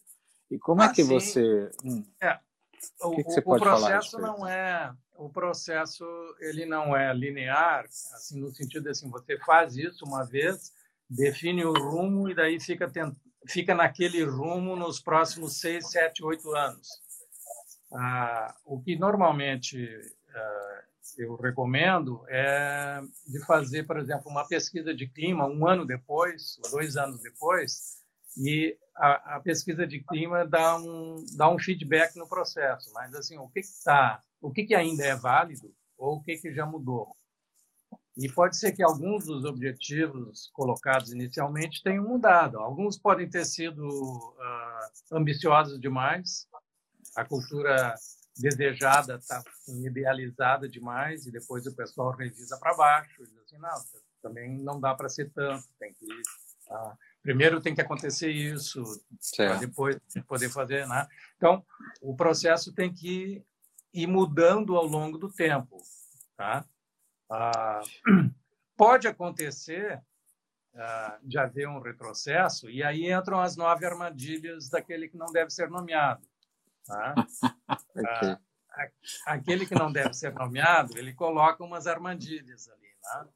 E 0.51 0.59
como 0.59 0.81
é 0.81 0.87
ah, 0.87 0.89
é 0.89 0.93
que 0.93 1.03
sim. 1.03 1.09
você? 1.09 1.71
Hum. 1.83 2.03
É, 2.21 2.39
o, 3.01 3.15
que 3.15 3.23
que 3.23 3.39
o 3.39 3.59
processo 3.59 4.19
não 4.19 4.47
é 4.47 4.93
o 5.17 5.29
processo 5.29 6.05
ele 6.39 6.65
não 6.65 6.95
é 6.95 7.13
linear 7.13 7.85
assim 7.85 8.39
no 8.39 8.51
sentido 8.53 8.89
assim 8.89 9.09
você 9.09 9.37
faz 9.39 9.75
isso 9.75 10.05
uma 10.05 10.25
vez 10.25 10.73
define 11.09 11.65
o 11.65 11.73
rumo 11.73 12.29
e 12.29 12.35
daí 12.35 12.59
fica 12.59 12.89
tent... 12.89 13.15
fica 13.47 13.75
naquele 13.75 14.23
rumo 14.23 14.75
nos 14.75 14.99
próximos 14.99 15.59
seis 15.59 15.89
sete 15.89 16.23
oito 16.23 16.53
anos. 16.55 16.87
Ah, 17.93 18.55
o 18.65 18.81
que 18.81 18.97
normalmente 18.97 19.87
ah, 20.33 20.83
eu 21.17 21.35
recomendo 21.35 22.25
é 22.27 23.01
de 23.27 23.39
fazer 23.45 23.85
por 23.85 23.97
exemplo 23.97 24.29
uma 24.29 24.47
pesquisa 24.47 24.93
de 24.93 25.07
clima 25.07 25.47
um 25.47 25.67
ano 25.67 25.85
depois 25.85 26.59
dois 26.71 26.97
anos 26.97 27.21
depois 27.21 28.01
e 28.37 28.77
a, 28.95 29.35
a, 29.35 29.39
pesquisa 29.39 29.85
de 29.85 30.01
clima 30.03 30.45
dá 30.45 30.77
um, 30.77 31.23
dá 31.35 31.49
um 31.49 31.59
feedback 31.59 32.15
no 32.15 32.27
processo, 32.27 32.91
mas 32.93 33.13
assim, 33.13 33.37
o 33.37 33.49
que 33.49 33.59
está, 33.59 34.23
o 34.41 34.51
que, 34.51 34.63
que 34.65 34.75
ainda 34.75 35.03
é 35.05 35.15
válido 35.15 35.73
ou 35.97 36.17
o 36.17 36.23
que, 36.23 36.37
que 36.37 36.53
já 36.53 36.65
mudou. 36.65 37.15
E 38.17 38.31
pode 38.31 38.57
ser 38.57 38.71
que 38.71 38.81
alguns 38.81 39.25
dos 39.25 39.43
objetivos 39.43 40.49
colocados 40.53 41.11
inicialmente 41.11 41.83
tenham 41.83 42.05
mudado. 42.05 42.57
Alguns 42.59 42.97
podem 42.97 43.29
ter 43.29 43.43
sido 43.43 43.85
uh, 43.85 45.17
ambiciosos 45.17 45.79
demais, 45.79 46.47
a 47.15 47.25
cultura 47.25 47.93
desejada 48.37 49.15
está 49.15 49.41
idealizada 49.67 50.67
demais 50.67 51.25
e 51.25 51.31
depois 51.31 51.65
o 51.65 51.75
pessoal 51.75 52.11
revisa 52.11 52.57
para 52.57 52.75
baixo 52.75 53.23
e 53.23 53.27
diz 53.27 53.37
assim, 53.39 53.57
não, 53.57 53.83
também 54.21 54.57
não 54.59 54.79
dá 54.79 54.93
para 54.93 55.09
ser 55.09 55.31
tanto, 55.31 55.65
tem 55.79 55.93
que 55.93 56.05
uh, 56.05 56.97
primeiro 57.25 57.59
tem 57.59 57.73
que 57.73 57.81
acontecer 57.81 58.29
isso, 58.29 58.83
para 59.35 59.55
depois 59.55 59.97
poder 60.27 60.47
fazer. 60.47 60.87
Né? 60.87 61.07
Então, 61.35 61.65
o 61.99 62.15
processo 62.15 62.71
tem 62.71 62.93
que 62.93 63.43
ir 63.91 64.05
mudando 64.05 64.75
ao 64.77 64.85
longo 64.85 65.17
do 65.17 65.27
tempo. 65.27 65.81
Tá? 66.37 66.63
Ah, 67.27 67.81
pode 68.77 69.07
acontecer 69.07 69.99
ah, 70.75 71.17
de 71.23 71.39
haver 71.39 71.67
um 71.67 71.81
retrocesso, 71.81 72.69
e 72.69 72.83
aí 72.83 73.11
entram 73.11 73.39
as 73.39 73.57
nove 73.57 73.87
armadilhas 73.87 74.69
daquele 74.69 75.07
que 75.07 75.17
não 75.17 75.31
deve 75.31 75.49
ser 75.49 75.67
nomeado. 75.67 76.27
Tá? 76.85 77.15
okay. 77.89 78.37
ah, 78.69 78.89
aquele 79.25 79.65
que 79.65 79.73
não 79.73 79.91
deve 79.91 80.13
ser 80.13 80.31
nomeado, 80.31 80.95
ele 80.95 81.11
coloca 81.11 81.63
umas 81.63 81.87
armadilhas 81.87 82.69
ali. 82.69 82.89
Né? 83.03 83.27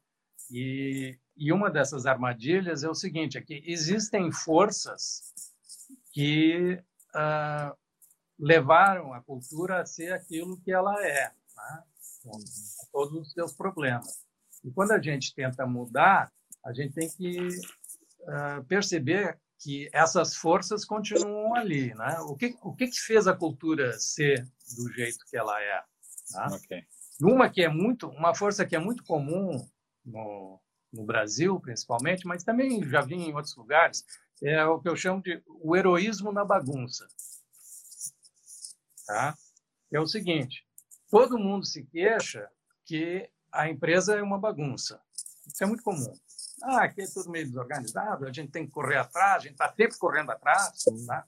E, 0.52 1.18
e 1.40 1.50
uma 1.54 1.70
dessas 1.70 2.04
armadilhas 2.04 2.84
é 2.84 2.88
o 2.88 2.94
seguinte: 2.94 3.38
é 3.38 3.40
que 3.40 3.64
existem 3.66 4.30
forças 4.30 5.32
que 6.12 6.78
uh, 7.14 7.74
levaram 8.38 9.14
a 9.14 9.22
cultura 9.22 9.80
a 9.80 9.86
ser 9.86 10.12
aquilo 10.12 10.60
que 10.60 10.70
ela 10.70 10.94
é, 11.02 11.32
né? 11.56 11.82
com 12.22 12.38
todos 12.92 13.26
os 13.26 13.32
seus 13.32 13.54
problemas. 13.54 14.22
E 14.62 14.70
quando 14.70 14.92
a 14.92 15.00
gente 15.00 15.34
tenta 15.34 15.66
mudar, 15.66 16.30
a 16.62 16.74
gente 16.74 16.92
tem 16.92 17.08
que 17.08 17.48
uh, 17.48 18.62
perceber 18.68 19.38
que 19.58 19.88
essas 19.94 20.36
forças 20.36 20.84
continuam 20.84 21.54
ali, 21.54 21.94
né? 21.94 22.18
O 22.20 22.36
que 22.36 22.54
o 22.62 22.74
que, 22.74 22.88
que 22.88 23.00
fez 23.00 23.26
a 23.26 23.34
cultura 23.34 23.98
ser 23.98 24.46
do 24.76 24.92
jeito 24.92 25.24
que 25.30 25.38
ela 25.38 25.58
é? 25.62 25.82
Né? 26.32 26.46
Okay. 26.56 26.84
Uma 27.22 27.48
que 27.48 27.62
é 27.62 27.68
muito, 27.68 28.08
uma 28.08 28.34
força 28.34 28.66
que 28.66 28.76
é 28.76 28.78
muito 28.78 29.02
comum 29.04 29.66
no, 30.04 30.60
no 30.92 31.04
Brasil, 31.04 31.58
principalmente, 31.60 32.26
mas 32.26 32.44
também 32.44 32.82
já 32.88 33.00
vi 33.00 33.14
em 33.14 33.34
outros 33.34 33.56
lugares, 33.56 34.04
é 34.42 34.64
o 34.64 34.80
que 34.80 34.88
eu 34.88 34.96
chamo 34.96 35.22
de 35.22 35.42
o 35.46 35.76
heroísmo 35.76 36.32
na 36.32 36.44
bagunça. 36.44 37.06
Tá? 39.06 39.36
É 39.92 40.00
o 40.00 40.06
seguinte: 40.06 40.66
todo 41.10 41.38
mundo 41.38 41.66
se 41.66 41.84
queixa 41.84 42.48
que 42.84 43.28
a 43.52 43.68
empresa 43.68 44.16
é 44.16 44.22
uma 44.22 44.38
bagunça. 44.38 45.00
Isso 45.46 45.62
é 45.62 45.66
muito 45.66 45.82
comum. 45.82 46.12
Ah, 46.62 46.84
aqui 46.84 47.02
é 47.02 47.06
tudo 47.06 47.30
meio 47.30 47.46
desorganizado, 47.46 48.26
a 48.26 48.32
gente 48.32 48.50
tem 48.50 48.66
que 48.66 48.72
correr 48.72 48.98
atrás, 48.98 49.36
a 49.36 49.40
gente 49.40 49.52
está 49.52 49.72
sempre 49.74 49.96
correndo 49.98 50.30
atrás, 50.30 50.84
tá? 51.06 51.26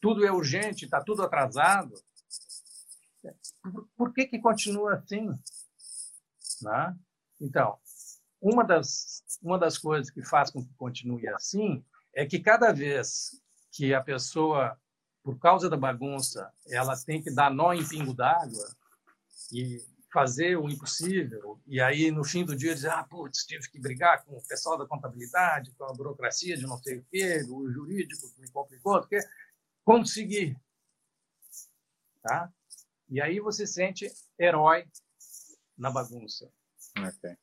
tudo 0.00 0.26
é 0.26 0.30
urgente, 0.30 0.84
está 0.84 1.02
tudo 1.02 1.22
atrasado. 1.22 1.94
Por, 3.96 4.12
que, 4.12 4.26
que 4.26 4.38
continua 4.38 4.94
assim? 4.94 5.30
Né? 6.60 6.96
Então, 7.40 7.78
uma 8.44 8.62
das, 8.62 9.24
uma 9.42 9.58
das 9.58 9.78
coisas 9.78 10.10
que 10.10 10.22
faz 10.22 10.50
com 10.50 10.62
que 10.62 10.74
continue 10.74 11.26
assim 11.28 11.82
é 12.12 12.26
que 12.26 12.38
cada 12.38 12.72
vez 12.72 13.40
que 13.72 13.94
a 13.94 14.02
pessoa, 14.02 14.78
por 15.22 15.38
causa 15.38 15.70
da 15.70 15.78
bagunça, 15.78 16.52
ela 16.68 16.94
tem 16.94 17.22
que 17.22 17.34
dar 17.34 17.50
nó 17.50 17.72
em 17.72 17.88
pingo 17.88 18.12
d'água 18.12 18.76
e 19.50 19.82
fazer 20.12 20.56
o 20.56 20.68
impossível, 20.68 21.58
e 21.66 21.80
aí 21.80 22.10
no 22.10 22.22
fim 22.22 22.44
do 22.44 22.54
dia 22.54 22.72
dizer, 22.72 22.90
ah, 22.90 23.02
putz, 23.02 23.44
tive 23.46 23.68
que 23.68 23.80
brigar 23.80 24.22
com 24.24 24.36
o 24.36 24.46
pessoal 24.46 24.78
da 24.78 24.86
contabilidade, 24.86 25.72
com 25.72 25.84
a 25.84 25.92
burocracia 25.92 26.56
de 26.56 26.64
não 26.64 26.78
sei 26.78 26.98
o 26.98 27.04
quê, 27.10 27.42
o 27.48 27.68
jurídico 27.72 28.30
que 28.32 28.40
me 28.42 28.50
complicou, 28.50 29.00
porque 29.00 29.18
consegui. 29.82 30.56
Tá? 32.22 32.52
E 33.08 33.20
aí 33.20 33.40
você 33.40 33.66
sente 33.66 34.12
herói 34.38 34.86
na 35.76 35.90
bagunça. 35.90 36.48
Okay 36.96 37.36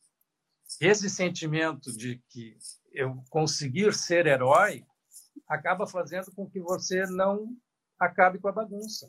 esse 0.82 1.08
sentimento 1.12 1.96
de 1.96 2.20
que 2.28 2.58
eu 2.92 3.24
conseguir 3.30 3.94
ser 3.94 4.26
herói 4.26 4.84
acaba 5.48 5.86
fazendo 5.86 6.32
com 6.34 6.50
que 6.50 6.60
você 6.60 7.06
não 7.06 7.56
acabe 8.00 8.40
com 8.40 8.48
a 8.48 8.52
bagunça. 8.52 9.08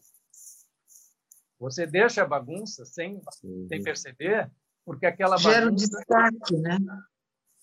Você 1.58 1.86
deixa 1.86 2.22
a 2.22 2.26
bagunça 2.26 2.84
sem, 2.84 3.22
uhum. 3.42 3.66
sem 3.68 3.82
perceber, 3.82 4.50
porque 4.84 5.06
aquela 5.06 5.38
Gera 5.38 5.66
bagunça... 5.66 5.86
Gera 5.86 6.30
destaque, 6.30 6.56
né? 6.58 6.78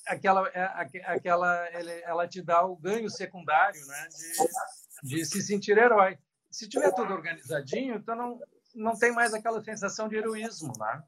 Aquela, 0.08 0.48
é, 0.50 0.64
aquela, 1.06 1.68
ela 2.04 2.28
te 2.28 2.42
dá 2.42 2.66
o 2.66 2.76
ganho 2.76 3.10
secundário 3.12 3.86
né? 3.86 4.08
de, 5.04 5.18
de 5.18 5.26
se 5.26 5.42
sentir 5.44 5.78
herói. 5.78 6.18
Se 6.50 6.68
tiver 6.68 6.92
tudo 6.96 7.14
organizadinho, 7.14 7.96
então 7.96 8.16
não, 8.16 8.40
não 8.74 8.98
tem 8.98 9.12
mais 9.14 9.36
aquela 9.36 9.62
sensação 9.64 10.10
de 10.10 10.16
heroísmo, 10.16 10.74
né? 10.80 11.04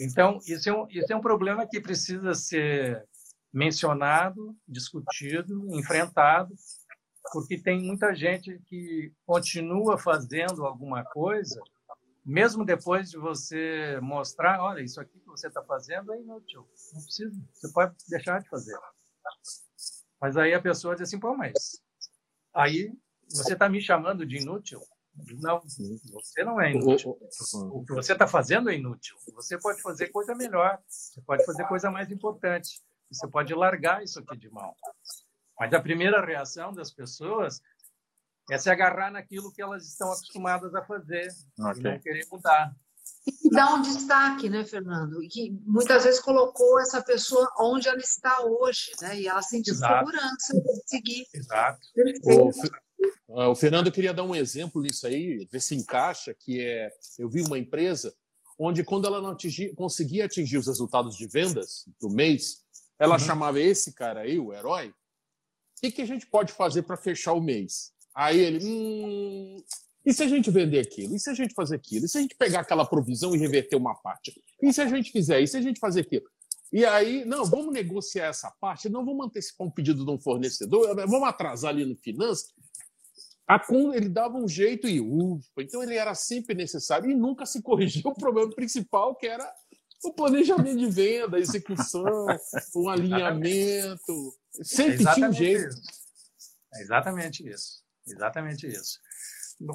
Então, 0.00 0.38
isso 0.46 0.68
é, 0.68 0.72
um, 0.72 0.86
isso 0.90 1.12
é 1.12 1.16
um 1.16 1.20
problema 1.20 1.66
que 1.66 1.80
precisa 1.80 2.34
ser 2.34 3.06
mencionado, 3.52 4.56
discutido, 4.66 5.66
enfrentado, 5.76 6.54
porque 7.32 7.56
tem 7.58 7.80
muita 7.80 8.14
gente 8.14 8.60
que 8.66 9.12
continua 9.24 9.96
fazendo 9.96 10.66
alguma 10.66 11.04
coisa, 11.04 11.60
mesmo 12.24 12.64
depois 12.64 13.10
de 13.10 13.18
você 13.18 13.98
mostrar, 14.02 14.60
olha, 14.60 14.82
isso 14.82 15.00
aqui 15.00 15.20
que 15.20 15.26
você 15.26 15.46
está 15.46 15.62
fazendo 15.62 16.12
é 16.12 16.20
inútil, 16.20 16.68
não 16.92 17.02
precisa, 17.02 17.32
você 17.52 17.72
pode 17.72 17.94
deixar 18.08 18.40
de 18.40 18.48
fazer. 18.48 18.76
Mas 20.20 20.36
aí 20.36 20.52
a 20.52 20.60
pessoa 20.60 20.94
diz 20.94 21.02
assim, 21.08 21.20
pô, 21.20 21.36
mas 21.36 21.52
aí 22.52 22.92
você 23.28 23.52
está 23.52 23.68
me 23.68 23.80
chamando 23.80 24.26
de 24.26 24.38
inútil? 24.38 24.80
Não, 25.40 25.60
você 25.60 26.44
não 26.44 26.60
é 26.60 26.72
inútil. 26.72 27.16
O 27.72 27.84
que 27.84 27.92
você 27.92 28.12
está 28.12 28.26
fazendo 28.26 28.70
é 28.70 28.74
inútil. 28.74 29.16
Você 29.34 29.58
pode 29.58 29.80
fazer 29.80 30.08
coisa 30.08 30.34
melhor, 30.34 30.78
você 30.88 31.20
pode 31.22 31.44
fazer 31.44 31.66
coisa 31.66 31.90
mais 31.90 32.10
importante, 32.10 32.82
você 33.10 33.28
pode 33.28 33.54
largar 33.54 34.02
isso 34.02 34.18
aqui 34.18 34.36
de 34.36 34.50
mão. 34.50 34.74
Mas 35.58 35.72
a 35.72 35.80
primeira 35.80 36.24
reação 36.24 36.72
das 36.72 36.90
pessoas 36.90 37.60
é 38.50 38.58
se 38.58 38.68
agarrar 38.68 39.10
naquilo 39.10 39.52
que 39.52 39.62
elas 39.62 39.86
estão 39.86 40.10
acostumadas 40.12 40.74
a 40.74 40.84
fazer 40.84 41.28
okay. 41.58 41.80
e 41.80 41.82
não 41.82 41.98
querer 42.00 42.26
mudar. 42.30 42.74
E 43.26 43.50
dá 43.50 43.74
um 43.74 43.82
destaque, 43.82 44.50
né, 44.50 44.64
Fernando? 44.64 45.18
Que 45.30 45.50
muitas 45.64 46.04
vezes 46.04 46.20
colocou 46.20 46.80
essa 46.80 47.02
pessoa 47.02 47.50
onde 47.58 47.88
ela 47.88 47.98
está 47.98 48.42
hoje, 48.42 48.92
né? 49.00 49.20
E 49.20 49.28
ela 49.28 49.42
sentiu 49.42 49.74
Exato. 49.74 50.06
segurança 50.06 50.60
de 50.60 50.82
seguir. 50.86 51.26
Exato. 51.32 51.80
O, 52.24 52.50
o 53.28 53.54
Fernando 53.54 53.90
queria 53.90 54.14
dar 54.14 54.24
um 54.24 54.34
exemplo 54.34 54.82
nisso 54.82 55.06
aí, 55.06 55.46
ver 55.50 55.60
se 55.60 55.74
encaixa, 55.74 56.34
que 56.34 56.60
é, 56.60 56.90
eu 57.18 57.28
vi 57.28 57.42
uma 57.42 57.58
empresa 57.58 58.14
onde 58.58 58.84
quando 58.84 59.06
ela 59.06 59.20
não 59.20 59.30
atingir, 59.30 59.74
conseguia 59.74 60.26
atingir 60.26 60.58
os 60.58 60.66
resultados 60.66 61.16
de 61.16 61.26
vendas 61.26 61.84
do 62.00 62.08
mês, 62.08 62.64
ela 62.98 63.14
uhum. 63.14 63.18
chamava 63.18 63.60
esse 63.60 63.92
cara 63.92 64.20
aí, 64.20 64.38
o 64.38 64.52
herói, 64.52 64.88
o 64.88 64.94
que, 65.80 65.90
que 65.90 66.02
a 66.02 66.06
gente 66.06 66.26
pode 66.26 66.52
fazer 66.52 66.82
para 66.82 66.96
fechar 66.96 67.32
o 67.32 67.40
mês? 67.40 67.92
Aí 68.14 68.38
ele, 68.38 68.64
hum, 68.64 69.62
e 70.06 70.12
se 70.12 70.22
a 70.22 70.28
gente 70.28 70.50
vender 70.50 70.80
aquilo? 70.80 71.16
E 71.16 71.18
se 71.18 71.30
a 71.30 71.34
gente 71.34 71.54
fazer 71.54 71.76
aquilo? 71.76 72.04
E 72.04 72.08
se 72.08 72.18
a 72.18 72.20
gente 72.20 72.36
pegar 72.36 72.60
aquela 72.60 72.86
provisão 72.86 73.34
e 73.34 73.38
reverter 73.38 73.76
uma 73.76 73.94
parte? 73.94 74.32
E 74.62 74.72
se 74.72 74.80
a 74.80 74.86
gente 74.86 75.10
fizer? 75.10 75.40
E 75.40 75.48
se 75.48 75.56
a 75.56 75.60
gente 75.60 75.80
fazer 75.80 76.02
aquilo? 76.02 76.26
E 76.72 76.84
aí, 76.84 77.24
não, 77.24 77.44
vamos 77.44 77.72
negociar 77.72 78.26
essa 78.26 78.50
parte, 78.50 78.88
não 78.88 79.04
vamos 79.04 79.26
antecipar 79.26 79.66
um 79.66 79.70
pedido 79.70 80.04
de 80.04 80.10
um 80.10 80.18
fornecedor, 80.18 80.94
vamos 81.08 81.28
atrasar 81.28 81.70
ali 81.70 81.84
no 81.84 81.96
finanças. 81.96 82.52
Ele 83.94 84.08
dava 84.08 84.36
um 84.36 84.48
jeito 84.48 84.88
e 84.88 85.00
ufa, 85.00 85.62
então 85.62 85.82
ele 85.82 85.96
era 85.96 86.14
sempre 86.14 86.54
necessário 86.54 87.10
e 87.10 87.14
nunca 87.14 87.44
se 87.44 87.62
corrigiu 87.62 88.02
o 88.10 88.14
problema 88.14 88.50
principal, 88.50 89.14
que 89.14 89.26
era 89.26 89.52
o 90.02 90.12
planejamento 90.12 90.78
de 90.78 90.90
venda, 90.90 91.36
a 91.36 91.40
execução, 91.40 92.26
o 92.74 92.88
alinhamento. 92.90 94.34
Sempre 94.62 95.04
é 95.04 95.14
tinha 95.14 95.28
um 95.28 95.32
jeito. 95.32 95.76
É 96.74 96.82
exatamente 96.82 97.48
isso. 97.48 97.82
Exatamente 98.06 98.66
isso. 98.66 98.98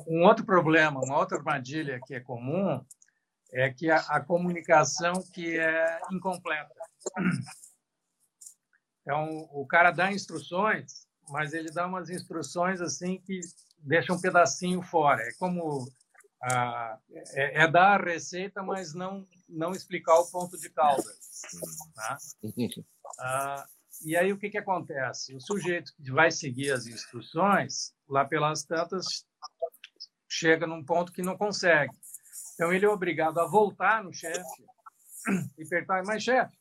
Um 0.07 0.24
outro 0.24 0.45
problema, 0.45 0.99
uma 1.03 1.17
outra 1.17 1.38
armadilha 1.38 1.99
que 2.05 2.13
é 2.13 2.20
comum 2.20 2.84
é 3.51 3.72
que 3.72 3.89
a, 3.89 3.97
a 3.97 4.20
comunicação 4.24 5.13
que 5.34 5.57
é 5.57 5.99
incompleta. 6.11 6.70
Então, 9.01 9.49
o 9.51 9.65
cara 9.65 9.89
dá 9.89 10.11
instruções, 10.11 11.07
mas 11.30 11.53
ele 11.53 11.71
dá 11.71 11.86
umas 11.86 12.09
instruções 12.09 12.82
assim 12.82 13.19
que 13.19 13.39
deixa 13.80 14.13
um 14.13 14.19
pedacinho 14.19 14.82
fora. 14.82 15.21
É 15.21 15.34
como 15.34 15.88
ah, 16.43 16.97
é, 17.34 17.63
é, 17.63 17.67
dar 17.67 17.99
a 17.99 18.03
receita, 18.03 18.63
mas 18.63 18.93
não 18.93 19.27
não 19.47 19.71
explicar 19.71 20.17
o 20.19 20.30
ponto 20.30 20.57
de 20.57 20.69
calda. 20.69 21.11
Tá? 21.95 22.17
Ah, 23.19 23.65
e 24.03 24.15
aí 24.15 24.32
o 24.32 24.38
que 24.38 24.49
que 24.49 24.57
acontece? 24.57 25.36
O 25.36 25.41
sujeito 25.41 25.93
que 25.95 26.11
vai 26.11 26.32
seguir 26.32 26.71
as 26.71 26.86
instruções, 26.86 27.93
lá 28.07 28.23
pelas 28.25 28.63
tantas 28.63 29.25
chega 30.27 30.67
num 30.67 30.84
ponto 30.84 31.11
que 31.11 31.21
não 31.21 31.38
consegue. 31.38 31.91
Então 32.53 32.71
ele 32.71 32.86
é 32.86 32.89
obrigado 32.89 33.39
a 33.39 33.47
voltar 33.47 34.03
no 34.03 34.13
chefe 34.13 34.63
e 35.57 35.65
perguntar: 35.65 36.03
mas 36.05 36.23
chefe, 36.23 36.55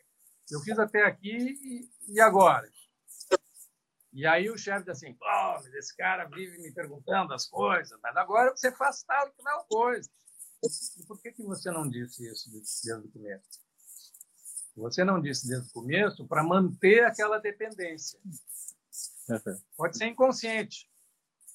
eu 0.50 0.60
fiz 0.60 0.78
até 0.78 1.04
aqui 1.04 1.88
e 2.08 2.20
agora? 2.20 2.68
E 4.18 4.26
aí 4.26 4.50
o 4.50 4.58
chefe 4.58 4.80
diz 4.80 4.96
assim: 4.96 5.14
pô, 5.14 5.26
mas 5.62 5.72
esse 5.74 5.96
cara 5.96 6.24
vive 6.24 6.58
me 6.58 6.72
perguntando 6.72 7.32
as 7.32 7.46
coisas, 7.46 7.96
mas 8.02 8.16
agora 8.16 8.50
você 8.50 8.72
faz 8.72 9.04
tal 9.04 9.28
e 9.28 9.42
tal 9.44 9.64
coisa. 9.66 10.10
E 10.98 11.06
por 11.06 11.22
que, 11.22 11.30
que 11.30 11.44
você 11.44 11.70
não 11.70 11.88
disse 11.88 12.28
isso 12.28 12.50
desde 12.50 13.06
o 13.06 13.12
começo? 13.12 13.60
Você 14.76 15.04
não 15.04 15.20
disse 15.20 15.46
desde 15.46 15.68
o 15.68 15.72
começo 15.72 16.26
para 16.26 16.42
manter 16.42 17.04
aquela 17.04 17.38
dependência. 17.38 18.18
Pode 19.76 19.96
ser 19.96 20.06
inconsciente. 20.06 20.90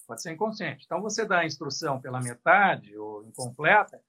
Pode 0.08 0.22
ser 0.22 0.32
inconsciente. 0.32 0.86
Então, 0.86 1.02
você 1.02 1.26
dá 1.26 1.40
a 1.40 1.46
instrução 1.46 2.00
pela 2.00 2.22
metade 2.22 2.98
ou 2.98 3.26
incompleta, 3.26 4.02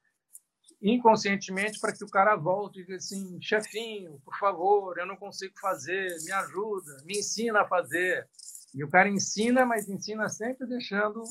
inconscientemente, 0.85 1.81
para 1.81 1.95
que 1.95 2.05
o 2.05 2.11
cara 2.11 2.37
volte 2.37 2.81
e 2.81 2.83
diga 2.83 2.97
assim: 2.97 3.41
chefinho, 3.41 4.21
por 4.23 4.37
favor, 4.39 4.99
eu 4.99 5.07
não 5.07 5.17
consigo 5.17 5.59
fazer, 5.59 6.15
me 6.23 6.31
ajuda, 6.31 7.03
me 7.05 7.19
ensina 7.19 7.63
a 7.63 7.69
fazer. 7.69 8.29
E 8.75 8.85
o 8.85 8.91
cara 8.91 9.09
ensina, 9.09 9.65
mas 9.65 9.89
ensina 9.89 10.29
sempre 10.29 10.67
deixando 10.67 11.23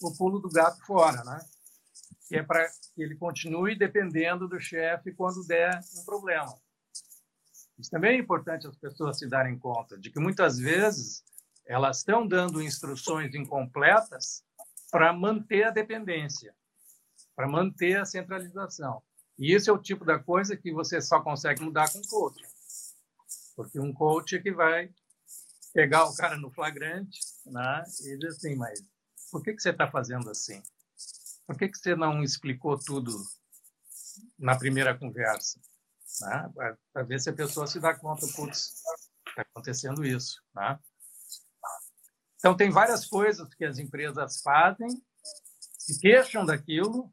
o 0.00 0.16
pulo 0.16 0.38
do 0.38 0.48
gato 0.48 0.84
fora, 0.86 1.24
né? 1.24 1.38
Que 2.28 2.36
é 2.36 2.42
para 2.42 2.68
que 2.94 3.02
ele 3.02 3.16
continue 3.16 3.76
dependendo 3.76 4.46
do 4.46 4.60
chefe 4.60 5.12
quando 5.12 5.44
der 5.46 5.80
um 5.98 6.04
problema. 6.04 6.54
Isso 7.76 7.90
também 7.90 8.16
é 8.16 8.20
importante 8.20 8.68
as 8.68 8.76
pessoas 8.76 9.18
se 9.18 9.28
darem 9.28 9.58
conta 9.58 9.98
de 9.98 10.10
que 10.10 10.20
muitas 10.20 10.58
vezes 10.58 11.24
elas 11.66 11.98
estão 11.98 12.26
dando 12.26 12.62
instruções 12.62 13.34
incompletas 13.34 14.44
para 14.90 15.12
manter 15.12 15.64
a 15.64 15.70
dependência, 15.70 16.54
para 17.34 17.48
manter 17.48 17.98
a 17.98 18.04
centralização. 18.04 19.02
E 19.38 19.54
isso 19.54 19.68
é 19.68 19.72
o 19.72 19.82
tipo 19.82 20.04
da 20.04 20.18
coisa 20.18 20.56
que 20.56 20.72
você 20.72 21.00
só 21.00 21.20
consegue 21.20 21.62
mudar 21.62 21.92
com 21.92 22.00
coach. 22.02 22.42
Porque 23.56 23.80
um 23.80 23.92
coach 23.92 24.36
é 24.36 24.42
que 24.42 24.52
vai 24.52 24.92
pegar 25.72 26.04
o 26.04 26.14
cara 26.14 26.36
no 26.36 26.50
flagrante 26.50 27.18
né, 27.46 27.84
e 28.04 28.16
dizer 28.16 28.28
assim, 28.28 28.54
mas 28.54 28.80
por 29.30 29.42
que, 29.42 29.52
que 29.52 29.60
você 29.60 29.70
está 29.70 29.90
fazendo 29.90 30.30
assim? 30.30 30.62
Por 31.46 31.58
que, 31.58 31.68
que 31.68 31.78
você 31.78 31.96
não 31.96 32.22
explicou 32.22 32.78
tudo 32.78 33.12
na 34.38 34.56
primeira 34.56 34.96
conversa? 34.96 35.60
Né? 36.20 36.76
Para 36.92 37.02
ver 37.02 37.20
se 37.20 37.30
a 37.30 37.34
pessoa 37.34 37.66
se 37.66 37.80
dá 37.80 37.94
conta, 37.94 38.26
putz, 38.34 38.82
está 39.28 39.42
acontecendo 39.42 40.04
isso. 40.04 40.40
Né? 40.54 40.78
Então, 42.36 42.56
tem 42.56 42.70
várias 42.70 43.06
coisas 43.06 43.52
que 43.54 43.64
as 43.64 43.78
empresas 43.78 44.40
fazem, 44.42 44.88
se 45.78 45.98
queixam 45.98 46.46
daquilo, 46.46 47.12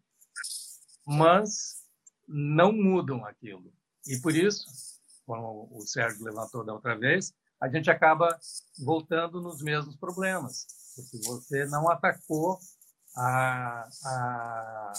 mas 1.05 1.83
não 2.27 2.71
mudam 2.71 3.25
aquilo. 3.25 3.71
E 4.07 4.17
por 4.19 4.35
isso, 4.35 4.65
como 5.25 5.69
o 5.71 5.81
Sérgio 5.81 6.23
levantou 6.23 6.63
da 6.63 6.73
outra 6.73 6.97
vez, 6.97 7.33
a 7.61 7.69
gente 7.69 7.91
acaba 7.91 8.39
voltando 8.83 9.39
nos 9.39 9.61
mesmos 9.61 9.95
problemas, 9.95 10.65
porque 10.95 11.17
você 11.27 11.65
não 11.65 11.89
atacou 11.89 12.59
a, 13.15 13.87
a, 14.05 14.93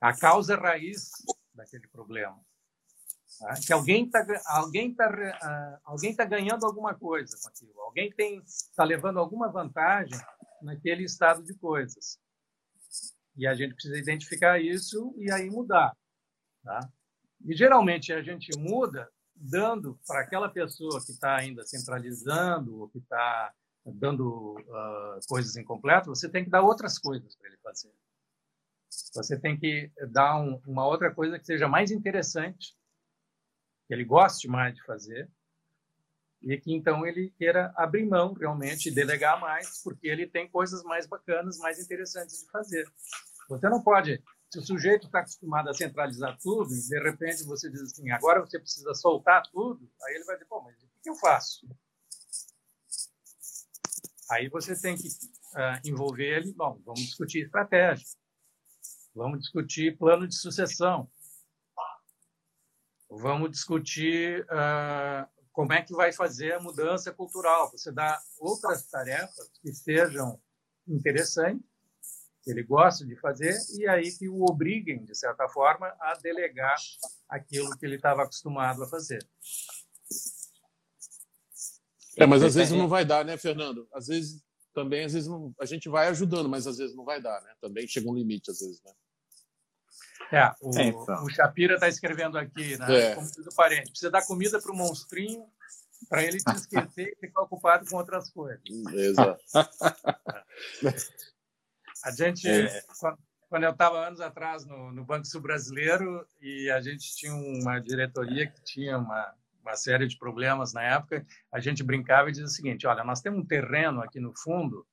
a 0.00 0.16
causa 0.16 0.56
raiz 0.56 1.10
daquele 1.54 1.86
problema. 1.88 2.40
Tá? 3.38 3.54
Que 3.64 3.72
alguém 3.72 4.06
está 4.06 4.26
alguém 4.46 4.94
tá, 4.94 5.08
uh, 5.08 5.80
alguém 5.84 6.14
tá 6.14 6.24
ganhando 6.24 6.64
alguma 6.64 6.94
coisa 6.94 7.38
com 7.40 7.48
aquilo, 7.48 7.80
alguém 7.80 8.12
está 8.18 8.82
levando 8.84 9.18
alguma 9.18 9.48
vantagem 9.48 10.18
naquele 10.62 11.04
estado 11.04 11.42
de 11.44 11.54
coisas. 11.54 12.18
E 13.38 13.46
a 13.46 13.54
gente 13.54 13.72
precisa 13.72 13.96
identificar 13.96 14.60
isso 14.60 15.14
e 15.16 15.30
aí 15.30 15.48
mudar. 15.48 15.96
Tá? 16.62 16.80
E 17.46 17.56
geralmente 17.56 18.12
a 18.12 18.20
gente 18.20 18.50
muda 18.58 19.08
dando 19.34 19.98
para 20.06 20.20
aquela 20.20 20.48
pessoa 20.48 21.02
que 21.04 21.12
está 21.12 21.36
ainda 21.36 21.64
centralizando 21.64 22.80
ou 22.80 22.88
que 22.88 22.98
está 22.98 23.54
dando 23.86 24.58
uh, 24.58 25.20
coisas 25.28 25.56
incompletas, 25.56 26.08
você 26.08 26.28
tem 26.28 26.44
que 26.44 26.50
dar 26.50 26.62
outras 26.62 26.98
coisas 26.98 27.36
para 27.36 27.48
ele 27.48 27.56
fazer. 27.58 27.92
Você 29.14 29.38
tem 29.38 29.56
que 29.56 29.90
dar 30.10 30.38
um, 30.40 30.60
uma 30.66 30.86
outra 30.86 31.14
coisa 31.14 31.38
que 31.38 31.46
seja 31.46 31.68
mais 31.68 31.90
interessante 31.90 32.76
que 33.86 33.94
ele 33.94 34.04
goste 34.04 34.48
mais 34.48 34.74
de 34.74 34.82
fazer 34.84 35.30
e 36.42 36.56
que 36.58 36.72
então 36.72 37.06
ele 37.06 37.30
queira 37.38 37.72
abrir 37.76 38.04
mão 38.04 38.32
realmente 38.32 38.88
e 38.88 38.94
delegar 38.94 39.40
mais, 39.40 39.82
porque 39.82 40.06
ele 40.06 40.26
tem 40.26 40.48
coisas 40.48 40.82
mais 40.84 41.06
bacanas, 41.06 41.58
mais 41.58 41.78
interessantes 41.78 42.44
de 42.44 42.50
fazer. 42.50 42.86
Você 43.48 43.68
não 43.68 43.82
pode, 43.82 44.22
se 44.50 44.58
o 44.58 44.62
sujeito 44.62 45.06
está 45.06 45.20
acostumado 45.20 45.70
a 45.70 45.74
centralizar 45.74 46.36
tudo 46.38 46.72
e 46.72 46.88
de 46.88 47.00
repente 47.00 47.44
você 47.44 47.70
diz 47.70 47.80
assim, 47.80 48.10
agora 48.10 48.40
você 48.40 48.58
precisa 48.58 48.94
soltar 48.94 49.42
tudo, 49.50 49.90
aí 50.02 50.14
ele 50.14 50.24
vai 50.24 50.36
dizer, 50.36 50.46
pô, 50.46 50.62
mas 50.62 50.76
o 50.82 50.88
que 51.02 51.10
eu 51.10 51.16
faço? 51.16 51.66
Aí 54.30 54.48
você 54.50 54.78
tem 54.78 54.96
que 54.96 55.08
uh, 55.08 55.80
envolver 55.88 56.38
ele, 56.38 56.52
bom, 56.52 56.78
vamos 56.84 57.00
discutir 57.00 57.44
estratégia, 57.44 58.06
vamos 59.14 59.40
discutir 59.40 59.96
plano 59.96 60.28
de 60.28 60.34
sucessão, 60.34 61.10
vamos 63.10 63.50
discutir 63.50 64.44
uh, 64.44 65.26
como 65.50 65.72
é 65.72 65.82
que 65.82 65.94
vai 65.94 66.12
fazer 66.12 66.52
a 66.52 66.60
mudança 66.60 67.10
cultural. 67.12 67.70
Você 67.70 67.90
dá 67.90 68.20
outras 68.38 68.86
tarefas 68.86 69.50
que 69.62 69.72
sejam 69.72 70.38
interessantes, 70.86 71.64
que 72.48 72.52
ele 72.52 72.62
gosta 72.62 73.04
de 73.04 73.14
fazer, 73.16 73.54
e 73.78 73.86
aí 73.86 74.10
que 74.10 74.26
o 74.26 74.42
obriguem, 74.42 75.04
de 75.04 75.14
certa 75.14 75.46
forma, 75.50 75.86
a 76.00 76.14
delegar 76.14 76.76
aquilo 77.28 77.76
que 77.76 77.84
ele 77.84 77.96
estava 77.96 78.22
acostumado 78.22 78.82
a 78.82 78.88
fazer. 78.88 79.22
É, 82.16 82.24
mas 82.24 82.42
às 82.42 82.54
vezes 82.54 82.72
não 82.72 82.88
vai 82.88 83.04
dar, 83.04 83.22
né, 83.22 83.36
Fernando? 83.36 83.86
Às 83.92 84.06
vezes 84.06 84.42
também, 84.72 85.04
às 85.04 85.12
vezes 85.12 85.28
não, 85.28 85.54
a 85.60 85.66
gente 85.66 85.90
vai 85.90 86.08
ajudando, 86.08 86.48
mas 86.48 86.66
às 86.66 86.78
vezes 86.78 86.96
não 86.96 87.04
vai 87.04 87.20
dar, 87.20 87.38
né? 87.42 87.52
Também 87.60 87.86
chega 87.86 88.08
um 88.08 88.14
limite, 88.14 88.50
às 88.50 88.60
vezes, 88.60 88.82
né? 88.82 88.92
É, 90.32 90.54
o, 90.62 90.78
é, 90.78 90.84
então. 90.84 91.24
o 91.24 91.28
Shapira 91.28 91.74
está 91.74 91.86
escrevendo 91.86 92.38
aqui, 92.38 92.78
né? 92.78 93.10
É. 93.10 93.14
Como 93.14 93.26
diz 93.26 93.46
o 93.46 93.54
parente, 93.54 93.90
precisa 93.90 94.10
dar 94.10 94.26
comida 94.26 94.58
para 94.58 94.72
o 94.72 94.76
monstrinho 94.76 95.44
para 96.08 96.24
ele 96.24 96.40
se 96.40 96.50
esquecer 96.50 97.12
e 97.12 97.20
ficar 97.20 97.42
ocupado 97.42 97.86
com 97.90 97.96
outras 97.98 98.30
coisas. 98.30 98.62
Exato. 98.94 99.44
A 102.04 102.10
gente, 102.10 102.48
é. 102.48 102.82
quando 103.48 103.64
eu 103.64 103.70
estava 103.70 104.06
anos 104.06 104.20
atrás 104.20 104.64
no, 104.64 104.92
no, 104.92 105.04
Banco 105.04 105.26
Sul 105.26 105.40
Brasileiro 105.40 106.26
e 106.40 106.70
a 106.70 106.80
gente 106.80 107.16
tinha 107.16 107.34
uma 107.34 107.80
diretoria 107.80 108.46
que 108.46 108.62
tinha 108.62 108.98
uma, 108.98 109.34
uma 109.62 109.76
série 109.76 110.06
de 110.06 110.18
problemas 110.18 110.72
na 110.72 110.82
época, 110.82 111.26
a 111.52 111.60
gente 111.60 111.82
brincava 111.82 112.28
e 112.28 112.32
dizia 112.32 112.46
o 112.46 112.50
seguinte: 112.50 112.86
olha, 112.86 113.04
nós 113.04 113.20
temos 113.20 113.40
um 113.40 113.46
terreno 113.46 114.00
aqui 114.00 114.20
no 114.20 114.32
fundo 114.36 114.86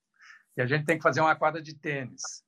que 0.53 0.61
a 0.61 0.65
gente 0.65 0.85
tem 0.85 0.97
que 0.97 1.03
fazer 1.03 1.21
uma 1.21 1.35
quadra 1.35 1.61
de 1.61 1.75
tênis. 1.75 2.43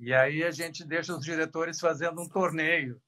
E 0.00 0.14
aí 0.14 0.42
a 0.44 0.50
gente 0.50 0.84
deixa 0.84 1.14
os 1.14 1.24
diretores 1.24 1.78
fazendo 1.78 2.20
um 2.20 2.28
torneio. 2.28 3.00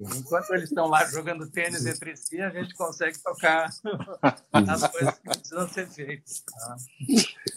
Enquanto 0.00 0.50
eles 0.54 0.68
estão 0.68 0.86
lá 0.86 1.04
jogando 1.06 1.50
tênis 1.50 1.84
entre 1.84 2.16
si, 2.16 2.40
a 2.40 2.50
gente 2.50 2.72
consegue 2.74 3.18
tocar 3.20 3.68
as 4.52 4.88
coisas 4.88 5.18
que 5.18 5.28
precisam 5.28 5.68
ser 5.68 5.88
feitas. 5.88 6.40
Tá? 6.40 6.76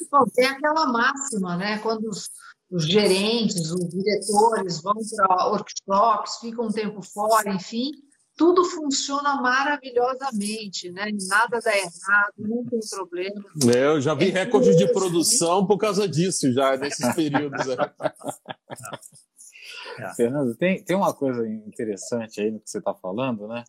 Bom, 0.10 0.26
tem 0.34 0.48
aquela 0.48 0.88
máxima, 0.88 1.56
né? 1.56 1.78
Quando 1.80 2.10
os, 2.10 2.30
os 2.72 2.88
gerentes, 2.88 3.70
os 3.72 3.90
diretores 3.90 4.82
vão 4.82 4.96
para 5.16 5.48
workshops, 5.48 6.38
ficam 6.40 6.68
um 6.68 6.72
tempo 6.72 7.02
fora, 7.02 7.54
enfim, 7.54 7.92
tudo 8.38 8.64
funciona 8.64 9.36
maravilhosamente, 9.42 10.90
né? 10.92 11.12
Nada 11.28 11.60
dá 11.60 11.78
errado, 11.78 12.34
não 12.38 12.66
tem 12.66 12.80
problema. 12.90 13.44
É, 13.76 13.86
eu 13.86 14.02
já 14.02 14.14
vi 14.14 14.30
é 14.30 14.46
recordes 14.46 14.78
de 14.78 14.92
produção 14.94 15.68
por 15.68 15.78
causa 15.78 16.08
disso, 16.08 16.52
já 16.54 16.78
nesses 16.78 17.14
períodos. 17.14 17.66
É. 20.00 20.14
Fernando, 20.16 20.56
tem, 20.56 20.82
tem 20.82 20.96
uma 20.96 21.14
coisa 21.14 21.46
interessante 21.46 22.40
aí 22.40 22.50
no 22.50 22.62
que 22.62 22.70
você 22.70 22.78
está 22.78 22.94
falando, 22.94 23.46
né? 23.46 23.66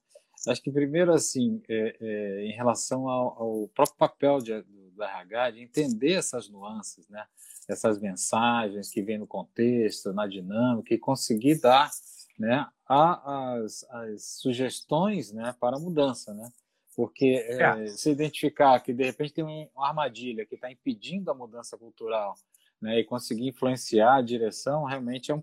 Acho 0.47 0.63
que 0.63 0.71
primeiro, 0.71 1.13
assim, 1.13 1.61
é, 1.69 1.97
é, 2.01 2.45
em 2.47 2.53
relação 2.53 3.09
ao, 3.09 3.43
ao, 3.43 3.69
próprio 3.75 3.97
papel 3.97 4.39
de, 4.39 4.63
do 4.63 5.03
RH, 5.03 5.51
de 5.51 5.61
entender 5.63 6.13
essas 6.13 6.49
nuances, 6.49 7.09
né? 7.09 7.25
Essas 7.73 7.99
mensagens 7.99 8.91
que 8.91 9.03
vêm 9.03 9.19
no 9.19 9.27
contexto, 9.27 10.13
na 10.13 10.27
dinâmica, 10.27 10.95
e 10.95 10.99
conseguir 10.99 11.61
dar 11.61 11.91
né, 12.39 12.67
as, 12.87 13.85
as 13.91 14.25
sugestões 14.41 15.33
né, 15.33 15.55
para 15.61 15.77
a 15.77 15.81
mudança, 15.81 16.35
né? 16.35 16.51
Porque 16.95 17.45
é. 17.49 17.63
É, 17.63 17.87
se 17.87 18.11
identificar 18.11 18.79
que 18.81 18.93
de 18.93 19.05
repente 19.05 19.33
tem 19.33 19.45
uma 19.75 19.89
armadilha 19.89 20.45
que 20.45 20.57
está 20.57 20.71
impedindo 20.71 21.31
a 21.31 21.35
mudança 21.35 21.79
cultural 21.79 22.35
né, 22.83 22.99
e 22.99 23.05
conseguir 23.05 23.49
influenciar 23.49 24.17
a 24.17 24.23
direção, 24.23 24.85
realmente 24.85 25.31
é 25.31 25.35
um 25.35 25.43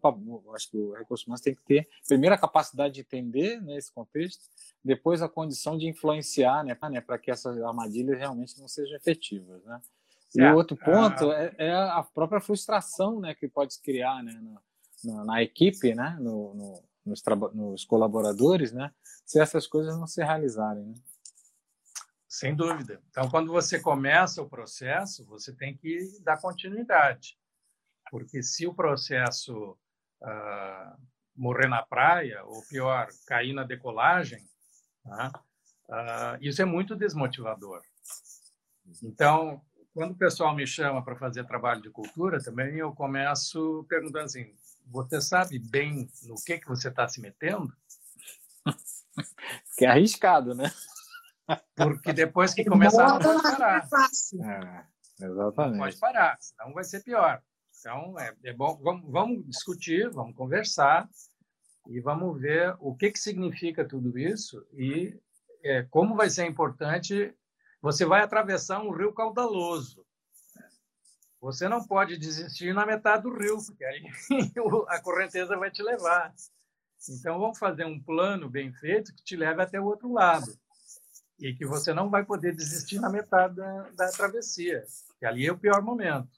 acho 0.54 0.70
que 0.70 0.78
o 0.78 0.94
recurso 0.94 1.26
humano 1.26 1.42
tem 1.42 1.56
que 1.56 1.64
ter 1.64 1.88
primeiro 2.06 2.36
a 2.36 2.38
capacidade 2.38 2.96
de 2.96 3.02
entender 3.02 3.62
né, 3.62 3.80
contexto, 3.96 4.44
depois 4.84 5.22
a 5.22 5.30
condição 5.30 5.78
de 5.78 5.88
influenciar, 5.88 6.64
né, 6.64 6.78
né 6.92 7.02
para 7.02 7.18
que 7.18 7.32
essas 7.32 7.60
armadilhas 7.62 8.20
realmente 8.20 8.60
não 8.60 8.68
sejam 8.68 8.96
efetivas, 8.98 9.64
né? 9.64 9.82
E 10.36 10.44
o 10.44 10.56
outro 10.56 10.78
ponto 10.78 11.32
ah. 11.32 11.36
é, 11.36 11.56
é, 11.58 11.74
a 11.74 12.04
própria 12.04 12.40
frustração, 12.40 13.20
né, 13.20 13.34
que 13.34 13.48
pode 13.48 13.74
se 13.74 13.82
criar, 13.82 14.24
né, 14.24 14.40
na, 15.04 15.26
na 15.26 15.42
equipe, 15.44 15.94
né, 15.96 16.18
no, 16.20 16.54
no 16.54 16.90
nos, 17.06 17.24
nos 17.54 17.86
colaboradores, 17.86 18.72
né, 18.72 18.94
se 19.26 19.40
essas 19.40 19.68
coisas 19.68 19.98
não 19.98 20.08
se 20.08 20.24
realizarem. 20.24 20.86
Né? 20.86 20.94
Sem 22.28 22.56
dúvida. 22.56 23.02
Então, 23.10 23.30
quando 23.30 23.52
você 23.52 23.80
começa 23.80 24.42
o 24.42 24.50
processo, 24.50 25.26
você 25.26 25.54
tem 25.54 25.76
que 25.76 26.00
dar 26.22 26.40
continuidade, 26.40 27.38
porque 28.12 28.44
se 28.44 28.68
o 28.68 28.74
processo 28.74 29.78
ah, 30.22 30.98
morrer 31.36 31.68
na 31.68 31.82
praia, 31.82 32.44
ou 32.46 32.62
pior, 32.68 33.08
cair 33.26 33.54
na 33.54 33.64
decolagem, 33.64 34.48
tá? 35.04 35.32
ah, 35.90 36.38
isso 36.40 36.62
é 36.62 36.66
muito 36.66 36.96
desmotivador. 36.96 37.82
Então, 39.04 39.62
quando 39.94 40.12
o 40.12 40.18
pessoal 40.18 40.56
me 40.56 40.66
chama 40.66 41.04
para 41.04 41.16
fazer 41.16 41.46
trabalho 41.46 41.82
de 41.82 41.90
cultura, 41.90 42.42
também 42.42 42.76
eu 42.78 42.92
começo 42.94 43.86
perguntando 43.90 44.26
assim: 44.26 44.54
você 44.88 45.22
sabe 45.22 45.60
bem 45.60 46.10
no 46.24 46.36
que, 46.36 46.58
que 46.58 46.68
você 46.68 46.90
está 46.90 47.08
se 47.08 47.22
metendo? 47.22 47.74
Que 49.78 49.86
é 49.86 49.90
arriscado, 49.90 50.54
né? 50.54 50.72
Porque 51.76 52.14
depois 52.14 52.54
que 52.54 52.64
começar, 52.64 53.08
não 53.08 53.20
pode 53.20 53.42
parar. 53.42 53.88
É, 53.90 55.26
exatamente. 55.26 55.72
Não 55.72 55.80
pode 55.80 55.98
parar, 55.98 56.38
senão 56.40 56.74
vai 56.74 56.84
ser 56.84 57.04
pior. 57.04 57.42
Então, 57.80 58.20
é, 58.20 58.34
é 58.44 58.54
bom, 58.54 58.78
vamos, 58.82 59.12
vamos, 59.12 59.46
discutir, 59.46 60.10
vamos 60.10 60.36
conversar 60.36 61.10
e 61.88 62.00
vamos 62.00 62.40
ver 62.40 62.76
o 62.80 62.96
que, 62.96 63.12
que 63.12 63.20
significa 63.20 63.86
tudo 63.86 64.18
isso 64.18 64.66
e 64.74 65.18
é, 65.64 65.84
como 65.84 66.16
vai 66.16 66.30
ser 66.30 66.46
importante. 66.46 67.34
Você 67.82 68.06
vai 68.06 68.22
atravessar 68.22 68.82
um 68.82 68.92
rio 68.92 69.14
caudaloso. 69.14 70.06
Você 71.42 71.70
não 71.70 71.86
pode 71.86 72.18
desistir 72.18 72.74
na 72.74 72.86
metade 72.86 73.24
do 73.24 73.34
rio, 73.34 73.58
porque 73.66 73.86
aí 73.86 74.04
a 74.90 75.02
correnteza 75.02 75.58
vai 75.58 75.72
te 75.72 75.82
levar. 75.82 76.34
Então, 77.08 77.40
vamos 77.40 77.58
fazer 77.58 77.86
um 77.86 78.02
plano 78.02 78.50
bem 78.50 78.74
feito 78.74 79.16
que 79.16 79.24
te 79.24 79.38
leve 79.38 79.62
até 79.62 79.80
o 79.80 79.86
outro 79.86 80.12
lado. 80.12 80.54
E 81.40 81.54
que 81.54 81.66
você 81.66 81.94
não 81.94 82.10
vai 82.10 82.26
poder 82.26 82.54
desistir 82.54 83.00
na 83.00 83.10
metade 83.10 83.56
da, 83.56 83.90
da 83.92 84.12
travessia, 84.12 84.86
que 85.18 85.26
ali 85.26 85.48
é 85.48 85.52
o 85.52 85.58
pior 85.58 85.82
momento. 85.82 86.30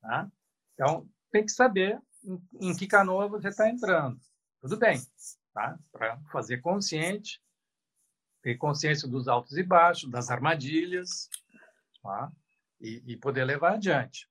Tá? 0.00 0.30
Então, 0.72 1.06
tem 1.30 1.44
que 1.44 1.52
saber 1.52 2.00
em, 2.24 2.70
em 2.70 2.74
que 2.74 2.86
canoa 2.86 3.28
você 3.28 3.48
está 3.48 3.68
entrando. 3.68 4.18
Tudo 4.62 4.78
bem, 4.78 4.98
tá? 5.52 5.78
para 5.92 6.18
fazer 6.32 6.62
consciente, 6.62 7.42
ter 8.46 8.56
consciência 8.56 9.08
dos 9.08 9.26
altos 9.26 9.56
e 9.56 9.62
baixos, 9.62 10.10
das 10.10 10.30
armadilhas. 10.30 11.28
Tá? 12.02 12.30
e, 12.80 13.02
e 13.06 13.16
poder 13.16 13.44
levar 13.44 13.74
adiante. 13.74 14.28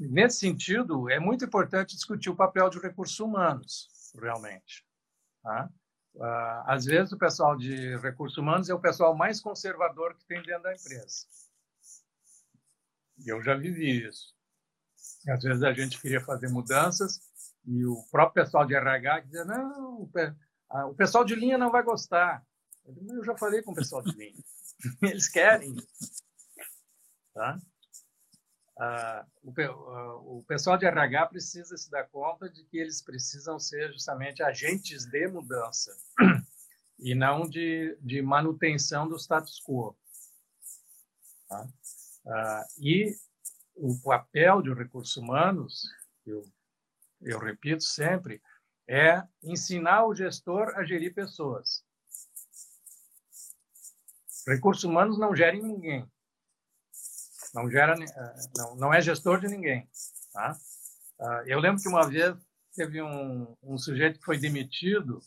Nesse 0.00 0.38
sentido, 0.38 1.10
é 1.10 1.18
muito 1.18 1.44
importante 1.44 1.94
discutir 1.94 2.30
o 2.30 2.36
papel 2.36 2.70
de 2.70 2.78
recursos 2.78 3.18
humanos, 3.20 4.12
realmente. 4.20 4.84
Tá? 5.42 5.68
Ah, 6.20 6.64
às 6.68 6.84
vezes, 6.84 7.12
o 7.12 7.18
pessoal 7.18 7.56
de 7.56 7.96
recursos 7.98 8.38
humanos 8.38 8.68
é 8.70 8.74
o 8.74 8.80
pessoal 8.80 9.14
mais 9.14 9.40
conservador 9.40 10.16
que 10.16 10.24
tem 10.26 10.42
dentro 10.42 10.62
da 10.62 10.74
empresa. 10.74 11.26
Eu 13.26 13.42
já 13.42 13.54
vivi 13.54 14.06
isso. 14.06 14.34
Às 15.28 15.42
vezes 15.42 15.62
a 15.62 15.72
gente 15.72 16.00
queria 16.00 16.20
fazer 16.20 16.48
mudanças 16.48 17.20
e 17.66 17.84
o 17.84 18.02
próprio 18.10 18.44
pessoal 18.44 18.66
de 18.66 18.74
RH 18.74 19.20
dizia: 19.20 19.44
não, 19.44 20.08
o 20.88 20.94
pessoal 20.94 21.24
de 21.24 21.34
linha 21.34 21.58
não 21.58 21.70
vai 21.70 21.82
gostar. 21.82 22.44
Eu 22.86 23.24
já 23.24 23.36
falei 23.36 23.62
com 23.62 23.72
o 23.72 23.74
pessoal 23.74 24.02
de 24.02 24.12
linha. 24.12 24.44
Eles 25.02 25.28
querem. 25.28 25.74
Tá? 27.32 27.58
Ah, 28.76 29.24
o, 29.42 29.52
ah, 29.60 30.16
o 30.16 30.44
pessoal 30.46 30.76
de 30.76 30.84
RH 30.84 31.26
precisa 31.26 31.76
se 31.76 31.90
dar 31.90 32.08
conta 32.08 32.48
de 32.50 32.64
que 32.64 32.76
eles 32.76 33.00
precisam 33.00 33.58
ser 33.58 33.92
justamente 33.92 34.42
agentes 34.42 35.04
de 35.06 35.28
mudança 35.28 35.96
e 36.98 37.14
não 37.14 37.48
de, 37.48 37.96
de 38.00 38.20
manutenção 38.20 39.08
do 39.08 39.16
status 39.16 39.60
quo. 39.60 39.96
Tá? 41.48 41.68
Ah, 42.26 42.66
e 42.78 43.14
o 43.76 43.96
papel 44.02 44.60
de 44.60 44.74
recursos 44.74 45.16
humanos, 45.16 45.84
eu, 46.26 46.44
eu 47.20 47.38
repito 47.38 47.84
sempre, 47.84 48.42
é 48.88 49.22
ensinar 49.42 50.04
o 50.04 50.14
gestor 50.14 50.76
a 50.76 50.84
gerir 50.84 51.14
pessoas. 51.14 51.83
Recursos 54.46 54.84
humanos 54.84 55.18
não 55.18 55.34
gerem 55.34 55.62
ninguém 55.62 56.06
não 57.54 57.70
gera, 57.70 57.94
eh, 57.94 58.34
não, 58.56 58.76
não 58.76 58.94
é 58.94 59.00
gestor 59.00 59.40
de 59.40 59.46
ninguém. 59.46 59.88
Tá? 60.32 60.56
Ah, 61.20 61.42
eu 61.46 61.60
lembro 61.60 61.80
que 61.80 61.88
uma 61.88 62.06
vez 62.08 62.36
teve 62.74 63.00
um, 63.00 63.56
um 63.62 63.78
sujeito 63.78 64.18
que 64.18 64.24
foi 64.24 64.36
demitido 64.36 65.20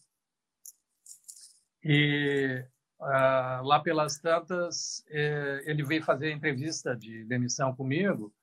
e 1.81 2.61
uh, 2.99 3.63
lá 3.63 3.79
pelas 3.79 4.19
tantas 4.19 5.05
eh, 5.07 5.63
ele 5.65 5.85
veio 5.85 6.03
fazer 6.03 6.31
entrevista 6.31 6.93
de 6.93 7.23
demissão 7.23 7.73
comigo 7.73 8.33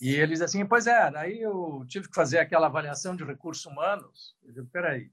e 0.00 0.14
ele 0.14 0.34
diz 0.34 0.40
assim, 0.40 0.64
pois 0.64 0.86
é, 0.86 1.10
daí 1.10 1.40
eu 1.40 1.84
tive 1.88 2.08
que 2.08 2.14
fazer 2.14 2.38
aquela 2.38 2.66
avaliação 2.68 3.16
de 3.16 3.24
recursos 3.24 3.66
humanos. 3.66 4.36
Eu 4.44 4.52
digo, 4.52 4.66
peraí, 4.68 5.10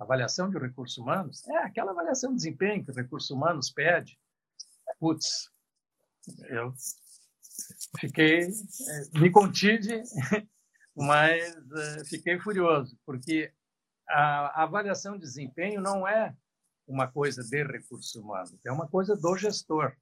avaliação 0.00 0.50
de 0.50 0.58
recursos 0.58 0.98
humanos? 0.98 1.46
É, 1.48 1.58
aquela 1.58 1.92
avaliação 1.92 2.30
de 2.30 2.36
desempenho 2.36 2.84
que 2.84 2.92
recursos 2.92 3.30
humanos 3.30 3.70
pede. 3.70 4.18
Putz, 4.98 5.50
eu 6.48 6.72
fiquei, 7.98 8.40
é, 8.40 9.18
me 9.18 9.30
contive, 9.30 10.02
mas 10.96 11.42
é, 11.42 12.04
fiquei 12.06 12.38
furioso, 12.40 12.98
porque 13.04 13.52
a, 14.08 14.62
avaliação 14.62 15.14
de 15.14 15.20
desempenho 15.20 15.80
não 15.80 16.06
é 16.06 16.34
uma 16.86 17.06
coisa 17.06 17.42
de 17.42 17.62
recursos 17.62 18.14
humanos, 18.14 18.58
é 18.66 18.72
uma 18.72 18.88
coisa 18.88 19.16
do 19.16 19.36
gestor. 19.36 19.94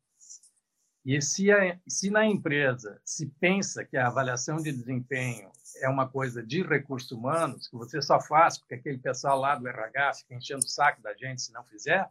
E 1.04 1.20
se, 1.22 1.50
a, 1.50 1.78
se 1.86 2.10
na 2.10 2.26
empresa 2.26 3.00
se 3.04 3.26
pensa 3.40 3.84
que 3.84 3.96
a 3.96 4.08
avaliação 4.08 4.56
de 4.56 4.72
desempenho 4.72 5.50
é 5.76 5.88
uma 5.88 6.08
coisa 6.08 6.42
de 6.42 6.62
recursos 6.62 7.10
humanos, 7.10 7.68
que 7.68 7.76
você 7.76 8.02
só 8.02 8.20
faz 8.20 8.58
porque 8.58 8.74
aquele 8.74 8.98
pessoal 8.98 9.38
lá 9.38 9.54
do 9.54 9.66
RH 9.66 10.14
fica 10.14 10.34
enchendo 10.34 10.64
o 10.64 10.68
saco 10.68 11.00
da 11.00 11.14
gente 11.14 11.42
se 11.42 11.52
não 11.52 11.64
fizer, 11.64 12.06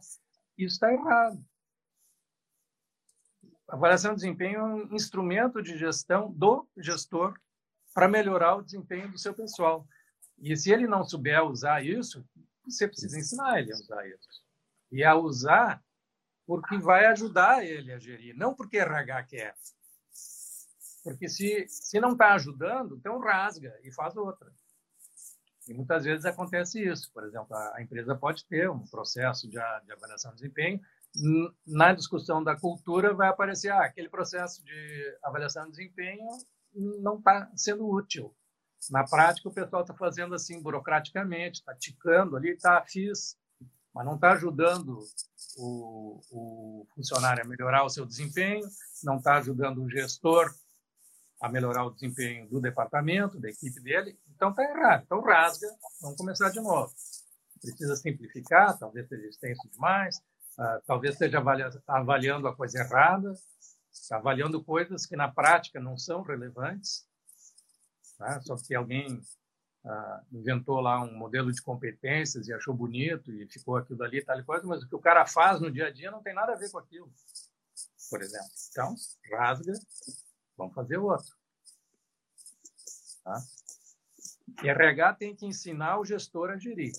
isso 0.56 0.74
está 0.74 0.92
errado. 0.92 1.44
A 3.68 3.76
avaliação 3.76 4.12
de 4.12 4.22
desempenho 4.22 4.58
é 4.58 4.64
um 4.64 4.94
instrumento 4.94 5.62
de 5.62 5.76
gestão 5.76 6.32
do 6.32 6.66
gestor 6.76 7.38
para 7.94 8.08
melhorar 8.08 8.56
o 8.56 8.62
desempenho 8.62 9.10
do 9.10 9.18
seu 9.18 9.34
pessoal. 9.34 9.86
E 10.38 10.56
se 10.56 10.72
ele 10.72 10.86
não 10.86 11.04
souber 11.04 11.44
usar 11.44 11.84
isso, 11.84 12.24
você 12.64 12.88
precisa 12.88 13.18
ensinar 13.18 13.60
ele 13.60 13.72
a 13.72 13.76
usar 13.76 14.08
isso. 14.08 14.44
E 14.90 15.04
a 15.04 15.14
usar 15.14 15.82
porque 16.48 16.78
vai 16.78 17.04
ajudar 17.04 17.62
ele 17.62 17.92
a 17.92 17.98
gerir, 17.98 18.34
não 18.34 18.54
porque 18.54 18.78
RH 18.78 19.22
quer. 19.24 19.54
Porque 21.04 21.28
se, 21.28 21.66
se 21.68 22.00
não 22.00 22.12
está 22.12 22.32
ajudando, 22.32 22.96
então 22.96 23.18
rasga 23.18 23.78
e 23.84 23.92
faz 23.92 24.16
outra. 24.16 24.50
E 25.68 25.74
muitas 25.74 26.04
vezes 26.04 26.24
acontece 26.24 26.82
isso. 26.82 27.12
Por 27.12 27.22
exemplo, 27.24 27.54
a, 27.54 27.82
empresa 27.82 28.16
pode 28.16 28.46
ter 28.46 28.70
um 28.70 28.82
processo 28.86 29.46
de, 29.46 29.58
de 29.58 29.92
avaliação 29.92 30.30
de 30.30 30.38
desempenho. 30.38 30.80
Na 31.66 31.92
discussão 31.92 32.42
da 32.42 32.58
cultura 32.58 33.12
vai 33.12 33.28
aparecer 33.28 33.70
ah, 33.70 33.84
aquele 33.84 34.08
processo 34.08 34.64
de 34.64 35.18
avaliação 35.22 35.66
de 35.66 35.72
desempenho 35.72 36.26
não 36.74 37.18
está 37.18 37.52
sendo 37.56 37.86
útil. 37.86 38.34
Na 38.90 39.04
prática, 39.04 39.50
o 39.50 39.52
pessoal 39.52 39.82
está 39.82 39.92
fazendo 39.92 40.34
assim 40.34 40.62
burocraticamente, 40.62 41.60
está 41.60 41.74
ticando 41.74 42.38
ali, 42.38 42.52
está 42.52 42.82
fiz, 42.86 43.36
mas 43.92 44.06
não 44.06 44.14
está 44.14 44.32
ajudando 44.32 44.98
o, 45.58 46.20
o, 46.30 46.86
funcionário 46.94 47.44
a 47.44 47.46
melhorar 47.46 47.84
o 47.84 47.90
seu 47.90 48.06
desempenho, 48.06 48.66
não 49.02 49.16
está 49.16 49.36
ajudando 49.36 49.82
o 49.82 49.90
gestor 49.90 50.54
a 51.40 51.48
melhorar 51.48 51.84
o 51.84 51.90
desempenho 51.90 52.48
do 52.48 52.60
departamento, 52.60 53.38
da 53.38 53.48
equipe 53.48 53.80
dele, 53.80 54.18
então 54.34 54.50
está 54.50 54.62
errado. 54.62 55.02
Então 55.04 55.20
rasga, 55.20 55.68
vamos 56.00 56.16
começar 56.16 56.50
de 56.50 56.60
novo. 56.60 56.92
Precisa 57.60 57.96
simplificar, 57.96 58.78
talvez 58.78 59.08
seja 59.08 59.26
extenso 59.26 59.68
demais, 59.70 60.18
uh, 60.58 60.80
talvez 60.86 61.14
esteja 61.14 61.42
avaliando 61.86 62.48
a 62.48 62.54
coisa 62.54 62.78
errada, 62.80 63.32
está 63.92 64.16
avaliando 64.16 64.62
coisas 64.62 65.06
que 65.06 65.16
na 65.16 65.28
prática 65.28 65.80
não 65.80 65.96
são 65.96 66.22
relevantes, 66.22 67.06
né? 68.18 68.40
só 68.42 68.56
porque 68.56 68.74
alguém 68.74 69.20
inventou 70.32 70.80
lá 70.80 71.00
um 71.00 71.16
modelo 71.16 71.52
de 71.52 71.62
competências 71.62 72.48
e 72.48 72.52
achou 72.52 72.74
bonito 72.74 73.32
e 73.32 73.46
ficou 73.46 73.76
aquilo 73.76 74.02
ali, 74.02 74.24
tal 74.24 74.42
coisa, 74.44 74.66
mas 74.66 74.82
o 74.82 74.88
que 74.88 74.94
o 74.94 75.00
cara 75.00 75.26
faz 75.26 75.60
no 75.60 75.70
dia 75.70 75.86
a 75.86 75.90
dia 75.90 76.10
não 76.10 76.22
tem 76.22 76.34
nada 76.34 76.52
a 76.52 76.56
ver 76.56 76.70
com 76.70 76.78
aquilo, 76.78 77.10
por 78.10 78.20
exemplo. 78.20 78.48
Então, 78.70 78.94
rasga, 79.32 79.72
vamos 80.56 80.74
fazer 80.74 80.98
outro. 80.98 81.36
Tá? 83.24 83.40
E 84.62 84.68
RH 84.68 85.14
tem 85.14 85.36
que 85.36 85.46
ensinar 85.46 85.98
o 85.98 86.04
gestor 86.04 86.50
a 86.50 86.58
gerir 86.58 86.92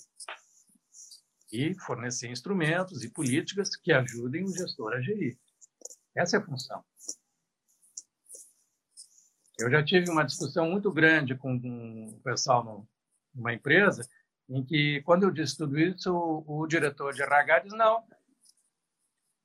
e 1.51 1.73
fornecer 1.79 2.29
instrumentos 2.29 3.03
e 3.03 3.09
políticas 3.09 3.75
que 3.75 3.91
ajudem 3.91 4.43
o 4.43 4.53
gestor 4.53 4.93
a 4.93 5.01
gerir. 5.01 5.37
Essa 6.15 6.37
é 6.37 6.39
a 6.39 6.45
função. 6.45 6.83
Eu 9.59 9.69
já 9.69 9.83
tive 9.83 10.09
uma 10.09 10.23
discussão 10.23 10.69
muito 10.69 10.91
grande 10.91 11.35
com 11.35 11.55
o 11.55 12.21
pessoal 12.21 12.87
numa 13.33 13.53
empresa, 13.53 14.07
em 14.49 14.65
que, 14.65 15.01
quando 15.03 15.23
eu 15.23 15.31
disse 15.31 15.57
tudo 15.57 15.77
isso, 15.77 16.11
o, 16.13 16.61
o 16.61 16.67
diretor 16.67 17.13
de 17.13 17.21
RH 17.21 17.59
disse: 17.59 17.75
não, 17.75 18.03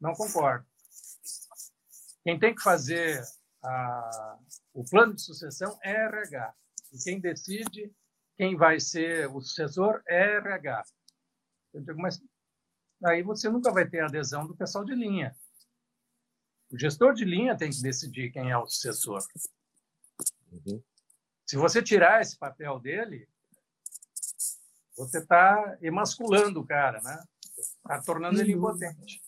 não 0.00 0.12
concordo. 0.14 0.64
Quem 2.22 2.38
tem 2.38 2.54
que 2.54 2.62
fazer 2.62 3.22
a, 3.62 4.38
o 4.72 4.84
plano 4.84 5.14
de 5.14 5.22
sucessão 5.22 5.78
é 5.82 5.90
RH. 5.90 6.54
E 6.92 6.98
quem 6.98 7.20
decide 7.20 7.92
quem 8.36 8.56
vai 8.56 8.80
ser 8.80 9.28
o 9.28 9.40
sucessor 9.40 10.02
é 10.06 10.36
RH. 10.36 10.84
Eu 11.72 11.80
digo, 11.80 12.00
mas 12.00 12.20
aí 13.04 13.22
você 13.22 13.48
nunca 13.48 13.72
vai 13.72 13.88
ter 13.88 14.00
adesão 14.00 14.46
do 14.46 14.56
pessoal 14.56 14.84
de 14.84 14.94
linha. 14.94 15.36
O 16.70 16.78
gestor 16.78 17.14
de 17.14 17.24
linha 17.24 17.56
tem 17.56 17.70
que 17.70 17.82
decidir 17.82 18.32
quem 18.32 18.50
é 18.50 18.56
o 18.56 18.66
sucessor. 18.66 19.22
Uhum. 20.66 20.82
Se 21.46 21.56
você 21.56 21.82
tirar 21.82 22.20
esse 22.20 22.38
papel 22.38 22.78
dele, 22.80 23.28
você 24.96 25.18
está 25.18 25.76
emasculando 25.82 26.60
o 26.60 26.66
cara, 26.66 27.00
né? 27.02 27.22
Está 27.58 28.00
tornando 28.02 28.40
ele 28.40 28.52
impotente. 28.52 29.22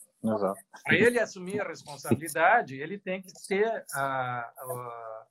Para 0.84 0.96
ele 0.96 1.20
assumir 1.20 1.60
a 1.60 1.68
responsabilidade, 1.68 2.80
ele 2.80 2.98
tem 2.98 3.22
que 3.22 3.32
ter 3.46 3.84
a, 3.94 4.52
a, 4.58 5.26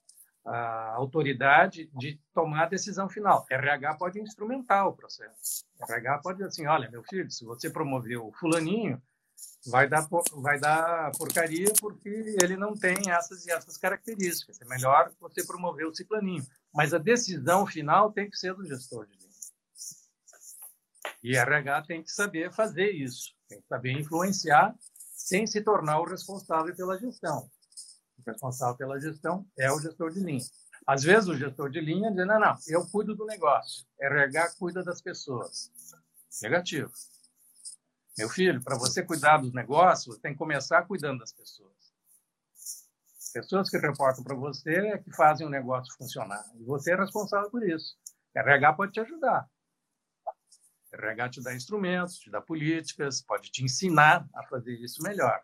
a, 0.46 0.93
autoridade 0.96 1.89
de 1.98 2.20
tomar 2.34 2.64
a 2.64 2.70
decisão 2.70 3.10
final. 3.10 3.46
RH 3.50 3.96
pode 3.96 4.20
instrumentar 4.20 4.88
o 4.88 4.93
processo. 4.93 5.66
RH 5.89 6.20
pode 6.20 6.38
dizer 6.38 6.50
assim, 6.50 6.68
olha, 6.68 6.89
meu 6.89 7.04
filho, 7.04 7.30
se 7.30 7.43
você 7.43 7.70
promoveu 7.70 8.28
o 8.28 8.32
fulaninho, 8.34 9.02
vai 9.68 9.88
dar, 9.88 10.08
vai 10.36 10.60
dar 10.60 11.12
porcaria 11.18 11.72
porque 11.80 12.36
ele 12.41 12.56
não 12.56 12.74
tem 12.74 13.10
essas 13.10 13.46
e 13.46 13.52
essas 13.52 13.78
características. 13.78 14.62
É 14.62 14.66
melhor 14.66 15.12
você 15.20 15.43
promover 15.43 15.88
o 15.88 15.96
ciclaninho. 15.96 16.46
Mas 16.74 16.93
a 16.93 16.98
decisão 16.98 17.66
final 17.66 18.12
tem 18.12 18.30
que 18.30 18.38
ser 18.38 18.54
do 18.54 18.66
gestor 18.66 19.08
de 19.08 19.18
linha. 19.18 19.26
E 21.24 21.36
RH 21.36 21.82
tem 21.84 22.04
que 22.04 22.12
saber 22.12 22.54
fazer 22.54 22.91
isso, 22.91 23.34
tem 23.48 23.60
que 23.60 23.68
saber 23.68 23.93
influenciar 23.93 24.76
sem 25.12 25.48
se 25.48 25.62
tornar 25.62 26.00
o 26.00 26.06
responsável 26.06 26.76
pela 26.76 27.00
gestão. 27.00 27.50
O 28.20 28.30
responsável 28.30 28.78
pela 28.78 29.00
gestão 29.00 29.46
é 29.58 29.72
o 29.72 29.80
gestor 29.80 30.12
de 30.12 30.20
linha. 30.20 30.46
Às 30.86 31.02
vezes 31.02 31.28
o 31.28 31.36
gestor 31.36 31.72
de 31.72 31.82
linha 31.82 32.12
diz, 32.12 32.28
não, 32.28 32.39
não, 32.39 32.56
eu 32.68 32.86
cuido 32.88 33.16
do 33.16 33.26
negócio, 33.26 33.88
RH 34.00 34.52
cuida 34.60 34.84
das 34.84 35.02
pessoas. 35.02 35.72
Negativo. 36.43 36.91
Meu 38.18 38.30
filho, 38.30 38.63
para 38.63 38.78
você 38.78 39.03
cuidar 39.03 39.38
dos 39.38 39.53
negócios, 39.53 40.18
tem 40.20 40.32
que 40.32 40.38
começar 40.38 40.86
cuidando 40.86 41.20
das 41.20 41.34
pessoas. 41.34 41.74
Pessoas 43.34 43.70
que 43.70 43.78
reportam 43.78 44.24
para 44.24 44.36
você 44.36 44.72
é 44.72 44.97
que 44.97 45.11
fazem 45.13 45.45
o 45.45 45.49
negócio 45.49 45.93
funcionar. 45.97 46.43
E 46.55 46.63
você 46.63 46.93
é 46.93 46.95
responsável 46.95 47.51
por 47.51 47.68
isso. 47.68 47.97
RH 48.34 48.74
pode 48.74 48.93
te 48.93 49.01
ajudar. 49.01 49.49
RH 50.93 51.30
te 51.30 51.43
dá 51.43 51.53
instrumentos, 51.53 52.18
te 52.18 52.32
dá 52.32 52.39
políticas, 52.41 53.22
pode 53.22 53.51
te 53.51 53.63
ensinar 53.63 54.26
a 54.34 54.43
fazer 54.47 54.74
isso 54.76 55.03
melhor. 55.03 55.41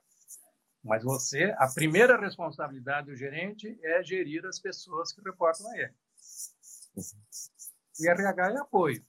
Mas 0.81 1.03
você, 1.03 1.53
a 1.57 1.67
primeira 1.67 2.17
responsabilidade 2.17 3.07
do 3.07 3.15
gerente 3.15 3.77
é 3.83 4.01
gerir 4.01 4.45
as 4.45 4.57
pessoas 4.59 5.11
que 5.11 5.21
reportam 5.21 5.69
a 5.69 5.77
ele. 5.77 5.93
E 7.99 8.07
RH 8.07 8.51
é 8.51 8.57
apoio. 8.57 9.05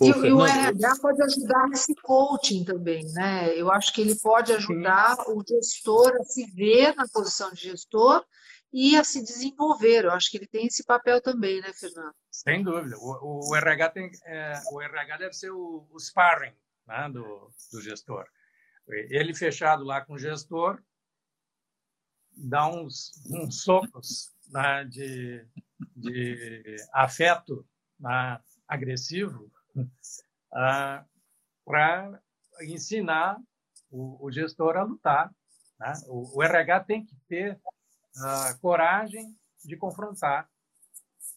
E, 0.00 0.08
e, 0.08 0.32
o 0.32 0.44
RH 0.44 0.96
pode 1.00 1.22
ajudar 1.22 1.68
nesse 1.68 1.94
coaching 1.96 2.64
também, 2.64 3.04
né? 3.12 3.54
Eu 3.56 3.70
acho 3.70 3.92
que 3.92 4.00
ele 4.00 4.14
pode 4.16 4.52
ajudar 4.52 5.16
Sim. 5.16 5.32
o 5.32 5.44
gestor 5.46 6.14
a 6.20 6.24
se 6.24 6.50
ver 6.52 6.94
na 6.96 7.06
posição 7.08 7.52
de 7.52 7.62
gestor 7.62 8.24
e 8.72 8.96
a 8.96 9.04
se 9.04 9.22
desenvolver. 9.22 10.04
Eu 10.04 10.12
acho 10.12 10.30
que 10.30 10.38
ele 10.38 10.46
tem 10.46 10.66
esse 10.66 10.84
papel 10.84 11.20
também, 11.20 11.60
né, 11.60 11.72
Fernando? 11.72 12.14
Sem 12.30 12.62
dúvida. 12.62 12.96
O, 12.98 13.50
o 13.50 13.56
RH 13.56 13.90
tem, 13.90 14.10
é, 14.24 14.60
o 14.72 14.80
RH 14.80 15.16
deve 15.18 15.32
ser 15.32 15.50
o, 15.50 15.86
o 15.90 15.98
sparring 16.00 16.54
né, 16.86 17.08
do, 17.10 17.50
do 17.72 17.80
gestor. 17.80 18.26
Ele 18.88 19.34
fechado 19.34 19.84
lá 19.84 20.00
com 20.00 20.14
o 20.14 20.18
gestor, 20.18 20.80
dá 22.36 22.68
uns, 22.68 23.12
uns 23.30 23.62
socos 23.62 24.32
né, 24.48 24.84
de, 24.84 25.44
de 25.96 26.76
afeto 26.92 27.66
né, 27.98 28.40
agressivo 28.68 29.50
ah, 30.52 31.04
para 31.64 32.22
ensinar 32.62 33.38
o, 33.90 34.24
o, 34.24 34.30
gestor 34.30 34.76
a 34.76 34.82
lutar. 34.82 35.34
Né? 35.78 35.92
O, 36.06 36.38
o, 36.38 36.42
RH 36.42 36.84
tem 36.84 37.04
que 37.04 37.14
ter 37.28 37.60
ah, 38.18 38.54
coragem 38.60 39.36
de 39.64 39.76
confrontar, 39.76 40.48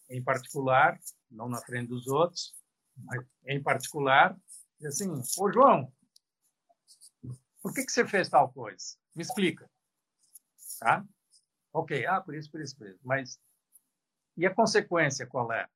em 0.08 0.22
particular, 0.22 0.98
não 1.30 1.48
na 1.48 1.58
frente 1.58 1.88
dos 1.88 2.06
outros, 2.06 2.54
mas 2.96 3.24
em 3.46 3.62
particular, 3.62 4.36
assim, 4.84 5.10
ô 5.38 5.52
João, 5.52 5.92
por 7.62 7.74
que, 7.74 7.84
que 7.84 7.92
você 7.92 8.06
fez 8.06 8.28
tal 8.28 8.50
coisa? 8.52 8.96
Me 9.14 9.22
explica. 9.22 9.70
Tá? 10.78 11.04
Ok, 11.72 12.06
ah, 12.06 12.20
por 12.20 12.34
isso, 12.34 12.50
por 12.50 12.60
isso, 12.60 12.76
por 12.76 12.88
isso. 12.88 13.00
Mas 13.04 13.38
e 14.36 14.46
a 14.46 14.54
consequência 14.54 15.26
qual 15.26 15.52
é? 15.52 15.68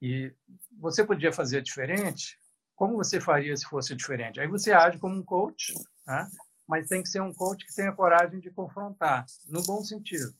E 0.00 0.32
você 0.78 1.04
podia 1.04 1.32
fazer 1.32 1.62
diferente? 1.62 2.38
Como 2.74 2.96
você 2.96 3.20
faria 3.20 3.56
se 3.56 3.66
fosse 3.66 3.94
diferente? 3.94 4.40
Aí 4.40 4.48
você 4.48 4.72
age 4.72 4.98
como 4.98 5.14
um 5.14 5.22
coach, 5.22 5.74
né? 6.06 6.30
mas 6.66 6.88
tem 6.88 7.02
que 7.02 7.08
ser 7.08 7.20
um 7.20 7.34
coach 7.34 7.66
que 7.66 7.74
tenha 7.74 7.92
coragem 7.92 8.40
de 8.40 8.50
confrontar, 8.50 9.26
no 9.48 9.62
bom 9.62 9.82
sentido, 9.82 10.34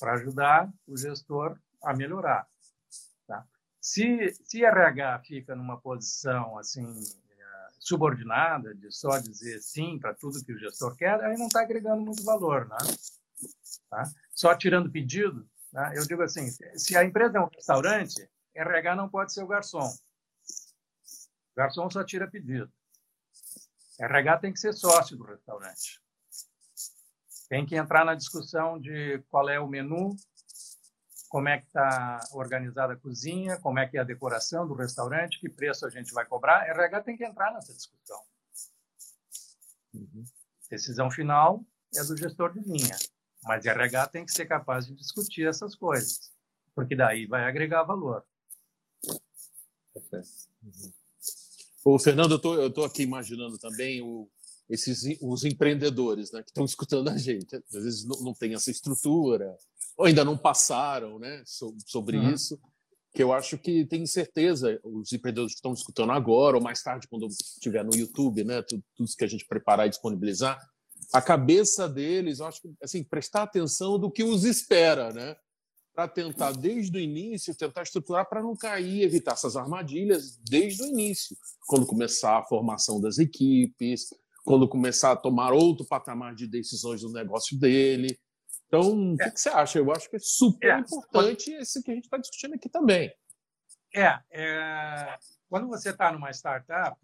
para 0.00 0.14
ajudar 0.14 0.72
o 0.86 0.96
gestor 0.96 1.58
a 1.82 1.94
melhorar. 1.94 2.46
Tá? 3.26 3.46
Se, 3.80 4.34
se 4.44 4.64
RH 4.64 5.20
fica 5.20 5.54
numa 5.54 5.80
posição 5.80 6.58
assim 6.58 6.84
subordinada, 7.78 8.74
de 8.74 8.92
só 8.92 9.18
dizer 9.18 9.60
sim 9.60 9.98
para 9.98 10.12
tudo 10.14 10.44
que 10.44 10.52
o 10.52 10.58
gestor 10.58 10.94
quer, 10.96 11.22
aí 11.24 11.38
não 11.38 11.46
está 11.46 11.62
agregando 11.62 12.02
muito 12.02 12.22
valor. 12.22 12.68
Né? 12.68 12.76
Tá? 13.88 14.10
Só 14.34 14.54
tirando 14.54 14.90
pedido, 14.90 15.48
né? 15.72 15.92
eu 15.94 16.06
digo 16.06 16.22
assim, 16.22 16.48
se 16.76 16.96
a 16.96 17.04
empresa 17.04 17.38
é 17.38 17.40
um 17.40 17.48
restaurante, 17.48 18.28
RH 18.54 18.96
não 18.96 19.08
pode 19.08 19.32
ser 19.32 19.42
o 19.42 19.46
garçom. 19.46 19.86
O 19.86 21.56
garçom 21.56 21.90
só 21.90 22.04
tira 22.04 22.30
pedido. 22.30 22.72
RH 24.00 24.38
tem 24.38 24.52
que 24.52 24.60
ser 24.60 24.72
sócio 24.72 25.16
do 25.16 25.24
restaurante. 25.24 26.00
Tem 27.48 27.66
que 27.66 27.76
entrar 27.76 28.04
na 28.04 28.14
discussão 28.14 28.78
de 28.78 29.18
qual 29.28 29.48
é 29.48 29.58
o 29.58 29.66
menu, 29.66 30.14
como 31.28 31.48
é 31.48 31.58
que 31.58 31.66
está 31.66 32.20
organizada 32.32 32.94
a 32.94 32.96
cozinha, 32.96 33.58
como 33.60 33.78
é 33.78 33.88
que 33.88 33.98
é 33.98 34.00
a 34.00 34.04
decoração 34.04 34.66
do 34.66 34.74
restaurante, 34.74 35.40
que 35.40 35.48
preço 35.48 35.86
a 35.86 35.90
gente 35.90 36.12
vai 36.12 36.24
cobrar. 36.24 36.68
RH 36.68 37.02
tem 37.02 37.16
que 37.16 37.24
entrar 37.24 37.52
nessa 37.52 37.72
discussão. 37.72 38.22
Uhum. 39.94 40.24
Decisão 40.70 41.10
final 41.10 41.64
é 41.96 42.04
do 42.04 42.16
gestor 42.16 42.52
de 42.52 42.60
linha, 42.60 42.96
mas 43.42 43.64
RH 43.64 44.08
tem 44.08 44.24
que 44.24 44.32
ser 44.32 44.46
capaz 44.46 44.86
de 44.86 44.94
discutir 44.94 45.46
essas 45.46 45.74
coisas, 45.74 46.32
porque 46.74 46.94
daí 46.94 47.26
vai 47.26 47.44
agregar 47.44 47.82
valor. 47.82 48.24
Uhum. 50.16 50.92
Ô, 51.84 51.98
Fernando, 51.98 52.40
eu 52.44 52.66
estou 52.68 52.84
aqui 52.84 53.02
imaginando 53.02 53.58
também 53.58 54.02
o, 54.02 54.28
esses, 54.68 55.02
os 55.20 55.44
empreendedores 55.44 56.30
né, 56.32 56.42
que 56.42 56.50
estão 56.50 56.64
escutando 56.64 57.08
a 57.08 57.16
gente. 57.16 57.56
Às 57.56 57.82
vezes 57.82 58.04
não, 58.04 58.20
não 58.20 58.34
tem 58.34 58.54
essa 58.54 58.70
estrutura, 58.70 59.56
ou 59.96 60.06
ainda 60.06 60.24
não 60.24 60.36
passaram 60.36 61.18
né, 61.18 61.42
sobre 61.44 62.18
uhum. 62.18 62.32
isso, 62.32 62.58
que 63.14 63.22
eu 63.22 63.32
acho 63.32 63.56
que 63.58 63.86
tem 63.86 64.06
certeza, 64.06 64.78
os 64.84 65.12
empreendedores 65.12 65.52
que 65.52 65.58
estão 65.58 65.72
escutando 65.72 66.12
agora, 66.12 66.56
ou 66.56 66.62
mais 66.62 66.82
tarde, 66.82 67.08
quando 67.08 67.26
estiver 67.26 67.84
no 67.84 67.96
YouTube, 67.96 68.44
né, 68.44 68.62
tudo, 68.62 68.84
tudo 68.94 69.10
que 69.16 69.24
a 69.24 69.28
gente 69.28 69.46
preparar 69.46 69.86
e 69.86 69.90
disponibilizar, 69.90 70.58
a 71.12 71.22
cabeça 71.22 71.88
deles, 71.88 72.38
eu 72.38 72.46
acho 72.46 72.60
que, 72.60 72.68
assim, 72.82 73.02
prestar 73.02 73.42
atenção 73.44 73.98
do 73.98 74.10
que 74.10 74.22
os 74.22 74.44
espera, 74.44 75.12
né? 75.12 75.34
Para 75.98 76.06
tentar, 76.06 76.52
desde 76.52 76.96
o 76.96 77.00
início, 77.00 77.52
tentar 77.56 77.82
estruturar 77.82 78.28
para 78.28 78.40
não 78.40 78.54
cair, 78.54 79.02
evitar 79.02 79.32
essas 79.32 79.56
armadilhas 79.56 80.36
desde 80.48 80.84
o 80.84 80.86
início, 80.86 81.36
quando 81.66 81.84
começar 81.84 82.38
a 82.38 82.44
formação 82.44 83.00
das 83.00 83.18
equipes, 83.18 84.14
quando 84.44 84.68
começar 84.68 85.10
a 85.10 85.16
tomar 85.16 85.52
outro 85.52 85.84
patamar 85.84 86.36
de 86.36 86.46
decisões 86.46 87.00
do 87.00 87.10
negócio 87.10 87.58
dele. 87.58 88.16
Então, 88.68 89.16
é. 89.20 89.26
o 89.26 89.32
que 89.32 89.40
você 89.40 89.48
acha? 89.48 89.80
Eu 89.80 89.90
acho 89.90 90.08
que 90.08 90.14
é 90.14 90.20
super 90.20 90.70
é. 90.70 90.78
importante 90.78 91.50
esse 91.50 91.82
que 91.82 91.90
a 91.90 91.94
gente 91.94 92.04
está 92.04 92.16
discutindo 92.16 92.54
aqui 92.54 92.68
também. 92.68 93.12
É, 93.92 94.20
é 94.30 95.18
quando 95.50 95.66
você 95.66 95.90
está 95.90 96.12
numa 96.12 96.30
startup, 96.30 96.96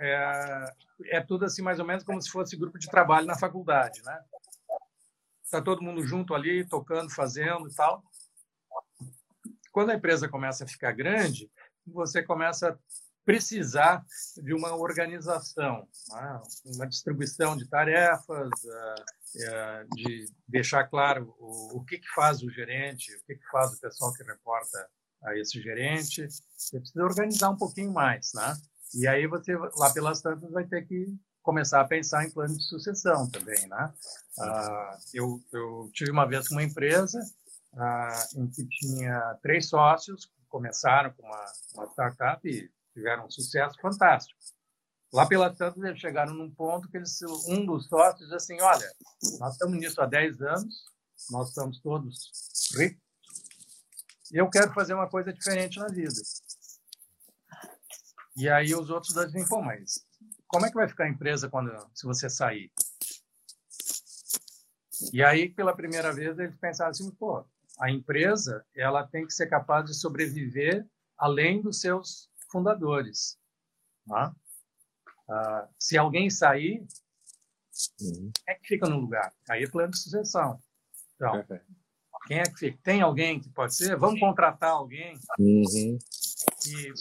é, 0.00 0.72
é, 1.12 1.20
tudo 1.20 1.44
assim 1.44 1.62
mais 1.62 1.78
ou 1.78 1.86
menos 1.86 2.02
como 2.02 2.20
se 2.20 2.28
fosse 2.28 2.56
grupo 2.56 2.76
de 2.76 2.88
trabalho 2.88 3.24
na 3.24 3.38
faculdade, 3.38 4.02
né? 4.02 4.20
Está 5.44 5.62
todo 5.62 5.80
mundo 5.80 6.04
junto 6.04 6.34
ali, 6.34 6.66
tocando, 6.66 7.08
fazendo 7.08 7.68
e 7.68 7.74
tal. 7.76 8.02
Quando 9.72 9.90
a 9.90 9.94
empresa 9.94 10.28
começa 10.28 10.64
a 10.64 10.68
ficar 10.68 10.92
grande, 10.92 11.50
você 11.86 12.22
começa 12.22 12.68
a 12.68 12.78
precisar 13.24 14.04
de 14.42 14.52
uma 14.52 14.74
organização, 14.76 15.88
né? 16.10 16.40
uma 16.66 16.86
distribuição 16.86 17.56
de 17.56 17.68
tarefas, 17.68 18.50
é, 18.64 18.94
é, 19.44 19.84
de 19.94 20.26
deixar 20.46 20.84
claro 20.84 21.34
o, 21.38 21.84
que, 21.84 22.00
faz 22.14 22.42
o 22.42 22.50
gerente, 22.50 23.14
o 23.14 23.24
que, 23.24 23.38
faz 23.50 23.72
o 23.72 23.80
pessoal 23.80 24.12
que 24.12 24.24
reporta 24.24 24.88
a 25.24 25.38
esse 25.38 25.60
gerente. 25.62 26.28
Você 26.56 26.78
precisa 26.78 27.04
organizar 27.04 27.50
um 27.50 27.56
pouquinho 27.56 27.92
mais, 27.92 28.32
né? 28.34 28.54
E 28.94 29.06
aí 29.06 29.26
você, 29.26 29.56
lá 29.76 29.90
pelas 29.92 30.20
tantas, 30.20 30.50
vai 30.50 30.66
ter 30.66 30.82
que 30.86 31.16
começar 31.42 31.80
a 31.80 31.88
pensar 31.88 32.24
em 32.24 32.30
plano 32.30 32.56
de 32.56 32.62
sucessão 32.64 33.28
também, 33.30 33.66
né? 33.68 33.92
Ah, 34.38 34.98
eu, 35.14 35.40
eu 35.52 35.90
tive 35.92 36.10
uma 36.10 36.26
vez 36.26 36.50
uma 36.50 36.62
empresa 36.62 37.18
ah, 37.18 37.41
em 38.36 38.48
que 38.48 38.66
tinha 38.66 39.38
três 39.42 39.68
sócios 39.68 40.26
que 40.26 40.42
começaram 40.48 41.12
com 41.12 41.22
uma, 41.22 41.44
uma 41.74 41.86
startup 41.86 42.46
e 42.48 42.70
tiveram 42.92 43.26
um 43.26 43.30
sucesso 43.30 43.78
fantástico. 43.80 44.38
Lá 45.12 45.26
pelas 45.26 45.56
tantas, 45.56 45.82
eles 45.82 46.00
chegaram 46.00 46.34
num 46.34 46.50
ponto 46.50 46.88
que 46.88 46.96
eles, 46.96 47.20
um 47.48 47.66
dos 47.66 47.86
sócios 47.86 48.30
disse 48.30 48.34
assim, 48.34 48.60
olha, 48.62 48.90
nós 49.38 49.52
estamos 49.54 49.78
nisso 49.78 50.00
há 50.00 50.06
10 50.06 50.40
anos, 50.40 50.74
nós 51.30 51.48
estamos 51.48 51.80
todos 51.80 52.30
ricos, 52.74 53.02
e 54.32 54.38
eu 54.38 54.48
quero 54.48 54.72
fazer 54.72 54.94
uma 54.94 55.08
coisa 55.08 55.30
diferente 55.30 55.78
na 55.78 55.88
vida. 55.88 56.14
E 58.34 58.48
aí 58.48 58.74
os 58.74 58.88
outros 58.88 59.12
dois 59.12 59.30
dizem, 59.30 59.46
pô, 59.46 59.60
mas 59.60 60.06
como 60.46 60.64
é 60.64 60.70
que 60.70 60.74
vai 60.74 60.88
ficar 60.88 61.04
a 61.04 61.08
empresa 61.08 61.50
quando 61.50 61.70
se 61.94 62.06
você 62.06 62.30
sair? 62.30 62.72
E 65.12 65.22
aí, 65.22 65.50
pela 65.50 65.76
primeira 65.76 66.12
vez, 66.12 66.38
eles 66.38 66.56
pensaram 66.58 66.90
assim, 66.90 67.10
pô, 67.10 67.44
a 67.82 67.90
empresa 67.90 68.64
ela 68.76 69.04
tem 69.04 69.26
que 69.26 69.34
ser 69.34 69.48
capaz 69.48 69.84
de 69.86 69.94
sobreviver 69.94 70.86
além 71.18 71.60
dos 71.60 71.80
seus 71.80 72.30
fundadores. 72.48 73.36
Tá? 74.06 74.32
Ah, 75.28 75.68
se 75.76 75.98
alguém 75.98 76.30
sair, 76.30 76.86
uhum. 78.00 78.30
é 78.46 78.54
que 78.54 78.68
fica 78.68 78.88
no 78.88 79.00
lugar. 79.00 79.32
Aí 79.50 79.64
é 79.64 79.68
plano 79.68 79.90
de 79.90 79.98
sucessão. 79.98 80.60
Então, 81.16 81.44
quem 82.28 82.38
é 82.38 82.44
que 82.44 82.56
fica? 82.56 82.78
Tem 82.84 83.02
alguém 83.02 83.40
que 83.40 83.48
pode 83.50 83.74
ser? 83.74 83.96
Vamos 83.96 84.20
contratar 84.20 84.70
alguém 84.70 85.18
uhum. 85.40 85.98
que 86.62 86.92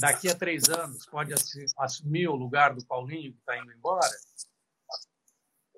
daqui 0.00 0.28
a 0.28 0.34
três 0.34 0.68
anos 0.68 1.06
pode 1.06 1.32
assumir 1.78 2.26
o 2.26 2.34
lugar 2.34 2.74
do 2.74 2.84
Paulinho 2.84 3.32
que 3.32 3.38
está 3.38 3.56
indo 3.56 3.72
embora? 3.72 4.10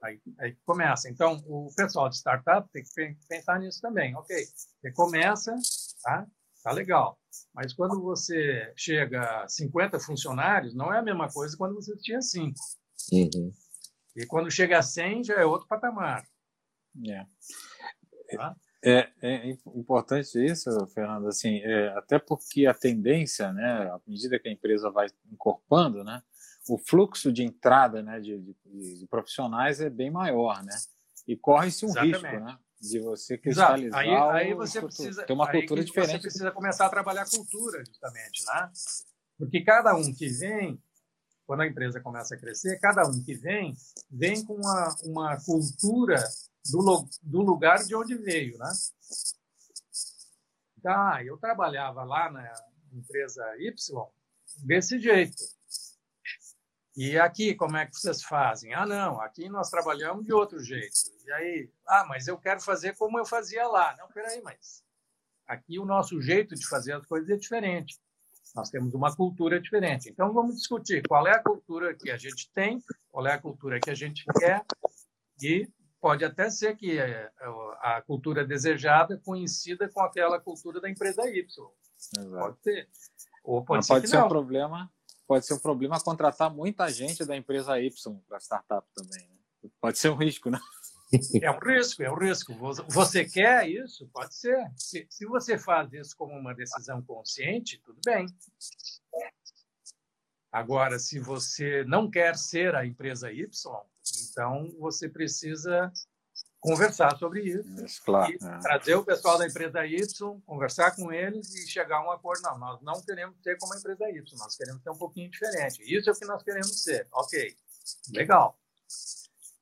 Aí, 0.03 0.21
aí, 0.39 0.57
começa. 0.65 1.09
Então, 1.09 1.43
o 1.47 1.69
pessoal 1.75 2.09
de 2.09 2.17
startup 2.17 2.69
tem 2.71 2.85
que 2.85 3.17
pensar 3.29 3.59
nisso 3.59 3.81
também. 3.81 4.15
Ok, 4.15 4.37
você 4.81 4.93
começa, 4.93 5.55
tá? 6.03 6.27
Tá 6.63 6.73
legal. 6.73 7.19
Mas 7.55 7.73
quando 7.73 8.03
você 8.03 8.73
chega 8.77 9.43
a 9.43 9.49
50 9.49 10.01
funcionários, 10.01 10.75
não 10.75 10.93
é 10.93 10.99
a 10.99 11.03
mesma 11.03 11.29
coisa 11.29 11.57
quando 11.57 11.75
você 11.75 11.97
tinha 11.99 12.21
5. 12.21 12.55
Uhum. 13.13 13.53
E 14.17 14.27
quando 14.27 14.51
chega 14.51 14.79
a 14.79 14.83
100, 14.83 15.25
já 15.25 15.35
é 15.35 15.45
outro 15.45 15.69
patamar. 15.69 16.27
É. 17.09 17.27
Tá? 18.37 18.57
É, 18.85 19.09
é 19.23 19.51
importante 19.75 20.45
isso, 20.45 20.71
Fernando, 20.89 21.29
assim, 21.29 21.59
é, 21.59 21.89
até 21.99 22.19
porque 22.19 22.67
a 22.67 22.75
tendência, 22.75 23.53
né, 23.53 23.91
à 23.91 24.01
medida 24.07 24.39
que 24.39 24.49
a 24.49 24.53
empresa 24.53 24.91
vai 24.91 25.07
incorporando, 25.31 26.05
né, 26.05 26.23
o 26.69 26.79
fluxo 26.79 27.33
de 27.33 27.43
entrada, 27.43 28.03
né, 28.03 28.21
de, 28.21 28.39
de, 28.39 28.99
de 28.99 29.07
profissionais 29.07 29.81
é 29.81 29.91
bem 29.91 30.11
maior, 30.11 30.63
né, 30.63 30.77
e 31.27 31.37
corre-se 31.37 31.85
um 31.85 31.89
Exatamente. 31.89 32.17
risco, 32.17 32.41
né, 32.41 32.59
de 32.81 33.01
você 33.01 33.39
cristalizar. 33.39 34.01
Aí, 34.01 34.49
aí 34.49 34.55
você 34.55 34.81
precisa 34.81 35.25
ter 35.25 35.33
uma 35.33 35.51
cultura 35.51 35.85
diferente. 35.85 36.13
Você 36.13 36.19
precisa 36.21 36.51
começar 36.51 36.87
a 36.87 36.91
trabalhar 36.91 37.23
a 37.23 37.31
cultura, 37.31 37.85
justamente, 37.85 38.45
né, 38.47 38.71
porque 39.39 39.63
cada 39.63 39.95
um 39.95 40.13
que 40.13 40.29
vem 40.29 40.81
quando 41.47 41.61
a 41.61 41.67
empresa 41.67 42.01
começa 42.01 42.35
a 42.35 42.39
crescer, 42.39 42.79
cada 42.81 43.07
um 43.07 43.23
que 43.23 43.35
vem, 43.35 43.73
vem 44.11 44.45
com 44.45 44.55
uma, 44.55 44.97
uma 45.05 45.41
cultura 45.45 46.23
do, 46.71 47.09
do 47.23 47.41
lugar 47.41 47.85
de 47.85 47.95
onde 47.95 48.17
veio, 48.17 48.59
né? 48.59 48.73
Tá, 50.83 51.25
eu 51.25 51.37
trabalhava 51.39 52.03
lá 52.03 52.31
na 52.31 52.53
empresa 52.93 53.45
Y 53.61 54.07
desse 54.65 54.99
jeito. 54.99 55.56
E 56.97 57.19
aqui, 57.19 57.55
como 57.55 57.77
é 57.77 57.85
que 57.85 57.95
vocês 57.95 58.23
fazem? 58.23 58.73
Ah, 58.73 58.87
não, 58.87 59.21
aqui 59.21 59.51
nós 59.51 59.69
trabalhamos 59.69 60.25
de 60.25 60.33
outro 60.33 60.59
jeito. 60.63 60.95
E 61.27 61.33
aí, 61.33 61.71
ah, 61.87 62.07
mas 62.09 62.27
eu 62.27 62.39
quero 62.39 62.61
fazer 62.61 62.97
como 62.97 63.19
eu 63.19 63.27
fazia 63.27 63.69
lá. 63.69 63.95
Não, 63.99 64.09
peraí, 64.09 64.41
mas 64.43 64.83
aqui 65.47 65.79
o 65.79 65.85
nosso 65.85 66.21
jeito 66.23 66.55
de 66.55 66.67
fazer 66.67 66.95
as 66.95 67.05
coisas 67.05 67.29
é 67.29 67.37
diferente. 67.37 67.99
Nós 68.55 68.71
temos 68.71 68.95
uma 68.95 69.15
cultura 69.15 69.61
diferente. 69.61 70.09
Então, 70.09 70.33
vamos 70.33 70.57
discutir 70.57 71.03
qual 71.07 71.27
é 71.27 71.33
a 71.33 71.43
cultura 71.43 71.95
que 71.95 72.11
a 72.11 72.17
gente 72.17 72.51
tem, 72.55 72.83
qual 73.11 73.27
é 73.27 73.35
a 73.35 73.39
cultura 73.39 73.79
que 73.79 73.91
a 73.91 73.95
gente 73.95 74.25
quer 74.39 74.65
e 75.43 75.69
pode 76.01 76.25
até 76.25 76.49
ser 76.49 76.77
que 76.77 76.99
é, 76.99 77.31
é, 77.41 77.47
a 77.83 78.01
cultura 78.01 78.43
desejada 78.43 79.21
coincida 79.23 79.87
com 79.91 80.01
aquela 80.01 80.41
cultura 80.41 80.81
da 80.81 80.89
empresa 80.89 81.29
Y. 81.29 81.45
Exato. 82.19 82.31
Pode 82.31 82.63
ser. 82.63 82.89
Ou 83.45 83.63
pode 83.63 83.79
Mas 83.79 83.87
ser, 83.87 83.93
pode 83.93 84.09
ser 84.09 84.19
um 84.19 84.29
problema. 84.29 84.91
Pode 85.27 85.45
ser 85.45 85.55
um 85.55 85.59
problema 85.59 86.01
contratar 86.01 86.55
muita 86.55 86.89
gente 86.89 87.25
da 87.25 87.37
empresa 87.37 87.81
Y 87.81 88.21
para 88.29 88.39
startup 88.39 88.87
também. 88.95 89.27
Né? 89.27 89.71
Pode 89.81 89.99
ser 89.99 90.11
um 90.11 90.17
risco, 90.17 90.51
né? 90.51 90.59
É 91.41 91.49
um 91.53 91.59
risco, 91.61 92.03
é 92.03 92.11
um 92.11 92.19
risco. 92.19 92.53
Você 92.89 93.25
quer 93.25 93.69
isso? 93.69 94.09
Pode 94.13 94.35
ser. 94.35 94.59
Se, 94.77 95.07
se 95.09 95.25
você 95.25 95.57
faz 95.57 95.93
isso 95.93 96.17
como 96.17 96.37
uma 96.37 96.53
decisão 96.53 97.01
consciente, 97.01 97.81
tudo 97.85 98.01
bem. 98.05 98.27
Agora, 100.51 100.99
se 100.99 101.21
você 101.21 101.85
não 101.85 102.11
quer 102.11 102.37
ser 102.37 102.75
a 102.75 102.85
empresa 102.85 103.31
Y, 103.31 103.47
então, 104.31 104.69
você 104.79 105.09
precisa 105.09 105.93
conversar 106.67 107.17
sobre 107.17 107.43
isso, 107.45 107.85
isso 107.85 108.03
claro, 108.03 108.33
é. 108.33 108.59
trazer 108.59 108.97
o 108.97 109.05
pessoal 109.05 109.39
da 109.39 109.47
empresa 109.47 109.87
Y, 109.87 110.41
conversar 110.45 110.97
com 110.97 111.13
eles 111.13 111.55
e 111.55 111.69
chegar 111.69 111.99
a 111.99 112.05
um 112.05 112.11
acordo. 112.11 112.43
Não, 112.43 112.59
nós 112.59 112.83
não 112.83 113.01
queremos 113.03 113.41
ser 113.41 113.57
como 113.57 113.73
a 113.73 113.79
empresa 113.79 114.11
Y, 114.11 114.37
nós 114.37 114.57
queremos 114.57 114.83
ser 114.83 114.91
um 114.91 114.99
pouquinho 114.99 115.31
diferente. 115.31 115.81
Isso 115.83 116.11
é 116.11 116.13
o 116.13 116.17
que 116.17 116.25
nós 116.25 116.43
queremos 116.43 116.83
ser. 116.83 117.07
Ok, 117.13 117.57
legal. 118.13 118.59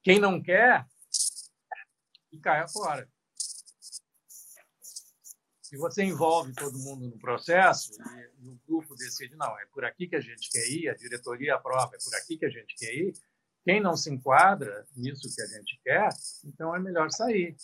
Quem 0.03 0.19
não 0.19 0.43
quer, 0.43 0.87
e 2.33 2.39
caia 2.39 2.67
fora. 2.67 3.07
Se 5.61 5.77
você 5.77 6.05
envolve 6.05 6.55
todo 6.55 6.79
mundo 6.79 7.07
no 7.07 7.19
processo 7.19 7.93
e 8.41 8.49
o 8.49 8.59
grupo 8.67 8.95
decide, 8.95 9.37
não, 9.37 9.59
é 9.59 9.67
por 9.67 9.85
aqui 9.85 10.07
que 10.07 10.17
a 10.17 10.21
gente 10.21 10.49
quer 10.51 10.67
ir, 10.71 10.89
a 10.89 10.95
diretoria 10.95 11.57
aprova, 11.57 11.97
é 11.97 11.99
por 12.03 12.15
aqui 12.15 12.39
que 12.39 12.47
a 12.47 12.51
gente 12.51 12.75
quer 12.77 12.95
ir, 12.95 13.13
quem 13.65 13.81
não 13.81 13.97
se 13.97 14.11
enquadra 14.11 14.87
nisso 14.95 15.35
que 15.35 15.41
a 15.41 15.47
gente 15.47 15.81
quer, 15.83 16.09
então 16.45 16.75
é 16.75 16.79
melhor 16.79 17.11
sair. 17.11 17.57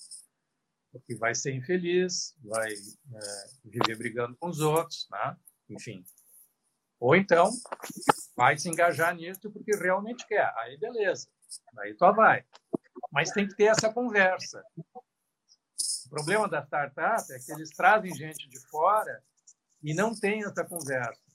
porque 0.91 1.15
vai 1.15 1.35
ser 1.35 1.55
infeliz, 1.55 2.35
vai 2.43 2.73
é, 2.73 3.21
viver 3.65 3.97
brigando 3.97 4.37
com 4.37 4.49
os 4.49 4.61
outros, 4.61 5.07
né? 5.11 5.37
enfim. 5.69 6.05
Ou 6.99 7.15
então 7.15 7.51
vai 8.37 8.59
se 8.59 8.69
engajar 8.69 9.15
nisso 9.15 9.51
porque 9.51 9.77
realmente 9.77 10.27
quer. 10.27 10.53
Aí 10.59 10.77
beleza, 10.79 11.29
aí 11.79 11.95
só 11.97 12.13
vai. 12.13 12.45
Mas 13.13 13.31
tem 13.31 13.47
que 13.47 13.55
ter 13.55 13.65
essa 13.65 13.93
conversa. 13.93 14.65
O 16.07 16.11
problema 16.11 16.49
da 16.49 16.65
startup 16.65 17.33
é 17.33 17.39
que 17.39 17.53
eles 17.53 17.71
trazem 17.71 18.15
gente 18.15 18.49
de 18.49 18.59
fora 18.69 19.23
e 19.83 19.95
não 19.95 20.15
tem 20.15 20.45
essa 20.45 20.65
conversa. 20.65 21.31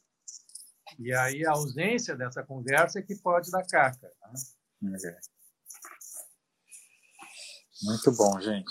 E 1.00 1.14
aí 1.14 1.46
a 1.46 1.52
ausência 1.52 2.16
dessa 2.16 2.44
conversa 2.44 3.00
é 3.00 3.02
que 3.02 3.16
pode 3.16 3.50
dar 3.52 3.66
caca. 3.66 4.12
Né? 4.22 4.34
Muito 7.84 8.12
bom, 8.14 8.40
gente. 8.40 8.66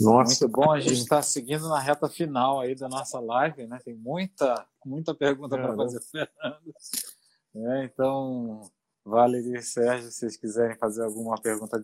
Nossa, 0.00 0.44
Muito 0.44 0.56
bom. 0.56 0.72
A 0.72 0.80
gente 0.80 0.94
está 0.94 1.22
seguindo 1.22 1.68
na 1.68 1.78
reta 1.78 2.08
final 2.08 2.60
aí 2.60 2.74
da 2.74 2.88
nossa 2.88 3.20
live, 3.20 3.66
né? 3.66 3.78
Tem 3.84 3.94
muita, 3.94 4.66
muita 4.84 5.14
pergunta 5.14 5.56
para 5.56 5.76
fazer, 5.76 6.00
Fernando. 6.00 6.74
É, 7.54 7.84
então, 7.84 8.70
Valerie 9.04 9.58
e 9.58 9.62
Sérgio, 9.62 10.10
se 10.10 10.18
vocês 10.18 10.36
quiserem 10.36 10.76
fazer 10.76 11.04
alguma 11.04 11.40
pergunta 11.40 11.82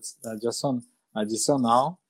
adicional. 1.15 2.01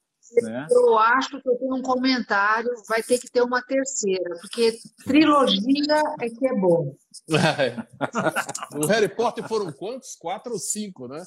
Né? 0.42 0.66
Eu 0.70 0.98
acho 0.98 1.40
que 1.40 1.48
eu 1.48 1.56
tenho 1.56 1.74
um 1.76 1.82
comentário, 1.82 2.70
vai 2.88 3.02
ter 3.02 3.18
que 3.18 3.30
ter 3.30 3.42
uma 3.42 3.62
terceira, 3.62 4.36
porque 4.40 4.76
trilogia 5.04 6.02
é 6.20 6.28
que 6.28 6.46
é 6.46 6.54
bom. 6.54 6.94
o 8.76 8.86
Harry 8.86 9.08
Potter 9.08 9.46
foram 9.46 9.72
quantos? 9.72 10.16
Quatro 10.16 10.52
ou 10.52 10.58
cinco, 10.58 11.08
né? 11.08 11.22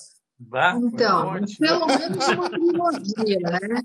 Então, 0.78 1.34
pelo 1.60 1.86
menos 1.88 2.28
uma 2.28 2.50
trilogia, 2.50 3.40
né? 3.40 3.82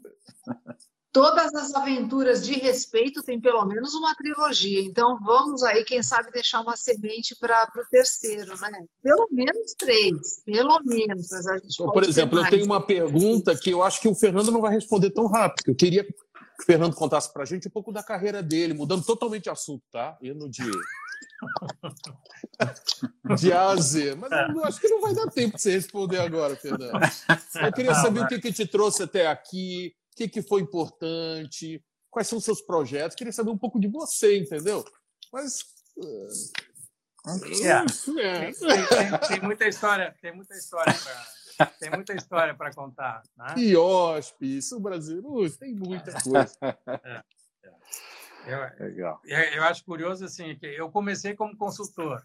Todas 1.15 1.55
as 1.55 1.73
aventuras 1.73 2.45
de 2.45 2.55
respeito 2.55 3.23
têm 3.23 3.41
pelo 3.41 3.65
menos 3.67 3.95
uma 3.95 4.13
trilogia. 4.17 4.81
Então 4.81 5.17
vamos 5.23 5.63
aí, 5.63 5.85
quem 5.85 6.03
sabe, 6.03 6.33
deixar 6.33 6.61
uma 6.61 6.77
semente 6.77 7.37
para 7.39 7.71
o 7.77 7.89
terceiro, 7.89 8.61
né? 8.61 8.85
Pelo 9.01 9.29
menos 9.31 9.75
três, 9.79 10.43
pelo 10.45 10.81
menos. 10.85 11.29
Por 11.77 12.03
exemplo, 12.03 12.41
eu 12.41 12.51
tenho 12.51 12.65
uma 12.65 12.85
pergunta 12.85 13.57
que 13.57 13.71
eu 13.71 13.81
acho 13.81 14.01
que 14.01 14.09
o 14.09 14.15
Fernando 14.17 14.51
não 14.51 14.61
vai 14.61 14.75
responder 14.75 15.11
tão 15.11 15.29
rápido. 15.29 15.69
Eu 15.69 15.77
queria 15.77 16.03
que 16.03 16.11
o 16.11 16.65
Fernando 16.67 16.97
contasse 16.97 17.33
para 17.33 17.45
a 17.45 17.47
gente 17.47 17.69
um 17.69 17.71
pouco 17.71 17.93
da 17.93 18.03
carreira 18.03 18.43
dele, 18.43 18.75
mudando 18.75 19.05
totalmente 19.05 19.45
de 19.45 19.51
assunto, 19.51 19.85
tá? 19.93 20.19
Indo 20.21 20.51
de 20.51 20.65
de 23.39 23.53
A 23.53 23.69
a 23.69 23.77
Z. 23.77 24.17
Mas 24.17 24.33
eu 24.33 24.65
acho 24.65 24.81
que 24.81 24.89
não 24.89 25.01
vai 25.01 25.15
dar 25.15 25.31
tempo 25.31 25.55
de 25.55 25.63
você 25.63 25.71
responder 25.71 26.19
agora, 26.19 26.57
Fernando. 26.57 26.99
Eu 27.65 27.73
queria 27.73 27.95
saber 27.95 28.25
o 28.25 28.27
que, 28.27 28.41
que 28.41 28.53
te 28.53 28.67
trouxe 28.67 29.05
até 29.05 29.29
aqui, 29.29 29.95
o 30.15 30.17
que, 30.17 30.29
que 30.29 30.43
foi 30.43 30.61
importante, 30.61 31.85
quais 32.09 32.29
são 32.29 32.39
os 32.39 32.45
seus 32.45 32.63
projetos. 32.63 33.15
Eu 33.15 33.19
queria 33.19 33.33
saber 33.33 33.51
um 33.51 33.59
pouco 33.59 33.81
de 33.81 33.89
você, 33.89 34.39
entendeu? 34.39 34.85
Mas. 35.33 35.59
É. 35.99 36.65
É. 37.27 38.53
Tem, 38.53 38.53
tem, 38.53 39.29
tem, 39.29 39.41
muita 39.41 39.67
história, 39.67 40.15
tem 40.21 40.35
muita 40.35 40.55
história 40.55 40.93
para 40.93 41.35
tem 41.79 41.91
muita 41.91 42.13
história 42.15 42.55
para 42.55 42.73
contar. 42.75 43.23
Né? 43.37 43.55
IOSP, 43.57 44.59
isso, 44.59 44.81
Brasil, 44.81 45.23
tem 45.59 45.75
muita 45.75 46.13
coisa. 46.13 46.55
É. 47.05 47.23
Eu, 48.47 48.87
Legal. 48.87 49.21
Eu, 49.25 49.65
acho 49.65 49.85
curioso 49.85 50.25
assim 50.25 50.55
que 50.57 50.67
eu 50.67 50.91
comecei 50.91 51.35
como 51.35 51.57
consultor 51.57 52.23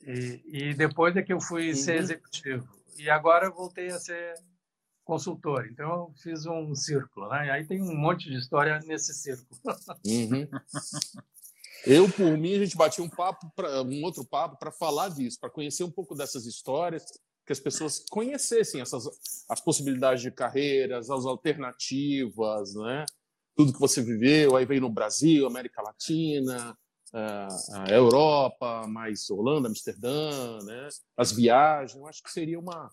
e, 0.00 0.40
e 0.44 0.74
depois 0.74 1.16
é 1.16 1.22
que 1.22 1.32
eu 1.32 1.40
fui 1.40 1.70
uhum. 1.70 1.74
ser 1.74 1.96
executivo 1.96 2.68
e 2.96 3.10
agora 3.10 3.46
eu 3.46 3.52
voltei 3.52 3.88
a 3.88 3.98
ser 3.98 4.34
consultor. 5.10 5.66
Então 5.72 5.90
eu 5.90 6.14
fiz 6.22 6.46
um 6.46 6.72
círculo, 6.72 7.28
né? 7.28 7.48
E 7.48 7.50
aí 7.50 7.66
tem 7.66 7.82
um 7.82 7.96
monte 7.96 8.30
de 8.30 8.36
história 8.36 8.78
nesse 8.86 9.12
círculo. 9.12 9.60
Uhum. 10.06 10.48
Eu, 11.84 12.08
por 12.12 12.38
mim, 12.38 12.54
a 12.54 12.58
gente 12.58 12.76
batia 12.76 13.02
um 13.02 13.08
papo, 13.08 13.50
pra, 13.56 13.82
um 13.82 14.04
outro 14.04 14.24
papo 14.24 14.56
para 14.56 14.70
falar 14.70 15.08
disso, 15.08 15.38
para 15.40 15.50
conhecer 15.50 15.82
um 15.82 15.90
pouco 15.90 16.14
dessas 16.14 16.46
histórias, 16.46 17.04
que 17.44 17.52
as 17.52 17.58
pessoas 17.58 18.04
conhecessem 18.08 18.80
essas 18.80 19.04
as 19.48 19.60
possibilidades 19.60 20.22
de 20.22 20.30
carreiras, 20.30 21.10
as 21.10 21.24
alternativas, 21.24 22.74
né? 22.74 23.04
tudo 23.56 23.72
que 23.72 23.80
você 23.80 24.00
viveu, 24.00 24.56
aí 24.56 24.64
veio 24.64 24.82
no 24.82 24.90
Brasil, 24.90 25.46
América 25.46 25.82
Latina, 25.82 26.76
a 27.12 27.90
Europa, 27.90 28.86
mais 28.86 29.28
Holanda, 29.28 29.68
Amsterdã, 29.68 30.58
né? 30.62 30.88
as 31.16 31.32
viagens. 31.32 31.98
Eu 31.98 32.06
acho 32.06 32.22
que 32.22 32.30
seria 32.30 32.58
uma, 32.58 32.90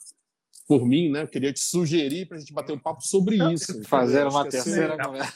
por 0.67 0.85
mim, 0.85 1.09
né? 1.09 1.23
Eu 1.23 1.27
queria 1.27 1.53
te 1.53 1.61
sugerir 1.61 2.27
para 2.27 2.37
a 2.37 2.39
gente 2.39 2.53
bater 2.53 2.73
um 2.73 2.79
papo 2.79 3.01
sobre 3.01 3.37
isso. 3.53 3.81
Fazer 3.85 4.27
uma 4.27 4.47
terceira 4.47 4.97
conversa. 5.01 5.33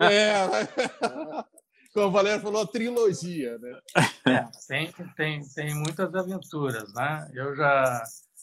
É, 0.00 0.34
como 1.94 2.06
a 2.06 2.10
Valéria 2.10 2.40
falou, 2.40 2.62
a 2.62 2.66
trilogia, 2.66 3.58
né? 3.58 3.80
É, 4.26 4.48
tem, 4.66 4.92
tem, 5.16 5.48
tem 5.54 5.74
muitas 5.74 6.12
aventuras, 6.14 6.92
né? 6.94 7.30
Eu 7.32 7.54
já, 7.54 8.02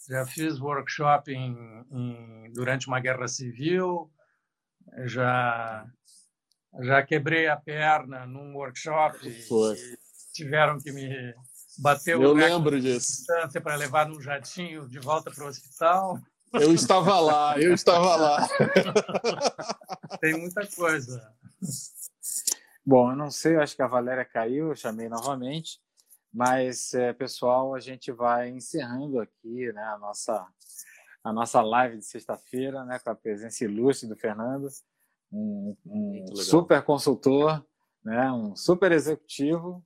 já 0.10 0.26
fiz 0.26 0.60
workshop 0.60 1.32
em, 1.32 1.56
em 1.92 2.54
durante 2.54 2.88
uma 2.88 3.00
guerra 3.00 3.28
civil, 3.28 4.10
já 5.06 5.86
já 6.82 7.02
quebrei 7.04 7.48
a 7.48 7.58
perna 7.58 8.26
num 8.28 8.56
workshop 8.56 9.18
Foi. 9.48 9.76
e 9.76 9.98
tiveram 10.34 10.80
que 10.80 10.92
me 10.92 11.34
bater 11.80 12.18
o 12.18 12.24
Eu 12.24 12.34
lembro 12.34 12.80
disso. 12.80 13.26
para 13.64 13.76
levar 13.76 14.08
num 14.08 14.22
jatinho 14.22 14.88
de 14.88 15.00
volta 15.00 15.32
para 15.32 15.46
o 15.46 15.48
hospital. 15.48 16.20
Eu 16.54 16.74
estava 16.74 17.20
lá, 17.20 17.60
eu 17.60 17.74
estava 17.74 18.16
lá. 18.16 18.48
Tem 20.20 20.38
muita 20.40 20.66
coisa. 20.68 21.32
Bom, 22.86 23.12
eu 23.12 23.16
não 23.16 23.30
sei, 23.30 23.56
acho 23.56 23.76
que 23.76 23.82
a 23.82 23.88
Valéria 23.88 24.26
caiu, 24.26 24.70
eu 24.70 24.76
chamei 24.76 25.08
novamente, 25.08 25.80
mas 26.34 26.94
é, 26.94 27.14
pessoal, 27.14 27.76
a 27.76 27.80
gente 27.80 28.12
vai 28.12 28.50
encerrando 28.50 29.20
aqui, 29.20 29.72
né, 29.74 29.84
a 29.84 29.98
nossa 30.00 30.46
a 31.22 31.34
nossa 31.34 31.62
live 31.62 31.98
de 31.98 32.06
sexta-feira, 32.06 32.84
né, 32.86 32.98
com 32.98 33.10
a 33.10 33.16
presença 33.16 33.64
ilustre 33.64 34.08
do 34.08 34.16
Fernando 34.16 34.70
um, 35.32 35.76
um 35.86 36.36
super 36.36 36.82
consultor, 36.84 37.64
né, 38.04 38.32
um 38.32 38.56
super 38.56 38.92
executivo, 38.92 39.84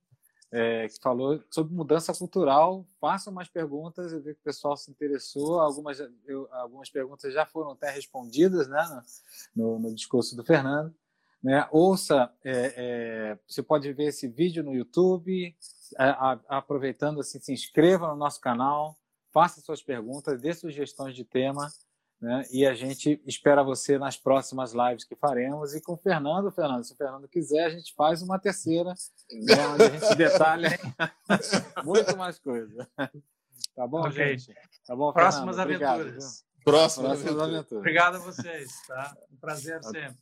é, 0.54 0.88
que 0.88 1.02
falou 1.02 1.44
sobre 1.50 1.74
mudança 1.74 2.14
cultural. 2.14 2.86
Façam 3.02 3.34
mais 3.34 3.50
perguntas, 3.50 4.14
eu 4.14 4.22
vi 4.22 4.36
que 4.36 4.40
o 4.40 4.44
pessoal 4.44 4.78
se 4.78 4.92
interessou. 4.92 5.60
Algumas, 5.60 6.00
eu, 6.28 6.48
algumas 6.52 6.92
perguntas 6.92 7.34
já 7.34 7.44
foram 7.44 7.72
até 7.72 7.90
respondidas 7.90 8.68
né, 8.68 9.04
no, 9.56 9.80
no 9.80 9.94
discurso 9.96 10.36
do 10.36 10.44
Fernando. 10.44 10.94
Né? 11.44 11.68
Ouça, 11.72 12.32
é, 12.46 12.74
é, 12.78 13.40
você 13.48 13.64
pode 13.64 13.92
ver 13.94 14.06
esse 14.06 14.28
vídeo 14.28 14.64
no 14.64 14.76
YouTube. 14.76 15.56
A, 15.98 16.40
aproveitando, 16.48 17.20
assim, 17.20 17.40
se 17.40 17.52
inscreva 17.52 18.08
no 18.08 18.16
nosso 18.16 18.40
canal, 18.40 18.96
faça 19.32 19.60
suas 19.60 19.82
perguntas, 19.82 20.40
dê 20.40 20.54
sugestões 20.54 21.16
de 21.16 21.26
tema. 21.26 21.68
Né? 22.24 22.46
E 22.54 22.66
a 22.66 22.74
gente 22.74 23.22
espera 23.28 23.62
você 23.66 23.98
nas 23.98 24.16
próximas 24.16 24.72
lives 24.72 25.04
que 25.04 25.14
faremos. 25.14 25.76
E 25.76 25.82
com 25.82 25.92
o 25.92 25.98
Fernando, 25.98 26.50
Fernando, 26.54 26.82
se 26.86 26.94
o 26.94 26.96
Fernando 26.96 27.28
quiser, 27.28 27.66
a 27.66 27.70
gente 27.70 27.94
faz 27.94 28.22
uma 28.22 28.40
terceira, 28.40 28.94
né, 29.30 29.68
onde 29.74 29.84
a 29.84 29.90
gente 29.90 30.16
detalha 30.16 30.70
muito 31.84 32.16
mais 32.16 32.40
coisa. 32.40 32.90
Tá 33.76 33.86
bom, 33.86 34.08
okay. 34.08 34.38
gente? 34.38 34.56
Tá 34.88 34.96
bom, 34.96 35.12
Próximas 35.12 35.58
Fernando? 35.58 35.84
aventuras. 35.84 36.46
Próximas, 36.64 37.20
Próximas 37.20 37.44
aventuras. 37.44 37.80
Obrigado 37.82 38.16
a 38.16 38.20
vocês. 38.20 38.72
Tá? 38.88 39.18
Um 39.30 39.36
prazer 39.36 39.84
sempre. 39.84 40.18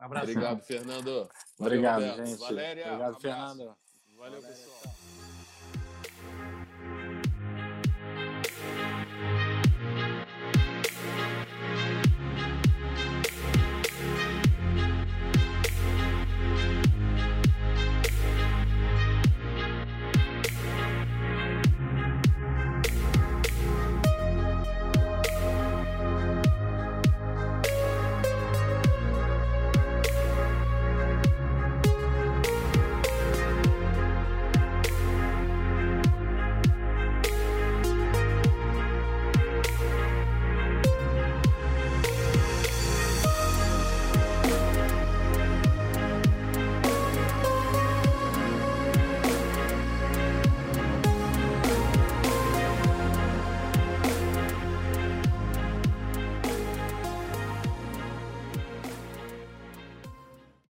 Um 0.00 0.04
abraço. 0.06 0.24
Obrigado, 0.24 0.60
Fernando. 0.62 1.04
Valeu, 1.04 1.30
Obrigado, 1.60 2.00
Roberto. 2.00 2.26
gente. 2.26 2.40
Valéria, 2.40 2.86
Obrigado, 2.86 3.14
um 3.16 3.20
Fernando. 3.20 3.76
Valeu, 4.16 4.42
pessoal. 4.42 4.97